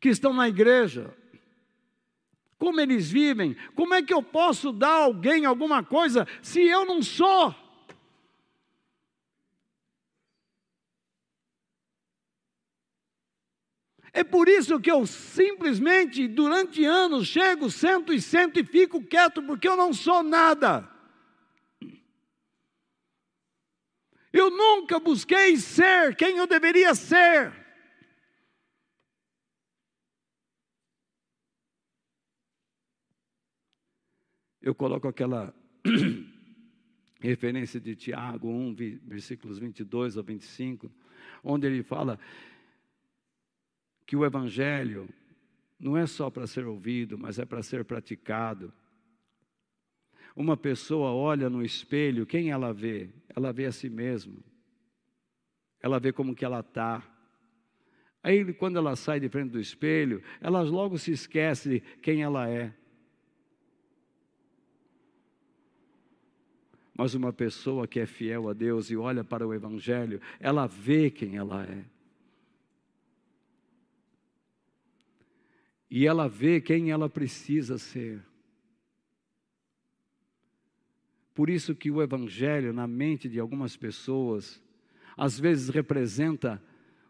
que 0.00 0.08
estão 0.08 0.32
na 0.32 0.48
igreja, 0.48 1.16
como 2.58 2.80
eles 2.80 3.10
vivem, 3.10 3.56
como 3.74 3.94
é 3.94 4.02
que 4.02 4.14
eu 4.14 4.22
posso 4.22 4.72
dar 4.72 4.90
a 4.90 5.04
alguém 5.04 5.44
alguma 5.44 5.82
coisa 5.82 6.26
se 6.40 6.62
eu 6.62 6.84
não 6.84 7.02
sou? 7.02 7.54
É 14.12 14.22
por 14.22 14.46
isso 14.46 14.78
que 14.78 14.90
eu 14.90 15.06
simplesmente, 15.06 16.28
durante 16.28 16.84
anos, 16.84 17.26
chego, 17.26 17.70
sento 17.70 18.12
e 18.12 18.20
sento 18.20 18.60
e 18.60 18.64
fico 18.64 19.02
quieto, 19.02 19.42
porque 19.42 19.66
eu 19.66 19.76
não 19.76 19.92
sou 19.92 20.22
nada. 20.22 20.91
Eu 24.32 24.50
nunca 24.50 24.98
busquei 24.98 25.56
ser 25.56 26.16
quem 26.16 26.38
eu 26.38 26.46
deveria 26.46 26.94
ser. 26.94 27.62
eu 34.62 34.74
coloco 34.74 35.08
aquela 35.08 35.52
referência 37.20 37.80
de 37.80 37.96
Tiago 37.96 38.48
1, 38.48 38.74
versículos 39.04 39.58
22 39.58 40.16
a 40.16 40.22
25, 40.22 40.90
onde 41.42 41.66
ele 41.66 41.82
fala 41.82 42.18
que 44.06 44.14
o 44.14 44.24
Evangelho 44.24 45.08
não 45.78 45.96
é 45.96 46.06
só 46.06 46.30
para 46.30 46.46
ser 46.46 46.64
ouvido, 46.64 47.18
mas 47.18 47.40
é 47.40 47.44
para 47.44 47.62
ser 47.62 47.84
praticado. 47.84 48.72
Uma 50.34 50.56
pessoa 50.56 51.10
olha 51.12 51.50
no 51.50 51.62
espelho, 51.62 52.26
quem 52.26 52.50
ela 52.50 52.72
vê? 52.72 53.10
Ela 53.34 53.52
vê 53.52 53.66
a 53.66 53.72
si 53.72 53.90
mesma. 53.90 54.36
Ela 55.80 55.98
vê 55.98 56.12
como 56.12 56.34
que 56.34 56.44
ela 56.44 56.60
está. 56.60 57.02
Aí, 58.22 58.52
quando 58.54 58.78
ela 58.78 58.94
sai 58.94 59.18
de 59.18 59.28
frente 59.28 59.50
do 59.50 59.60
espelho, 59.60 60.22
ela 60.40 60.62
logo 60.62 60.96
se 60.96 61.10
esquece 61.10 61.82
quem 62.00 62.22
ela 62.22 62.48
é. 62.48 62.72
Mas 66.96 67.14
uma 67.14 67.32
pessoa 67.32 67.88
que 67.88 67.98
é 67.98 68.06
fiel 68.06 68.48
a 68.48 68.52
Deus 68.52 68.90
e 68.90 68.96
olha 68.96 69.24
para 69.24 69.46
o 69.46 69.52
Evangelho, 69.52 70.20
ela 70.38 70.66
vê 70.66 71.10
quem 71.10 71.36
ela 71.36 71.64
é. 71.64 71.84
E 75.90 76.06
ela 76.06 76.28
vê 76.28 76.60
quem 76.60 76.90
ela 76.90 77.08
precisa 77.08 77.76
ser. 77.76 78.22
Por 81.34 81.48
isso 81.48 81.74
que 81.74 81.90
o 81.90 82.02
Evangelho, 82.02 82.72
na 82.72 82.86
mente 82.86 83.28
de 83.28 83.40
algumas 83.40 83.76
pessoas, 83.76 84.62
às 85.16 85.38
vezes 85.38 85.68
representa 85.68 86.62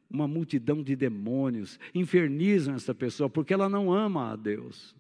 uma 0.09 0.29
multidão 0.29 0.83
de 0.83 0.95
demônios, 0.95 1.81
infernizam 1.95 2.75
essa 2.75 2.95
pessoa, 2.95 3.31
porque 3.31 3.55
ela 3.55 3.69
não 3.69 3.93
ama 3.93 4.33
a 4.33 4.37
Deus. 4.37 4.95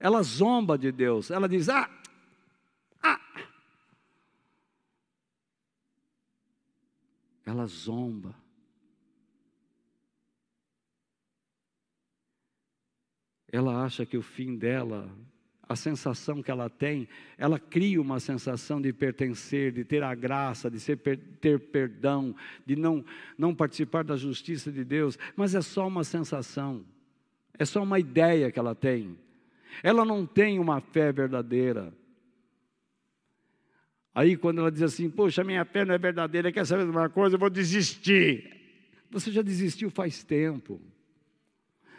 Ela 0.00 0.22
zomba 0.22 0.76
de 0.76 0.90
Deus, 0.90 1.30
ela 1.30 1.48
diz: 1.48 1.68
ah, 1.68 1.88
ah. 3.02 3.20
Ela 7.44 7.66
zomba. 7.66 8.34
Ela 13.52 13.84
acha 13.84 14.04
que 14.04 14.16
o 14.16 14.22
fim 14.22 14.56
dela 14.56 15.08
a 15.68 15.74
sensação 15.76 16.42
que 16.42 16.50
ela 16.50 16.68
tem, 16.68 17.08
ela 17.38 17.58
cria 17.58 18.00
uma 18.00 18.20
sensação 18.20 18.80
de 18.80 18.92
pertencer, 18.92 19.72
de 19.72 19.84
ter 19.84 20.02
a 20.02 20.14
graça, 20.14 20.70
de 20.70 20.78
ser, 20.78 20.98
ter 20.98 21.58
perdão, 21.58 22.34
de 22.66 22.76
não, 22.76 23.04
não 23.36 23.54
participar 23.54 24.04
da 24.04 24.16
justiça 24.16 24.70
de 24.70 24.84
Deus, 24.84 25.18
mas 25.36 25.54
é 25.54 25.62
só 25.62 25.86
uma 25.86 26.04
sensação, 26.04 26.84
é 27.58 27.64
só 27.64 27.82
uma 27.82 27.98
ideia 27.98 28.50
que 28.50 28.58
ela 28.58 28.74
tem. 28.74 29.18
Ela 29.82 30.04
não 30.04 30.24
tem 30.26 30.58
uma 30.58 30.80
fé 30.80 31.12
verdadeira. 31.12 31.92
Aí, 34.14 34.36
quando 34.36 34.60
ela 34.60 34.70
diz 34.70 34.82
assim, 34.82 35.10
poxa, 35.10 35.42
minha 35.42 35.64
fé 35.64 35.84
não 35.84 35.94
é 35.94 35.98
verdadeira, 35.98 36.52
quer 36.52 36.64
saber 36.64 36.84
de 36.84 36.90
uma 36.90 37.08
coisa? 37.08 37.34
Eu 37.34 37.40
vou 37.40 37.50
desistir. 37.50 38.54
Você 39.10 39.32
já 39.32 39.42
desistiu 39.42 39.90
faz 39.90 40.22
tempo. 40.22 40.80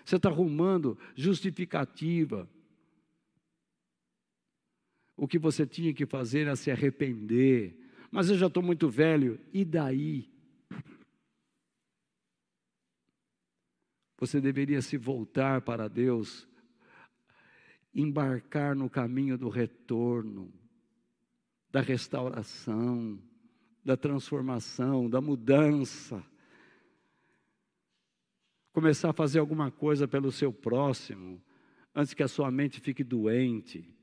Você 0.06 0.16
está 0.16 0.30
arrumando 0.30 0.98
justificativa 1.16 2.48
o 5.18 5.28
que 5.28 5.40
você 5.40 5.66
tinha 5.66 5.94
que 5.94 6.06
fazer 6.06 6.42
era 6.42 6.56
se 6.56 6.70
arrepender. 6.70 7.78
Mas 8.12 8.30
eu 8.30 8.38
já 8.38 8.48
estou 8.48 8.62
muito 8.62 8.90
velho, 8.90 9.40
e 9.54 9.64
daí? 9.64 10.30
Você 14.18 14.40
deveria 14.40 14.82
se 14.82 14.98
voltar 14.98 15.62
para 15.62 15.88
Deus, 15.88 16.48
embarcar 17.94 18.76
no 18.76 18.90
caminho 18.90 19.38
do 19.38 19.50
retorno, 19.50 20.54
da 21.72 21.82
restauração, 21.82 23.20
da 23.84 23.96
transformação, 23.96 25.10
da 25.10 25.22
mudança. 25.22 26.26
Começar 28.74 29.12
a 29.12 29.14
fazer 29.14 29.40
alguma 29.40 29.72
coisa 29.72 30.08
pelo 30.08 30.32
seu 30.32 30.52
próximo, 30.52 31.42
antes 31.94 32.14
que 32.14 32.24
a 32.24 32.28
sua 32.28 32.50
mente 32.52 32.80
fique 32.82 33.04
doente. 33.04 33.95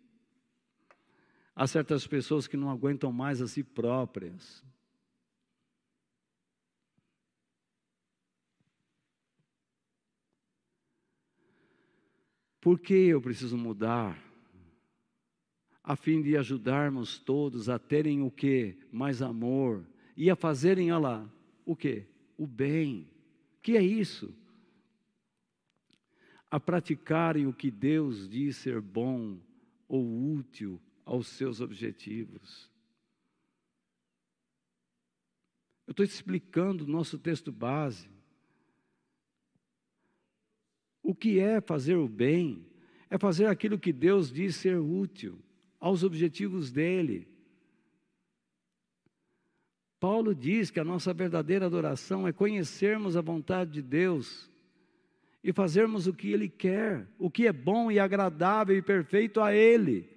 Há 1.55 1.66
certas 1.66 2.07
pessoas 2.07 2.46
que 2.46 2.57
não 2.57 2.70
aguentam 2.70 3.12
mais 3.12 3.42
a 3.42 3.46
si 3.46 3.62
próprias. 3.62 4.64
Por 12.61 12.78
que 12.78 12.94
eu 12.94 13.20
preciso 13.20 13.59
mudar? 13.59 14.16
A 15.82 15.96
fim 15.96 16.22
de 16.22 16.36
ajudarmos 16.36 17.18
todos 17.18 17.68
a 17.68 17.78
terem 17.78 18.22
o 18.22 18.30
que? 18.30 18.78
Mais 18.90 19.20
amor. 19.20 19.84
E 20.16 20.30
a 20.30 20.36
fazerem, 20.36 20.92
olha 20.92 21.00
lá, 21.00 21.30
o 21.66 21.74
que? 21.74 22.07
O 22.38 22.46
bem. 22.46 23.11
Que 23.61 23.76
é 23.76 23.82
isso? 23.82 24.32
A 26.50 26.61
praticarem 26.61 27.46
o 27.46 27.53
que 27.53 27.70
Deus 27.70 28.28
diz 28.28 28.57
ser 28.57 28.80
bom 28.80 29.38
ou 29.88 30.32
útil 30.34 30.80
aos 31.05 31.26
seus 31.28 31.61
objetivos. 31.61 32.70
Eu 35.86 35.92
estou 35.92 36.05
explicando 36.05 36.84
o 36.84 36.88
nosso 36.88 37.18
texto 37.18 37.53
base. 37.53 38.09
O 41.03 41.14
que 41.14 41.38
é 41.38 41.61
fazer 41.61 41.96
o 41.96 42.09
bem? 42.09 42.66
É 43.11 43.18
fazer 43.18 43.46
aquilo 43.46 43.78
que 43.78 43.92
Deus 43.92 44.32
diz 44.32 44.57
ser 44.57 44.78
útil 44.78 45.38
aos 45.78 46.03
objetivos 46.03 46.70
dele. 46.70 47.28
Paulo 49.98 50.34
diz 50.34 50.70
que 50.70 50.80
a 50.80 50.84
nossa 50.84 51.12
verdadeira 51.12 51.66
adoração 51.66 52.26
é 52.26 52.32
conhecermos 52.32 53.16
a 53.16 53.20
vontade 53.20 53.72
de 53.72 53.82
Deus 53.82 54.50
e 55.44 55.53
fazermos 55.53 56.07
o 56.07 56.14
que 56.14 56.32
Ele 56.32 56.48
quer, 56.48 57.07
o 57.18 57.30
que 57.30 57.46
é 57.46 57.53
bom 57.53 57.90
e 57.90 57.98
agradável 57.98 58.76
e 58.76 58.82
perfeito 58.82 59.40
a 59.40 59.55
Ele. 59.55 60.09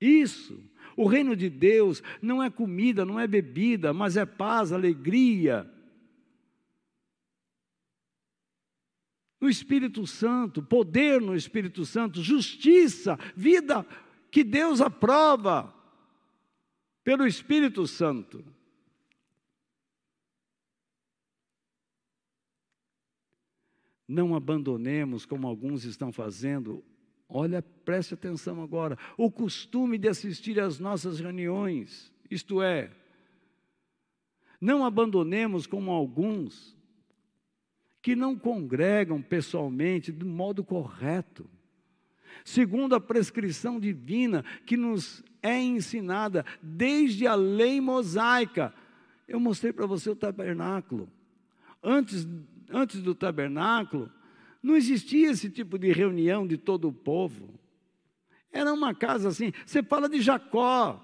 Isso. 0.00 0.62
O 0.96 1.06
reino 1.06 1.36
de 1.36 1.50
Deus 1.50 2.02
não 2.22 2.42
é 2.42 2.48
comida, 2.48 3.04
não 3.04 3.20
é 3.20 3.26
bebida, 3.26 3.92
mas 3.92 4.16
é 4.16 4.24
paz, 4.24 4.72
alegria. 4.72 5.70
No 9.38 9.48
Espírito 9.48 10.06
Santo, 10.06 10.62
poder 10.62 11.20
no 11.20 11.36
Espírito 11.36 11.84
Santo, 11.84 12.22
justiça, 12.22 13.18
vida 13.36 13.86
que 14.30 14.42
Deus 14.42 14.80
aprova 14.80 15.74
pelo 17.04 17.26
Espírito 17.26 17.86
Santo. 17.86 18.44
Não 24.08 24.34
abandonemos, 24.34 25.26
como 25.26 25.46
alguns 25.46 25.84
estão 25.84 26.12
fazendo, 26.12 26.84
Olha, 27.28 27.62
preste 27.62 28.14
atenção 28.14 28.62
agora. 28.62 28.96
O 29.16 29.30
costume 29.30 29.98
de 29.98 30.08
assistir 30.08 30.60
às 30.60 30.78
nossas 30.78 31.18
reuniões, 31.18 32.12
isto 32.30 32.62
é, 32.62 32.90
não 34.60 34.84
abandonemos 34.84 35.66
como 35.66 35.90
alguns 35.90 36.76
que 38.00 38.14
não 38.14 38.38
congregam 38.38 39.20
pessoalmente 39.20 40.12
do 40.12 40.26
modo 40.26 40.62
correto, 40.62 41.50
segundo 42.44 42.94
a 42.94 43.00
prescrição 43.00 43.80
divina 43.80 44.44
que 44.64 44.76
nos 44.76 45.24
é 45.42 45.60
ensinada 45.60 46.44
desde 46.62 47.26
a 47.26 47.34
lei 47.34 47.80
mosaica. 47.80 48.72
Eu 49.26 49.40
mostrei 49.40 49.72
para 49.72 49.86
você 49.86 50.08
o 50.08 50.16
tabernáculo. 50.16 51.10
Antes, 51.82 52.26
antes 52.70 53.02
do 53.02 53.14
tabernáculo, 53.14 54.10
não 54.62 54.76
existia 54.76 55.30
esse 55.30 55.50
tipo 55.50 55.78
de 55.78 55.92
reunião 55.92 56.46
de 56.46 56.56
todo 56.56 56.88
o 56.88 56.92
povo. 56.92 57.58
Era 58.50 58.72
uma 58.72 58.94
casa 58.94 59.28
assim. 59.28 59.52
Você 59.64 59.82
fala 59.82 60.08
de 60.08 60.20
Jacó, 60.20 61.02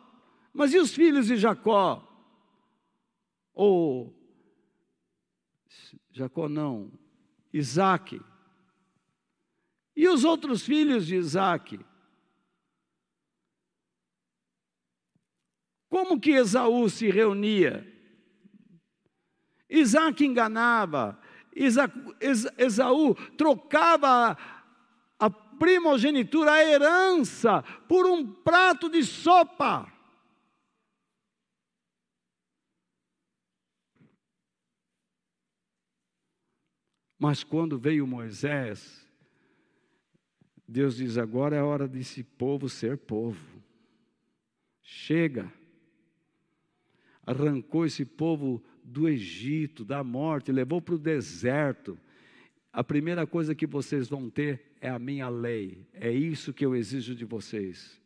mas 0.53 0.73
e 0.73 0.79
os 0.79 0.95
filhos 0.95 1.27
de 1.27 1.37
Jacó? 1.37 2.09
Ou 3.55 4.15
Jacó 6.11 6.49
não, 6.49 6.93
Isaac. 7.53 8.21
E 9.95 10.09
os 10.09 10.25
outros 10.25 10.63
filhos 10.63 11.07
de 11.07 11.17
Isaac? 11.17 11.79
Como 15.89 16.19
que 16.19 16.31
Esaú 16.31 16.89
se 16.89 17.11
reunia? 17.11 17.87
Isaac 19.69 20.25
enganava, 20.25 21.21
Esaú 21.55 23.15
trocava 23.37 24.37
a 25.19 25.31
primogenitura, 25.31 26.53
a 26.53 26.65
herança, 26.65 27.63
por 27.89 28.07
um 28.07 28.27
prato 28.27 28.89
de 28.89 29.05
sopa. 29.05 29.93
Mas 37.19 37.45
quando 37.45 37.79
veio 37.79 38.05
Moisés, 38.05 39.07
Deus 40.67 40.97
diz: 40.97 41.17
agora 41.17 41.55
é 41.55 41.63
hora 41.63 41.87
desse 41.87 42.25
povo 42.25 42.69
ser 42.69 42.99
povo. 42.99 43.63
Chega. 44.83 45.53
Arrancou 47.25 47.87
esse 47.87 48.05
povo 48.05 48.61
do 48.83 49.09
Egito, 49.09 49.85
da 49.85 50.03
morte, 50.03 50.53
levou 50.53 50.81
para 50.81 50.95
o 50.95 50.99
deserto. 50.99 51.99
A 52.73 52.83
primeira 52.83 53.27
coisa 53.27 53.55
que 53.55 53.67
vocês 53.67 54.09
vão 54.09 54.31
ter 54.31 54.73
é 54.81 54.89
a 54.89 54.99
minha 54.99 55.29
lei. 55.29 55.87
É 55.93 56.11
isso 56.11 56.53
que 56.53 56.65
eu 56.65 56.75
exijo 56.75 57.15
de 57.15 57.25
vocês. 57.25 58.01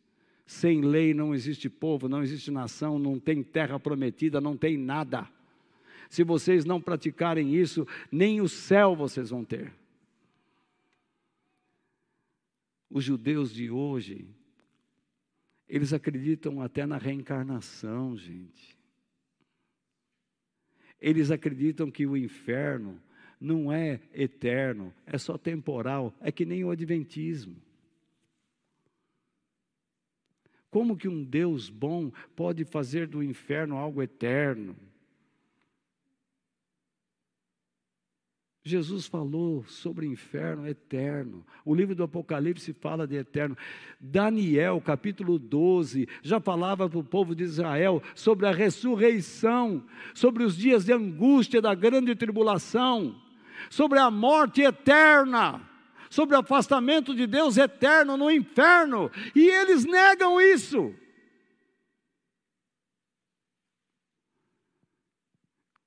Sem 0.47 0.81
lei 0.81 1.13
não 1.13 1.35
existe 1.35 1.69
povo, 1.69 2.09
não 2.09 2.23
existe 2.23 2.51
nação, 2.51 2.99
não 2.99 3.19
tem 3.19 3.43
terra 3.43 3.81
prometida, 3.81 4.41
não 4.41 4.57
tem 4.57 4.77
nada. 4.77 5.29
Se 6.09 6.23
vocês 6.23 6.65
não 6.65 6.81
praticarem 6.81 7.55
isso, 7.55 7.87
nem 8.13 8.41
o 8.41 8.49
céu 8.49 8.95
vocês 8.95 9.31
vão 9.31 9.45
ter. 9.45 9.73
Os 12.89 13.03
judeus 13.03 13.53
de 13.53 13.71
hoje, 13.71 14.29
eles 15.69 15.93
acreditam 15.93 16.61
até 16.61 16.87
na 16.87 16.97
reencarnação, 16.97 18.17
gente. 18.17 18.76
Eles 21.01 21.31
acreditam 21.31 21.91
que 21.91 22.07
o 22.07 22.17
inferno 22.17 23.01
não 23.41 23.73
é 23.73 24.01
eterno, 24.15 24.93
é 25.07 25.19
só 25.19 25.37
temporal, 25.37 26.15
é 26.21 26.33
que 26.33 26.45
nem 26.45 26.65
o 26.65 26.71
Adventismo. 26.71 27.57
Como 30.71 30.97
que 30.97 31.09
um 31.09 31.25
Deus 31.25 31.71
bom 31.71 32.11
pode 32.35 32.65
fazer 32.65 33.07
do 33.07 33.23
inferno 33.23 33.77
algo 33.77 34.03
eterno? 34.03 34.77
Jesus 38.67 39.07
falou 39.07 39.65
sobre 39.69 40.07
o 40.07 40.13
inferno 40.13 40.67
eterno. 40.67 41.47
O 41.65 41.73
livro 41.73 41.95
do 41.95 42.03
Apocalipse 42.03 42.73
fala 42.73 43.07
de 43.07 43.15
eterno. 43.15 43.57
Daniel, 44.01 44.83
capítulo 44.85 45.39
12, 45.39 46.09
já 46.21 46.41
falava 46.41 46.89
para 46.89 46.99
o 46.99 47.05
povo 47.05 47.33
de 47.33 47.45
Israel 47.45 48.03
sobre 48.13 48.45
a 48.45 48.51
ressurreição, 48.51 49.85
sobre 50.13 50.43
os 50.43 50.57
dias 50.57 50.85
de 50.85 50.93
angústia 50.93 51.63
da 51.63 51.77
grande 51.77 52.17
tribulação, 52.17 53.15
sobre 53.71 54.01
a 54.01 54.11
morte 54.11 54.63
eterna, 54.63 55.61
sobre 56.11 56.35
o 56.35 56.41
afastamento 56.41 57.15
de 57.15 57.25
Deus 57.25 57.57
eterno 57.57 58.17
no 58.17 58.29
inferno. 58.29 59.13
E 59.33 59.47
eles 59.47 59.85
negam 59.85 60.41
isso. 60.41 60.93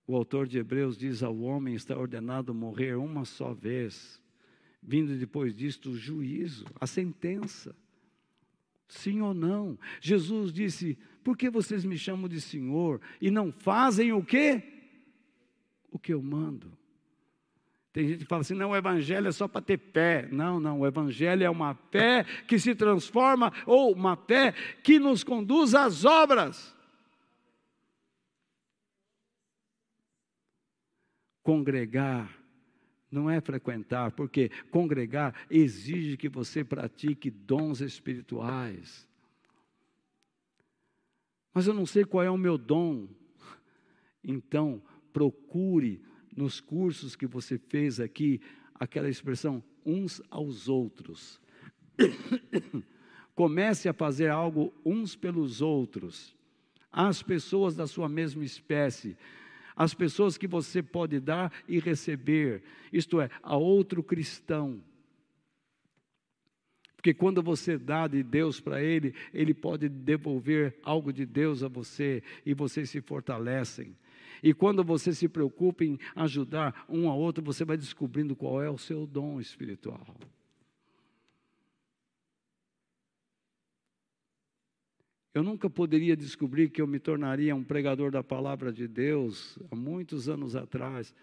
O 0.10 0.16
autor 0.16 0.48
de 0.48 0.58
Hebreus 0.58 0.98
diz: 0.98 1.22
ao 1.22 1.38
homem 1.38 1.76
está 1.76 1.96
ordenado 1.96 2.52
morrer 2.52 2.96
uma 2.96 3.26
só 3.26 3.54
vez, 3.54 4.20
vindo 4.82 5.16
depois 5.16 5.54
disto 5.54 5.92
o 5.92 5.96
juízo, 5.96 6.66
a 6.82 6.88
sentença. 6.88 7.76
Sim 8.88 9.22
ou 9.22 9.36
não? 9.36 9.78
Jesus 10.02 10.52
disse: 10.52 10.98
Por 11.24 11.38
que 11.38 11.48
vocês 11.48 11.86
me 11.86 11.96
chamam 11.96 12.28
de 12.28 12.42
Senhor 12.42 13.00
e 13.22 13.30
não 13.30 13.52
fazem 13.52 14.12
o 14.12 14.26
quê? 14.26 14.64
O 15.92 16.00
que 16.00 16.12
eu 16.12 16.24
mando. 16.24 16.76
Tem 17.94 18.08
gente 18.08 18.24
que 18.24 18.26
fala 18.26 18.42
assim: 18.42 18.56
não, 18.56 18.72
o 18.72 18.76
evangelho 18.76 19.28
é 19.28 19.32
só 19.32 19.48
para 19.48 19.62
ter 19.62 19.78
fé. 19.78 20.28
Não, 20.32 20.60
não, 20.60 20.80
o 20.80 20.88
evangelho 20.88 21.44
é 21.44 21.50
uma 21.52 21.76
fé 21.92 22.24
que 22.48 22.58
se 22.58 22.74
transforma, 22.74 23.54
ou 23.64 23.94
uma 23.94 24.16
fé 24.16 24.56
que 24.84 24.98
nos 24.98 25.24
conduz 25.24 25.76
às 25.76 26.04
obras. 26.04 26.76
Congregar 31.50 32.40
não 33.10 33.28
é 33.28 33.42
frequentar, 33.42 34.12
porque 34.12 34.52
congregar 34.70 35.34
exige 35.50 36.16
que 36.16 36.30
você 36.30 36.64
pratique 36.64 37.32
dons 37.32 37.82
espirituais. 37.82 39.10
Mas 41.52 41.66
eu 41.66 41.74
não 41.74 41.88
sei 41.88 42.06
qual 42.06 42.24
é 42.24 42.30
o 42.30 42.38
meu 42.38 42.56
dom. 42.56 43.08
Então, 44.24 44.80
procure 45.12 46.04
nos 46.38 46.62
cursos 46.62 47.16
que 47.16 47.26
você 47.26 47.58
fez 47.58 48.00
aqui 48.00 48.40
aquela 48.76 49.10
expressão 49.10 49.64
uns 49.84 50.22
aos 50.30 50.70
outros. 50.70 51.42
Comece 53.34 53.90
a 53.90 53.94
fazer 53.94 54.30
algo 54.30 54.72
uns 54.86 55.16
pelos 55.16 55.64
outros. 55.64 56.38
As 56.92 57.24
pessoas 57.24 57.76
da 57.76 57.88
sua 57.88 58.08
mesma 58.08 58.44
espécie 58.44 59.18
as 59.80 59.94
pessoas 59.94 60.38
que 60.38 60.46
você 60.46 60.84
pode 60.84 61.22
dar 61.22 61.54
e 61.66 61.80
receber, 61.80 62.62
isto 62.92 63.22
é, 63.22 63.30
a 63.42 63.56
outro 63.56 64.04
cristão. 64.04 64.84
Porque 66.98 67.14
quando 67.14 67.42
você 67.42 67.78
dá 67.78 68.06
de 68.06 68.22
Deus 68.22 68.60
para 68.60 68.84
ele, 68.84 69.16
ele 69.34 69.54
pode 69.54 69.88
devolver 69.88 70.78
algo 70.84 71.14
de 71.14 71.26
Deus 71.26 71.64
a 71.64 71.70
você 71.70 72.22
e 72.46 72.54
vocês 72.54 72.90
se 72.90 73.00
fortalecem. 73.00 73.96
E 74.44 74.54
quando 74.54 74.84
você 74.84 75.14
se 75.14 75.30
preocupa 75.30 75.86
em 75.86 75.98
ajudar 76.14 76.86
um 76.90 77.08
ao 77.08 77.18
outro, 77.18 77.42
você 77.42 77.64
vai 77.64 77.78
descobrindo 77.78 78.36
qual 78.36 78.62
é 78.62 78.70
o 78.70 78.78
seu 78.78 79.08
dom 79.08 79.40
espiritual. 79.40 80.18
Eu 85.34 85.44
nunca 85.44 85.70
poderia 85.70 86.16
descobrir 86.16 86.70
que 86.70 86.82
eu 86.82 86.88
me 86.88 87.00
tornaria 87.00 87.56
um 87.56 87.64
pregador 87.64 88.12
da 88.12 88.24
palavra 88.24 88.74
de 88.74 88.88
Deus 88.88 89.60
há 89.70 89.76
muitos 89.76 90.28
anos 90.28 90.56
atrás, 90.56 91.14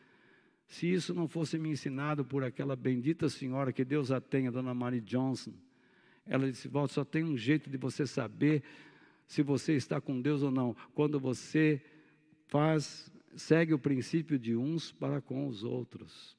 se 0.69 0.93
isso 0.93 1.13
não 1.13 1.27
fosse 1.29 1.59
me 1.59 1.71
ensinado 1.71 2.25
por 2.25 2.45
aquela 2.45 2.77
bendita 2.77 3.29
senhora, 3.29 3.73
que 3.73 3.85
Deus 3.85 4.11
a 4.11 4.21
tenha, 4.21 4.51
Dona 4.51 4.75
Mary 4.75 5.01
Johnson. 5.01 5.53
Ela 6.25 6.51
disse: 6.51 6.69
Walter, 6.69 6.95
só 6.95 7.05
tem 7.05 7.25
um 7.25 7.37
jeito 7.37 7.71
de 7.71 7.77
você 7.77 8.07
saber 8.07 8.63
se 9.27 9.43
você 9.43 9.75
está 9.75 10.01
com 10.01 10.21
Deus 10.21 10.43
ou 10.43 10.51
não, 10.51 10.75
quando 10.95 11.19
você 11.19 11.83
faz, 12.47 13.13
segue 13.35 13.75
o 13.75 13.79
princípio 13.79 14.39
de 14.39 14.57
uns 14.57 14.93
para 14.93 15.21
com 15.21 15.47
os 15.49 15.65
outros. 15.65 16.37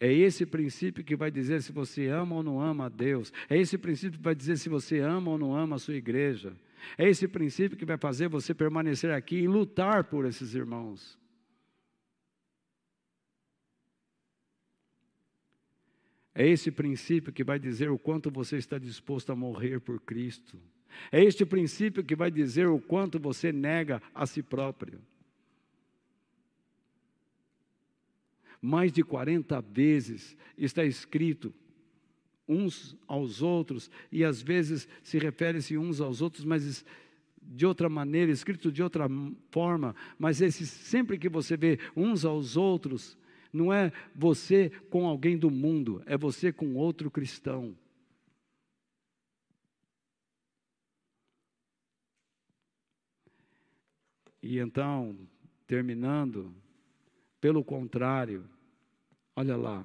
É 0.00 0.10
esse 0.10 0.46
princípio 0.46 1.04
que 1.04 1.14
vai 1.14 1.30
dizer 1.30 1.62
se 1.62 1.70
você 1.70 2.06
ama 2.08 2.36
ou 2.36 2.42
não 2.42 2.58
ama 2.58 2.86
a 2.86 2.88
Deus. 2.88 3.30
É 3.50 3.58
esse 3.58 3.76
princípio 3.76 4.18
que 4.18 4.24
vai 4.24 4.34
dizer 4.34 4.56
se 4.56 4.70
você 4.70 4.98
ama 5.00 5.30
ou 5.30 5.36
não 5.36 5.54
ama 5.54 5.76
a 5.76 5.78
sua 5.78 5.94
igreja. 5.94 6.56
É 6.96 7.06
esse 7.06 7.28
princípio 7.28 7.76
que 7.76 7.84
vai 7.84 7.98
fazer 7.98 8.26
você 8.26 8.54
permanecer 8.54 9.10
aqui 9.10 9.36
e 9.36 9.46
lutar 9.46 10.04
por 10.04 10.24
esses 10.24 10.54
irmãos. 10.54 11.18
É 16.34 16.48
esse 16.48 16.70
princípio 16.70 17.30
que 17.30 17.44
vai 17.44 17.58
dizer 17.58 17.90
o 17.90 17.98
quanto 17.98 18.30
você 18.30 18.56
está 18.56 18.78
disposto 18.78 19.30
a 19.30 19.36
morrer 19.36 19.80
por 19.80 20.00
Cristo. 20.00 20.58
É 21.12 21.22
este 21.22 21.44
princípio 21.44 22.02
que 22.02 22.16
vai 22.16 22.30
dizer 22.30 22.68
o 22.68 22.80
quanto 22.80 23.18
você 23.18 23.52
nega 23.52 24.02
a 24.14 24.24
si 24.24 24.42
próprio. 24.42 25.02
Mais 28.60 28.92
de 28.92 29.02
40 29.02 29.60
vezes 29.60 30.36
está 30.56 30.84
escrito 30.84 31.52
uns 32.46 32.96
aos 33.06 33.42
outros, 33.42 33.90
e 34.10 34.24
às 34.24 34.42
vezes 34.42 34.88
se 35.04 35.18
refere-se 35.18 35.78
uns 35.78 36.00
aos 36.00 36.20
outros, 36.20 36.44
mas 36.44 36.84
de 37.40 37.64
outra 37.64 37.88
maneira, 37.88 38.30
escrito 38.30 38.72
de 38.72 38.82
outra 38.82 39.06
forma, 39.50 39.94
mas 40.18 40.40
esse 40.40 40.66
sempre 40.66 41.16
que 41.16 41.28
você 41.28 41.56
vê 41.56 41.78
uns 41.96 42.24
aos 42.24 42.56
outros, 42.56 43.16
não 43.52 43.72
é 43.72 43.92
você 44.14 44.70
com 44.90 45.06
alguém 45.06 45.38
do 45.38 45.50
mundo, 45.50 46.02
é 46.06 46.16
você 46.16 46.52
com 46.52 46.74
outro 46.74 47.10
cristão. 47.10 47.76
E 54.42 54.58
então, 54.58 55.16
terminando, 55.66 56.54
pelo 57.40 57.64
contrário, 57.64 58.44
olha 59.34 59.56
lá, 59.56 59.84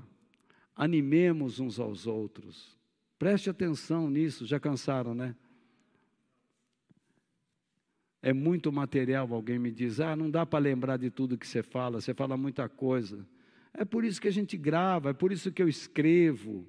animemos 0.75 1.59
uns 1.59 1.79
aos 1.79 2.05
outros. 2.05 2.77
Preste 3.17 3.49
atenção 3.49 4.09
nisso, 4.09 4.45
já 4.45 4.59
cansaram, 4.59 5.15
né? 5.15 5.35
É 8.21 8.33
muito 8.33 8.71
material, 8.71 9.31
alguém 9.33 9.59
me 9.59 9.71
diz, 9.71 9.99
ah, 9.99 10.15
não 10.15 10.29
dá 10.29 10.45
para 10.45 10.59
lembrar 10.59 10.97
de 10.97 11.09
tudo 11.09 11.37
que 11.37 11.47
você 11.47 11.61
fala, 11.61 12.01
você 12.01 12.13
fala 12.13 12.35
muita 12.35 12.67
coisa. 12.67 13.25
É 13.73 13.85
por 13.85 14.03
isso 14.03 14.19
que 14.19 14.27
a 14.27 14.31
gente 14.31 14.57
grava, 14.57 15.11
é 15.11 15.13
por 15.13 15.31
isso 15.31 15.51
que 15.51 15.61
eu 15.61 15.69
escrevo. 15.69 16.67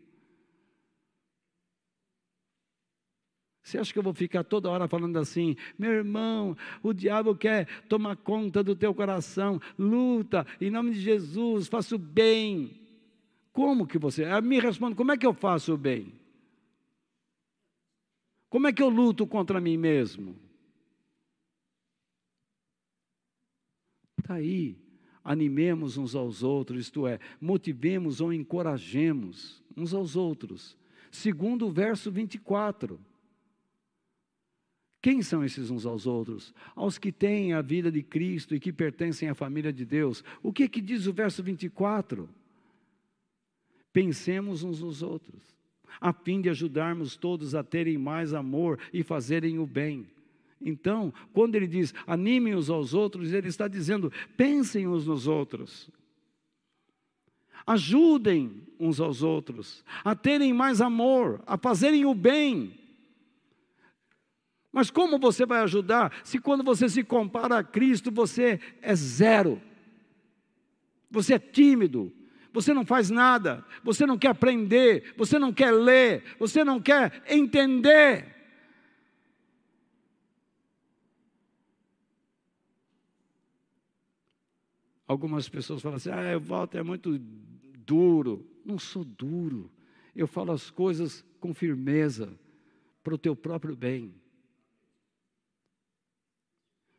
Você 3.66 3.78
acha 3.78 3.92
que 3.92 3.98
eu 3.98 4.02
vou 4.04 4.14
ficar 4.14 4.44
toda 4.44 4.70
hora 4.70 4.86
falando 4.86 5.16
assim, 5.18 5.56
meu 5.76 5.90
irmão, 5.90 6.56
o 6.84 6.92
diabo 6.92 7.34
quer 7.34 7.66
tomar 7.88 8.14
conta 8.14 8.62
do 8.62 8.76
teu 8.76 8.94
coração, 8.94 9.60
luta, 9.76 10.46
em 10.60 10.70
nome 10.70 10.92
de 10.92 11.00
Jesus, 11.00 11.66
faça 11.66 11.96
o 11.96 11.98
bem. 11.98 12.80
Como 13.52 13.84
que 13.84 13.98
você? 13.98 14.24
Ah, 14.24 14.40
me 14.40 14.60
responde, 14.60 14.94
como 14.94 15.10
é 15.10 15.16
que 15.16 15.26
eu 15.26 15.34
faço 15.34 15.74
o 15.74 15.76
bem? 15.76 16.14
Como 18.48 18.68
é 18.68 18.72
que 18.72 18.80
eu 18.80 18.88
luto 18.88 19.26
contra 19.26 19.60
mim 19.60 19.76
mesmo? 19.76 20.36
Está 24.16 24.34
aí. 24.34 24.78
Animemos 25.24 25.96
uns 25.96 26.14
aos 26.14 26.44
outros, 26.44 26.82
isto 26.82 27.04
é, 27.04 27.18
motivemos 27.40 28.20
ou 28.20 28.32
encorajemos 28.32 29.60
uns 29.76 29.92
aos 29.92 30.14
outros. 30.14 30.78
Segundo 31.10 31.66
o 31.66 31.72
verso 31.72 32.12
24. 32.12 33.00
Quem 35.06 35.22
são 35.22 35.44
esses 35.44 35.70
uns 35.70 35.86
aos 35.86 36.04
outros? 36.04 36.52
Aos 36.74 36.98
que 36.98 37.12
têm 37.12 37.52
a 37.52 37.62
vida 37.62 37.92
de 37.92 38.02
Cristo 38.02 38.56
e 38.56 38.58
que 38.58 38.72
pertencem 38.72 39.28
à 39.28 39.36
família 39.36 39.72
de 39.72 39.84
Deus. 39.84 40.24
O 40.42 40.52
que 40.52 40.68
que 40.68 40.80
diz 40.80 41.06
o 41.06 41.12
verso 41.12 41.44
24? 41.44 42.28
Pensemos 43.92 44.64
uns 44.64 44.80
nos 44.80 45.04
outros, 45.04 45.40
a 46.00 46.12
fim 46.12 46.40
de 46.40 46.50
ajudarmos 46.50 47.14
todos 47.14 47.54
a 47.54 47.62
terem 47.62 47.96
mais 47.96 48.34
amor 48.34 48.80
e 48.92 49.04
fazerem 49.04 49.60
o 49.60 49.64
bem. 49.64 50.08
Então, 50.60 51.14
quando 51.32 51.54
ele 51.54 51.68
diz 51.68 51.94
animem 52.04 52.56
uns 52.56 52.68
aos 52.68 52.92
outros, 52.92 53.32
ele 53.32 53.46
está 53.46 53.68
dizendo 53.68 54.12
pensem 54.36 54.88
uns 54.88 55.06
nos 55.06 55.28
outros. 55.28 55.88
Ajudem 57.64 58.60
uns 58.76 58.98
aos 58.98 59.22
outros 59.22 59.84
a 60.04 60.16
terem 60.16 60.52
mais 60.52 60.80
amor, 60.80 61.40
a 61.46 61.56
fazerem 61.56 62.04
o 62.04 62.12
bem. 62.12 62.85
Mas 64.76 64.90
como 64.90 65.18
você 65.18 65.46
vai 65.46 65.62
ajudar 65.62 66.20
se 66.22 66.38
quando 66.38 66.62
você 66.62 66.86
se 66.86 67.02
compara 67.02 67.60
a 67.60 67.64
Cristo 67.64 68.10
você 68.10 68.60
é 68.82 68.94
zero? 68.94 69.58
Você 71.10 71.32
é 71.32 71.38
tímido, 71.38 72.12
você 72.52 72.74
não 72.74 72.84
faz 72.84 73.08
nada, 73.08 73.64
você 73.82 74.04
não 74.04 74.18
quer 74.18 74.28
aprender, 74.28 75.14
você 75.16 75.38
não 75.38 75.50
quer 75.50 75.70
ler, 75.70 76.24
você 76.38 76.62
não 76.62 76.78
quer 76.78 77.22
entender. 77.26 78.36
Algumas 85.08 85.48
pessoas 85.48 85.80
falam 85.80 85.96
assim: 85.96 86.10
ah, 86.10 86.36
o 86.36 86.40
Walter 86.40 86.80
é 86.80 86.82
muito 86.82 87.18
duro. 87.18 88.46
Não 88.62 88.78
sou 88.78 89.06
duro. 89.06 89.72
Eu 90.14 90.26
falo 90.26 90.52
as 90.52 90.68
coisas 90.68 91.24
com 91.40 91.54
firmeza, 91.54 92.38
para 93.02 93.14
o 93.14 93.18
teu 93.18 93.34
próprio 93.34 93.74
bem. 93.74 94.25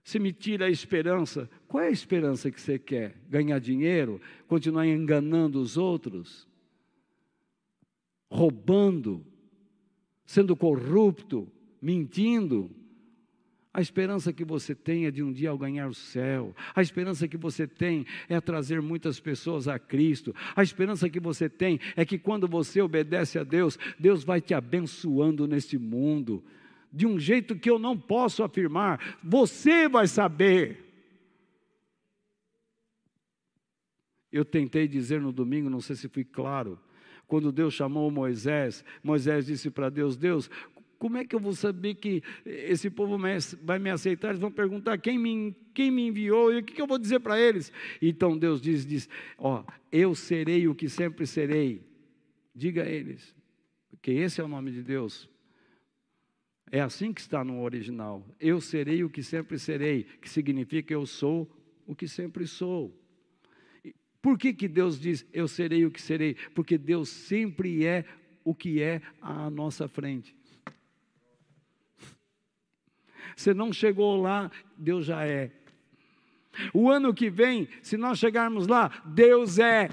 Se 0.08 0.20
me 0.20 0.32
tira 0.32 0.68
a 0.68 0.70
esperança, 0.70 1.50
qual 1.68 1.84
é 1.84 1.88
a 1.88 1.92
esperança 1.92 2.50
que 2.50 2.62
você 2.62 2.80
quer? 2.80 3.14
Ganhar 3.30 3.60
dinheiro? 3.60 4.22
Continuar 4.48 4.88
enganando 4.88 5.60
os 5.60 5.76
outros? 5.76 6.48
Roubando? 8.32 9.22
Sendo 10.26 10.56
corrupto? 10.56 11.46
Mentindo? 11.82 12.72
A 13.74 13.82
esperança 13.82 14.32
que 14.32 14.46
você 14.46 14.74
tem 14.74 15.08
é 15.08 15.12
de 15.12 15.22
um 15.22 15.34
dia 15.34 15.54
ganhar 15.58 15.90
o 15.90 15.94
céu. 15.94 16.56
A 16.74 16.82
esperança 16.82 17.28
que 17.28 17.36
você 17.36 17.68
tem 17.68 18.06
é 18.30 18.40
trazer 18.40 18.82
muitas 18.82 19.20
pessoas 19.20 19.68
a 19.68 19.78
Cristo. 19.78 20.34
A 20.56 20.64
esperança 20.64 21.10
que 21.10 21.20
você 21.20 21.50
tem 21.50 21.82
é 21.98 22.06
que 22.06 22.18
quando 22.18 22.48
você 22.48 22.80
obedece 22.80 23.38
a 23.38 23.44
Deus, 23.44 23.78
Deus 24.00 24.24
vai 24.24 24.40
te 24.40 24.54
abençoando 24.54 25.46
neste 25.46 25.78
mundo. 25.78 26.42
De 26.92 27.06
um 27.06 27.20
jeito 27.20 27.56
que 27.56 27.70
eu 27.70 27.78
não 27.78 27.98
posso 27.98 28.44
afirmar, 28.44 29.18
você 29.24 29.88
vai 29.88 30.08
saber. 30.08 30.84
Eu 34.32 34.46
tentei 34.46 34.88
dizer 34.88 35.22
no 35.22 35.32
domingo, 35.32 35.70
não 35.70 35.82
sei 35.82 35.96
se 35.96 36.08
fui 36.08 36.24
claro, 36.24 36.80
quando 37.28 37.52
Deus 37.52 37.74
chamou 37.74 38.10
Moisés, 38.10 38.84
Moisés 39.04 39.46
disse 39.46 39.70
para 39.70 39.90
Deus: 39.90 40.16
Deus, 40.16 40.50
como 40.98 41.18
é 41.18 41.26
que 41.26 41.36
eu 41.36 41.40
vou 41.40 41.54
saber 41.54 41.96
que 41.96 42.24
esse 42.46 42.90
povo 42.90 43.18
vai 43.62 43.80
me 43.80 43.90
aceitar? 43.90 44.30
Eles 44.30 44.40
vão 44.40 44.52
perguntar 44.52 44.98
quem 44.98 45.18
me, 45.18 45.56
quem 45.74 45.92
me 45.92 46.08
enviou 46.08 46.52
e 46.52 46.60
o 46.60 46.64
que, 46.64 46.82
eu 46.82 46.88
vou 46.88 46.98
dizer 46.98 47.20
para 47.20 47.40
eles. 47.40 47.72
Então 48.02 48.38
Deus 48.38 48.62
diz, 48.62 48.86
diz, 48.86 49.08
ó, 49.38 49.64
eu 49.92 50.16
serei 50.16 50.68
o 50.68 50.76
que 50.76 50.90
sempre 50.90 51.28
serei. 51.28 51.86
Diga 52.56 52.84
a 52.84 52.90
eles, 52.90 53.36
porque 53.90 54.12
esse 54.12 54.42
é 54.42 54.44
o 54.44 54.48
nome 54.48 54.72
de 54.72 54.82
Deus. 54.82 55.30
É 56.72 56.82
assim 56.82 57.14
que 57.14 57.22
está 57.22 57.44
no 57.44 57.62
original. 57.62 58.26
Eu 58.40 58.60
serei 58.60 59.04
o 59.04 59.10
que 59.10 59.24
sempre 59.24 59.58
serei, 59.58 60.04
que 60.04 60.30
significa 60.30 60.94
eu 60.94 61.06
sou 61.06 61.50
o 61.86 61.96
que 61.96 62.08
sempre 62.08 62.46
sou. 62.46 62.94
Por 64.22 64.38
que, 64.38 64.54
que 64.54 64.68
Deus 64.68 65.00
diz 65.00 65.26
eu 65.32 65.48
serei 65.48 65.86
o 65.86 65.92
que 65.92 66.02
serei? 66.02 66.36
Porque 66.54 66.78
Deus 66.78 67.08
sempre 67.08 67.86
é 67.86 68.04
o 68.44 68.54
que 68.54 68.82
é 68.82 69.02
à 69.22 69.50
nossa 69.50 69.88
frente. 69.88 70.36
Você 73.36 73.54
não 73.54 73.72
chegou 73.72 74.20
lá, 74.22 74.52
Deus 74.78 75.06
já 75.06 75.26
é. 75.26 75.52
O 76.74 76.90
ano 76.90 77.14
que 77.14 77.30
vem, 77.30 77.70
se 77.82 77.96
nós 77.96 78.20
chegarmos 78.20 78.68
lá, 78.68 78.90
Deus 79.06 79.60
é. 79.60 79.90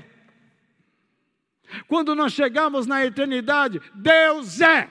Quando 1.87 2.15
nós 2.15 2.33
chegarmos 2.33 2.87
na 2.87 3.05
eternidade, 3.05 3.81
Deus 3.95 4.61
é. 4.61 4.89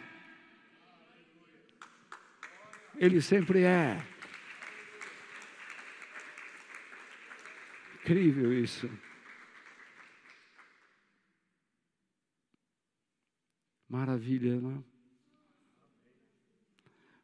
Ele 3.04 3.20
sempre 3.20 3.64
é. 3.64 4.02
Incrível 7.96 8.54
isso. 8.54 8.90
Maravilha, 13.90 14.62
não 14.62 14.78
é? 14.78 14.84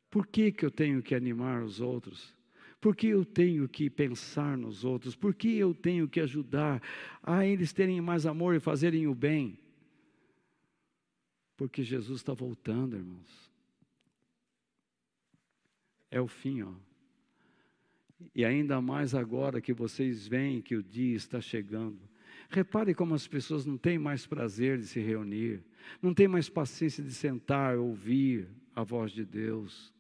Por 0.10 0.27
que, 0.27 0.51
que 0.51 0.65
eu 0.65 0.69
tenho 0.69 1.01
que 1.01 1.15
animar 1.15 1.64
os 1.64 1.80
outros? 1.80 2.35
Por 2.81 2.93
que 2.93 3.07
eu 3.07 3.23
tenho 3.23 3.65
que 3.69 3.89
pensar 3.89 4.57
nos 4.57 4.84
outros? 4.84 5.15
Por 5.15 5.34
que 5.34 5.56
eu 5.57 5.73
tenho 5.73 6.10
que 6.10 6.19
ajudar 6.19 6.84
a 7.23 7.45
eles 7.45 7.72
terem 7.72 8.01
mais 8.01 8.26
amor 8.26 8.53
e 8.53 8.60
fazerem 8.60 9.07
o 9.07 9.15
bem? 9.15 9.57
Porque 11.56 11.84
Jesus 11.84 12.19
está 12.19 12.34
voltando, 12.34 12.97
irmãos. 12.97 13.48
É 16.11 16.19
o 16.19 16.27
fim, 16.27 16.61
ó. 16.61 16.73
E 18.36 18.44
ainda 18.44 18.81
mais 18.81 19.15
agora 19.15 19.61
que 19.61 19.73
vocês 19.73 20.27
veem 20.27 20.61
que 20.61 20.76
o 20.76 20.84
dia 20.84 21.15
está 21.15 21.40
chegando. 21.40 21.99
Repare 22.49 22.94
como 22.94 23.14
as 23.14 23.27
pessoas 23.27 23.65
não 23.65 23.77
têm 23.77 23.98
mais 23.98 24.26
prazer 24.26 24.77
de 24.77 24.88
se 24.88 24.99
reunir, 24.99 25.64
não 26.02 26.14
têm 26.14 26.27
mais 26.27 26.49
paciência 26.49 27.03
de 27.03 27.14
sentar, 27.14 27.77
ouvir 27.77 28.49
a 28.76 28.84
voz 28.84 29.11
de 29.11 29.23
Deus 29.23 29.94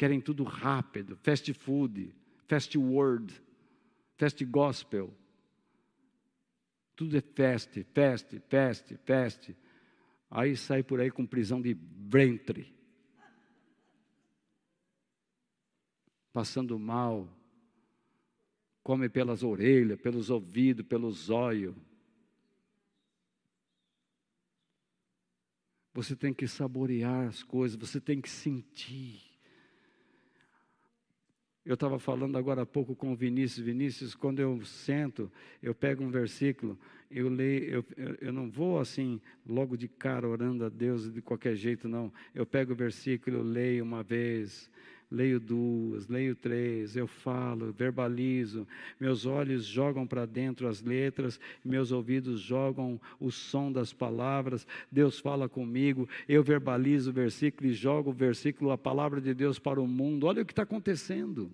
querem 0.00 0.18
tudo 0.18 0.44
rápido, 0.44 1.14
fast 1.14 1.52
food, 1.52 2.10
fast 2.48 2.78
word, 2.78 3.34
fast 4.16 4.42
gospel. 4.46 5.14
Tudo 6.96 7.18
é 7.18 7.20
fast, 7.20 7.84
fast, 7.92 8.40
fast, 8.48 8.96
fast. 9.04 9.54
Aí 10.30 10.56
sai 10.56 10.82
por 10.82 11.02
aí 11.02 11.10
com 11.10 11.26
prisão 11.26 11.60
de 11.60 11.76
ventre. 12.08 12.74
Passando 16.32 16.78
mal. 16.78 17.28
Come 18.82 19.08
pelas 19.08 19.42
orelhas, 19.42 20.00
pelos 20.00 20.30
ouvidos, 20.30 20.86
pelos 20.86 21.30
olhos. 21.30 21.74
Você 25.92 26.14
tem 26.14 26.32
que 26.32 26.46
saborear 26.46 27.28
as 27.28 27.42
coisas, 27.42 27.76
você 27.76 28.00
tem 28.00 28.20
que 28.20 28.30
sentir. 28.30 29.30
Eu 31.64 31.74
estava 31.74 31.98
falando 31.98 32.38
agora 32.38 32.62
há 32.62 32.66
pouco 32.66 32.96
com 32.96 33.12
o 33.12 33.16
Vinícius. 33.16 33.64
Vinícius, 33.64 34.14
quando 34.14 34.40
eu 34.40 34.64
sento, 34.64 35.30
eu 35.62 35.74
pego 35.74 36.02
um 36.02 36.10
versículo, 36.10 36.78
eu 37.10 37.28
leio, 37.28 37.84
eu, 37.96 38.16
eu 38.20 38.32
não 38.32 38.50
vou 38.50 38.78
assim, 38.78 39.20
logo 39.46 39.76
de 39.76 39.86
cara, 39.86 40.26
orando 40.26 40.64
a 40.64 40.68
Deus 40.68 41.12
de 41.12 41.20
qualquer 41.20 41.54
jeito, 41.54 41.88
não. 41.88 42.12
Eu 42.34 42.46
pego 42.46 42.72
o 42.72 42.76
versículo, 42.76 43.38
eu 43.38 43.42
leio 43.42 43.84
uma 43.84 44.02
vez, 44.02 44.70
leio 45.10 45.40
duas, 45.40 46.06
leio 46.06 46.36
três, 46.36 46.96
eu 46.96 47.06
falo, 47.06 47.72
verbalizo, 47.72 48.66
meus 48.98 49.26
olhos 49.26 49.64
jogam 49.64 50.06
para 50.06 50.24
dentro 50.24 50.68
as 50.68 50.80
letras, 50.82 51.40
meus 51.64 51.90
ouvidos 51.90 52.40
jogam 52.40 53.00
o 53.18 53.30
som 53.30 53.72
das 53.72 53.92
palavras, 53.92 54.66
Deus 54.90 55.18
fala 55.18 55.48
comigo, 55.48 56.08
eu 56.28 56.42
verbalizo 56.42 57.10
o 57.10 57.12
versículo 57.12 57.68
e 57.68 57.72
jogo 57.72 58.10
o 58.10 58.14
versículo, 58.14 58.70
a 58.70 58.78
palavra 58.78 59.20
de 59.20 59.34
Deus 59.34 59.58
para 59.58 59.80
o 59.80 59.86
mundo. 59.86 60.26
Olha 60.26 60.42
o 60.42 60.46
que 60.46 60.52
está 60.52 60.62
acontecendo. 60.62 61.50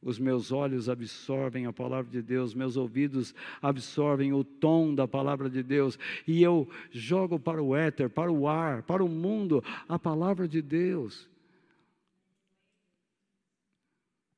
Os 0.00 0.18
meus 0.18 0.50
olhos 0.50 0.88
absorvem 0.88 1.66
a 1.66 1.72
palavra 1.72 2.10
de 2.10 2.20
Deus, 2.20 2.54
meus 2.54 2.76
ouvidos 2.76 3.32
absorvem 3.60 4.32
o 4.32 4.42
tom 4.42 4.92
da 4.92 5.06
palavra 5.06 5.48
de 5.48 5.62
Deus, 5.62 5.96
e 6.26 6.42
eu 6.42 6.68
jogo 6.90 7.38
para 7.38 7.62
o 7.62 7.74
éter, 7.74 8.10
para 8.10 8.30
o 8.30 8.48
ar, 8.48 8.82
para 8.82 9.04
o 9.04 9.08
mundo, 9.08 9.62
a 9.88 9.98
palavra 10.00 10.48
de 10.48 10.60
Deus. 10.60 11.31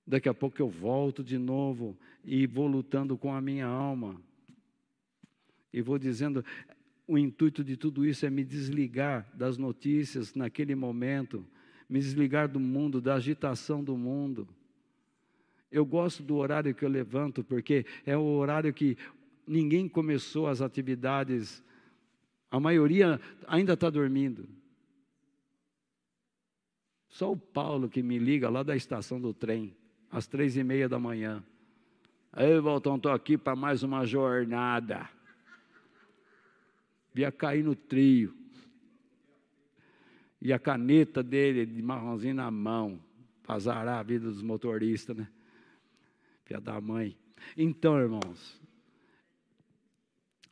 Daqui 0.06 0.28
a 0.28 0.34
pouco 0.34 0.60
eu 0.60 0.68
volto 0.68 1.24
de 1.24 1.38
novo 1.38 1.96
e 2.24 2.46
vou 2.46 2.66
lutando 2.66 3.16
com 3.16 3.32
a 3.32 3.40
minha 3.40 3.66
alma. 3.66 4.20
E 5.72 5.80
vou 5.80 5.98
dizendo, 5.98 6.44
o 7.08 7.16
intuito 7.16 7.64
de 7.64 7.76
tudo 7.76 8.04
isso 8.04 8.26
é 8.26 8.30
me 8.30 8.44
desligar 8.44 9.26
das 9.34 9.56
notícias 9.56 10.34
naquele 10.34 10.74
momento, 10.74 11.44
me 11.88 11.98
desligar 11.98 12.48
do 12.48 12.60
mundo, 12.60 13.00
da 13.00 13.14
agitação 13.14 13.82
do 13.82 13.96
mundo. 13.96 14.46
Eu 15.70 15.86
gosto 15.86 16.22
do 16.22 16.36
horário 16.36 16.74
que 16.74 16.84
eu 16.84 16.88
levanto, 16.88 17.42
porque 17.42 17.86
é 18.04 18.16
o 18.16 18.22
horário 18.22 18.72
que 18.72 18.96
ninguém 19.46 19.88
começou 19.88 20.46
as 20.46 20.60
atividades, 20.60 21.62
a 22.50 22.60
maioria 22.60 23.20
ainda 23.46 23.72
está 23.72 23.88
dormindo. 23.88 24.46
Só 27.08 27.32
o 27.32 27.36
Paulo 27.36 27.88
que 27.88 28.02
me 28.02 28.18
liga 28.18 28.50
lá 28.50 28.62
da 28.62 28.76
estação 28.76 29.20
do 29.20 29.32
trem 29.32 29.74
às 30.14 30.28
três 30.28 30.56
e 30.56 30.62
meia 30.62 30.88
da 30.88 30.96
manhã. 30.96 31.42
Aí, 32.32 32.60
Valtão, 32.60 32.94
estou 32.94 33.10
aqui 33.10 33.36
para 33.36 33.56
mais 33.56 33.82
uma 33.82 34.06
jornada. 34.06 35.08
Via 37.12 37.32
cair 37.32 37.64
no 37.64 37.74
trio. 37.74 38.32
E 40.40 40.52
a 40.52 40.58
caneta 40.58 41.20
dele 41.20 41.66
de 41.66 41.82
marronzinho 41.82 42.36
na 42.36 42.48
mão, 42.48 43.02
para 43.42 43.58
zarar 43.58 43.98
a 43.98 44.02
vida 44.04 44.26
dos 44.30 44.40
motoristas, 44.40 45.16
né? 45.16 45.28
Filha 46.44 46.60
da 46.60 46.80
mãe. 46.80 47.18
Então, 47.56 47.98
irmãos, 47.98 48.62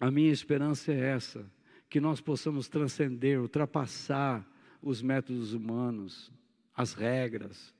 a 0.00 0.10
minha 0.10 0.32
esperança 0.32 0.92
é 0.92 0.98
essa: 0.98 1.48
que 1.88 2.00
nós 2.00 2.20
possamos 2.20 2.68
transcender, 2.68 3.40
ultrapassar 3.40 4.44
os 4.82 5.00
métodos 5.00 5.54
humanos, 5.54 6.32
as 6.74 6.94
regras, 6.94 7.71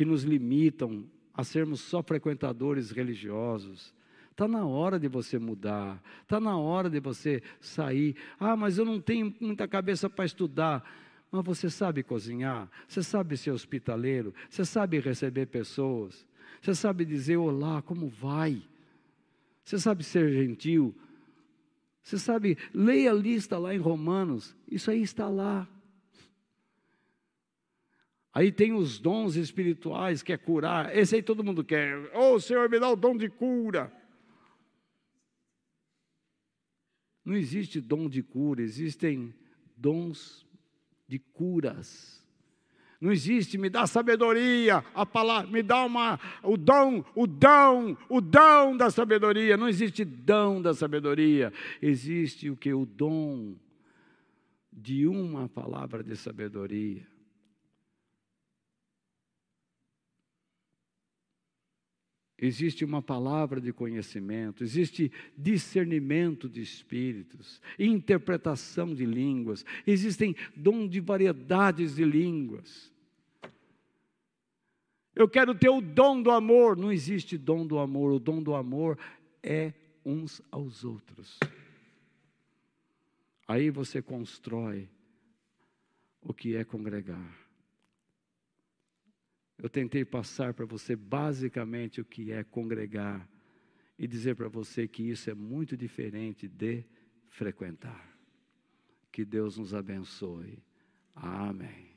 que 0.00 0.04
nos 0.06 0.22
limitam 0.22 1.04
a 1.34 1.44
sermos 1.44 1.82
só 1.82 2.02
frequentadores 2.02 2.90
religiosos. 2.90 3.92
Está 4.30 4.48
na 4.48 4.64
hora 4.64 4.98
de 4.98 5.08
você 5.08 5.38
mudar, 5.38 6.02
está 6.22 6.40
na 6.40 6.56
hora 6.56 6.88
de 6.88 6.98
você 6.98 7.42
sair. 7.60 8.16
Ah, 8.38 8.56
mas 8.56 8.78
eu 8.78 8.86
não 8.86 8.98
tenho 8.98 9.36
muita 9.38 9.68
cabeça 9.68 10.08
para 10.08 10.24
estudar. 10.24 10.82
Mas 11.30 11.44
você 11.44 11.68
sabe 11.68 12.02
cozinhar, 12.02 12.66
você 12.88 13.02
sabe 13.02 13.36
ser 13.36 13.50
hospitaleiro, 13.50 14.32
você 14.48 14.64
sabe 14.64 14.98
receber 15.00 15.44
pessoas, 15.48 16.26
Você 16.62 16.74
sabe 16.74 17.04
dizer 17.04 17.36
olá, 17.36 17.82
como 17.82 18.08
vai? 18.08 18.62
Você 19.62 19.78
sabe 19.78 20.02
ser 20.02 20.32
gentil? 20.32 20.94
Você 22.02 22.18
sabe, 22.18 22.56
leia 22.72 23.10
a 23.10 23.14
lista 23.14 23.58
lá 23.58 23.74
em 23.74 23.78
Romanos, 23.78 24.56
isso 24.66 24.90
aí 24.90 25.02
está 25.02 25.28
lá. 25.28 25.68
Aí 28.32 28.52
tem 28.52 28.72
os 28.72 28.98
dons 28.98 29.34
espirituais, 29.34 30.22
que 30.22 30.32
é 30.32 30.36
curar. 30.36 30.96
Esse 30.96 31.16
aí 31.16 31.22
todo 31.22 31.42
mundo 31.42 31.64
quer. 31.64 31.96
Ô 32.14 32.34
oh, 32.34 32.40
Senhor, 32.40 32.68
me 32.68 32.78
dá 32.78 32.88
o 32.88 32.96
dom 32.96 33.16
de 33.16 33.28
cura. 33.28 33.92
Não 37.24 37.36
existe 37.36 37.80
dom 37.80 38.08
de 38.08 38.22
cura, 38.22 38.62
existem 38.62 39.34
dons 39.76 40.46
de 41.06 41.18
curas. 41.18 42.20
Não 43.00 43.10
existe, 43.10 43.56
me 43.56 43.70
dá 43.70 43.86
sabedoria, 43.86 44.84
a 44.94 45.06
palavra, 45.06 45.50
me 45.50 45.62
dá 45.62 45.84
uma, 45.86 46.20
o 46.42 46.56
dom, 46.56 47.02
o 47.14 47.26
dom, 47.26 47.96
o 48.10 48.20
dom 48.20 48.76
da 48.76 48.90
sabedoria. 48.90 49.56
Não 49.56 49.68
existe 49.68 50.04
dom 50.04 50.60
da 50.60 50.74
sabedoria. 50.74 51.52
Existe 51.80 52.50
o 52.50 52.56
que? 52.56 52.74
O 52.74 52.84
dom 52.84 53.54
de 54.70 55.06
uma 55.06 55.48
palavra 55.48 56.04
de 56.04 56.14
sabedoria. 56.14 57.09
Existe 62.42 62.86
uma 62.86 63.02
palavra 63.02 63.60
de 63.60 63.70
conhecimento, 63.70 64.64
existe 64.64 65.12
discernimento 65.36 66.48
de 66.48 66.62
espíritos, 66.62 67.60
interpretação 67.78 68.94
de 68.94 69.04
línguas, 69.04 69.62
existem 69.86 70.34
dom 70.56 70.88
de 70.88 71.00
variedades 71.00 71.96
de 71.96 72.04
línguas. 72.04 72.90
Eu 75.14 75.28
quero 75.28 75.54
ter 75.54 75.68
o 75.68 75.82
dom 75.82 76.22
do 76.22 76.30
amor, 76.30 76.78
não 76.78 76.90
existe 76.90 77.36
dom 77.36 77.66
do 77.66 77.78
amor, 77.78 78.12
o 78.12 78.18
dom 78.18 78.42
do 78.42 78.54
amor 78.54 78.98
é 79.42 79.74
uns 80.02 80.40
aos 80.50 80.82
outros. 80.82 81.38
Aí 83.46 83.68
você 83.68 84.00
constrói 84.00 84.88
o 86.22 86.32
que 86.32 86.56
é 86.56 86.64
congregar. 86.64 87.39
Eu 89.62 89.68
tentei 89.68 90.04
passar 90.04 90.54
para 90.54 90.64
você 90.64 90.96
basicamente 90.96 92.00
o 92.00 92.04
que 92.04 92.32
é 92.32 92.42
congregar 92.42 93.28
e 93.98 94.06
dizer 94.06 94.34
para 94.34 94.48
você 94.48 94.88
que 94.88 95.02
isso 95.02 95.28
é 95.28 95.34
muito 95.34 95.76
diferente 95.76 96.48
de 96.48 96.82
frequentar. 97.28 98.08
Que 99.12 99.24
Deus 99.24 99.58
nos 99.58 99.74
abençoe. 99.74 100.62
Amém. 101.14 101.89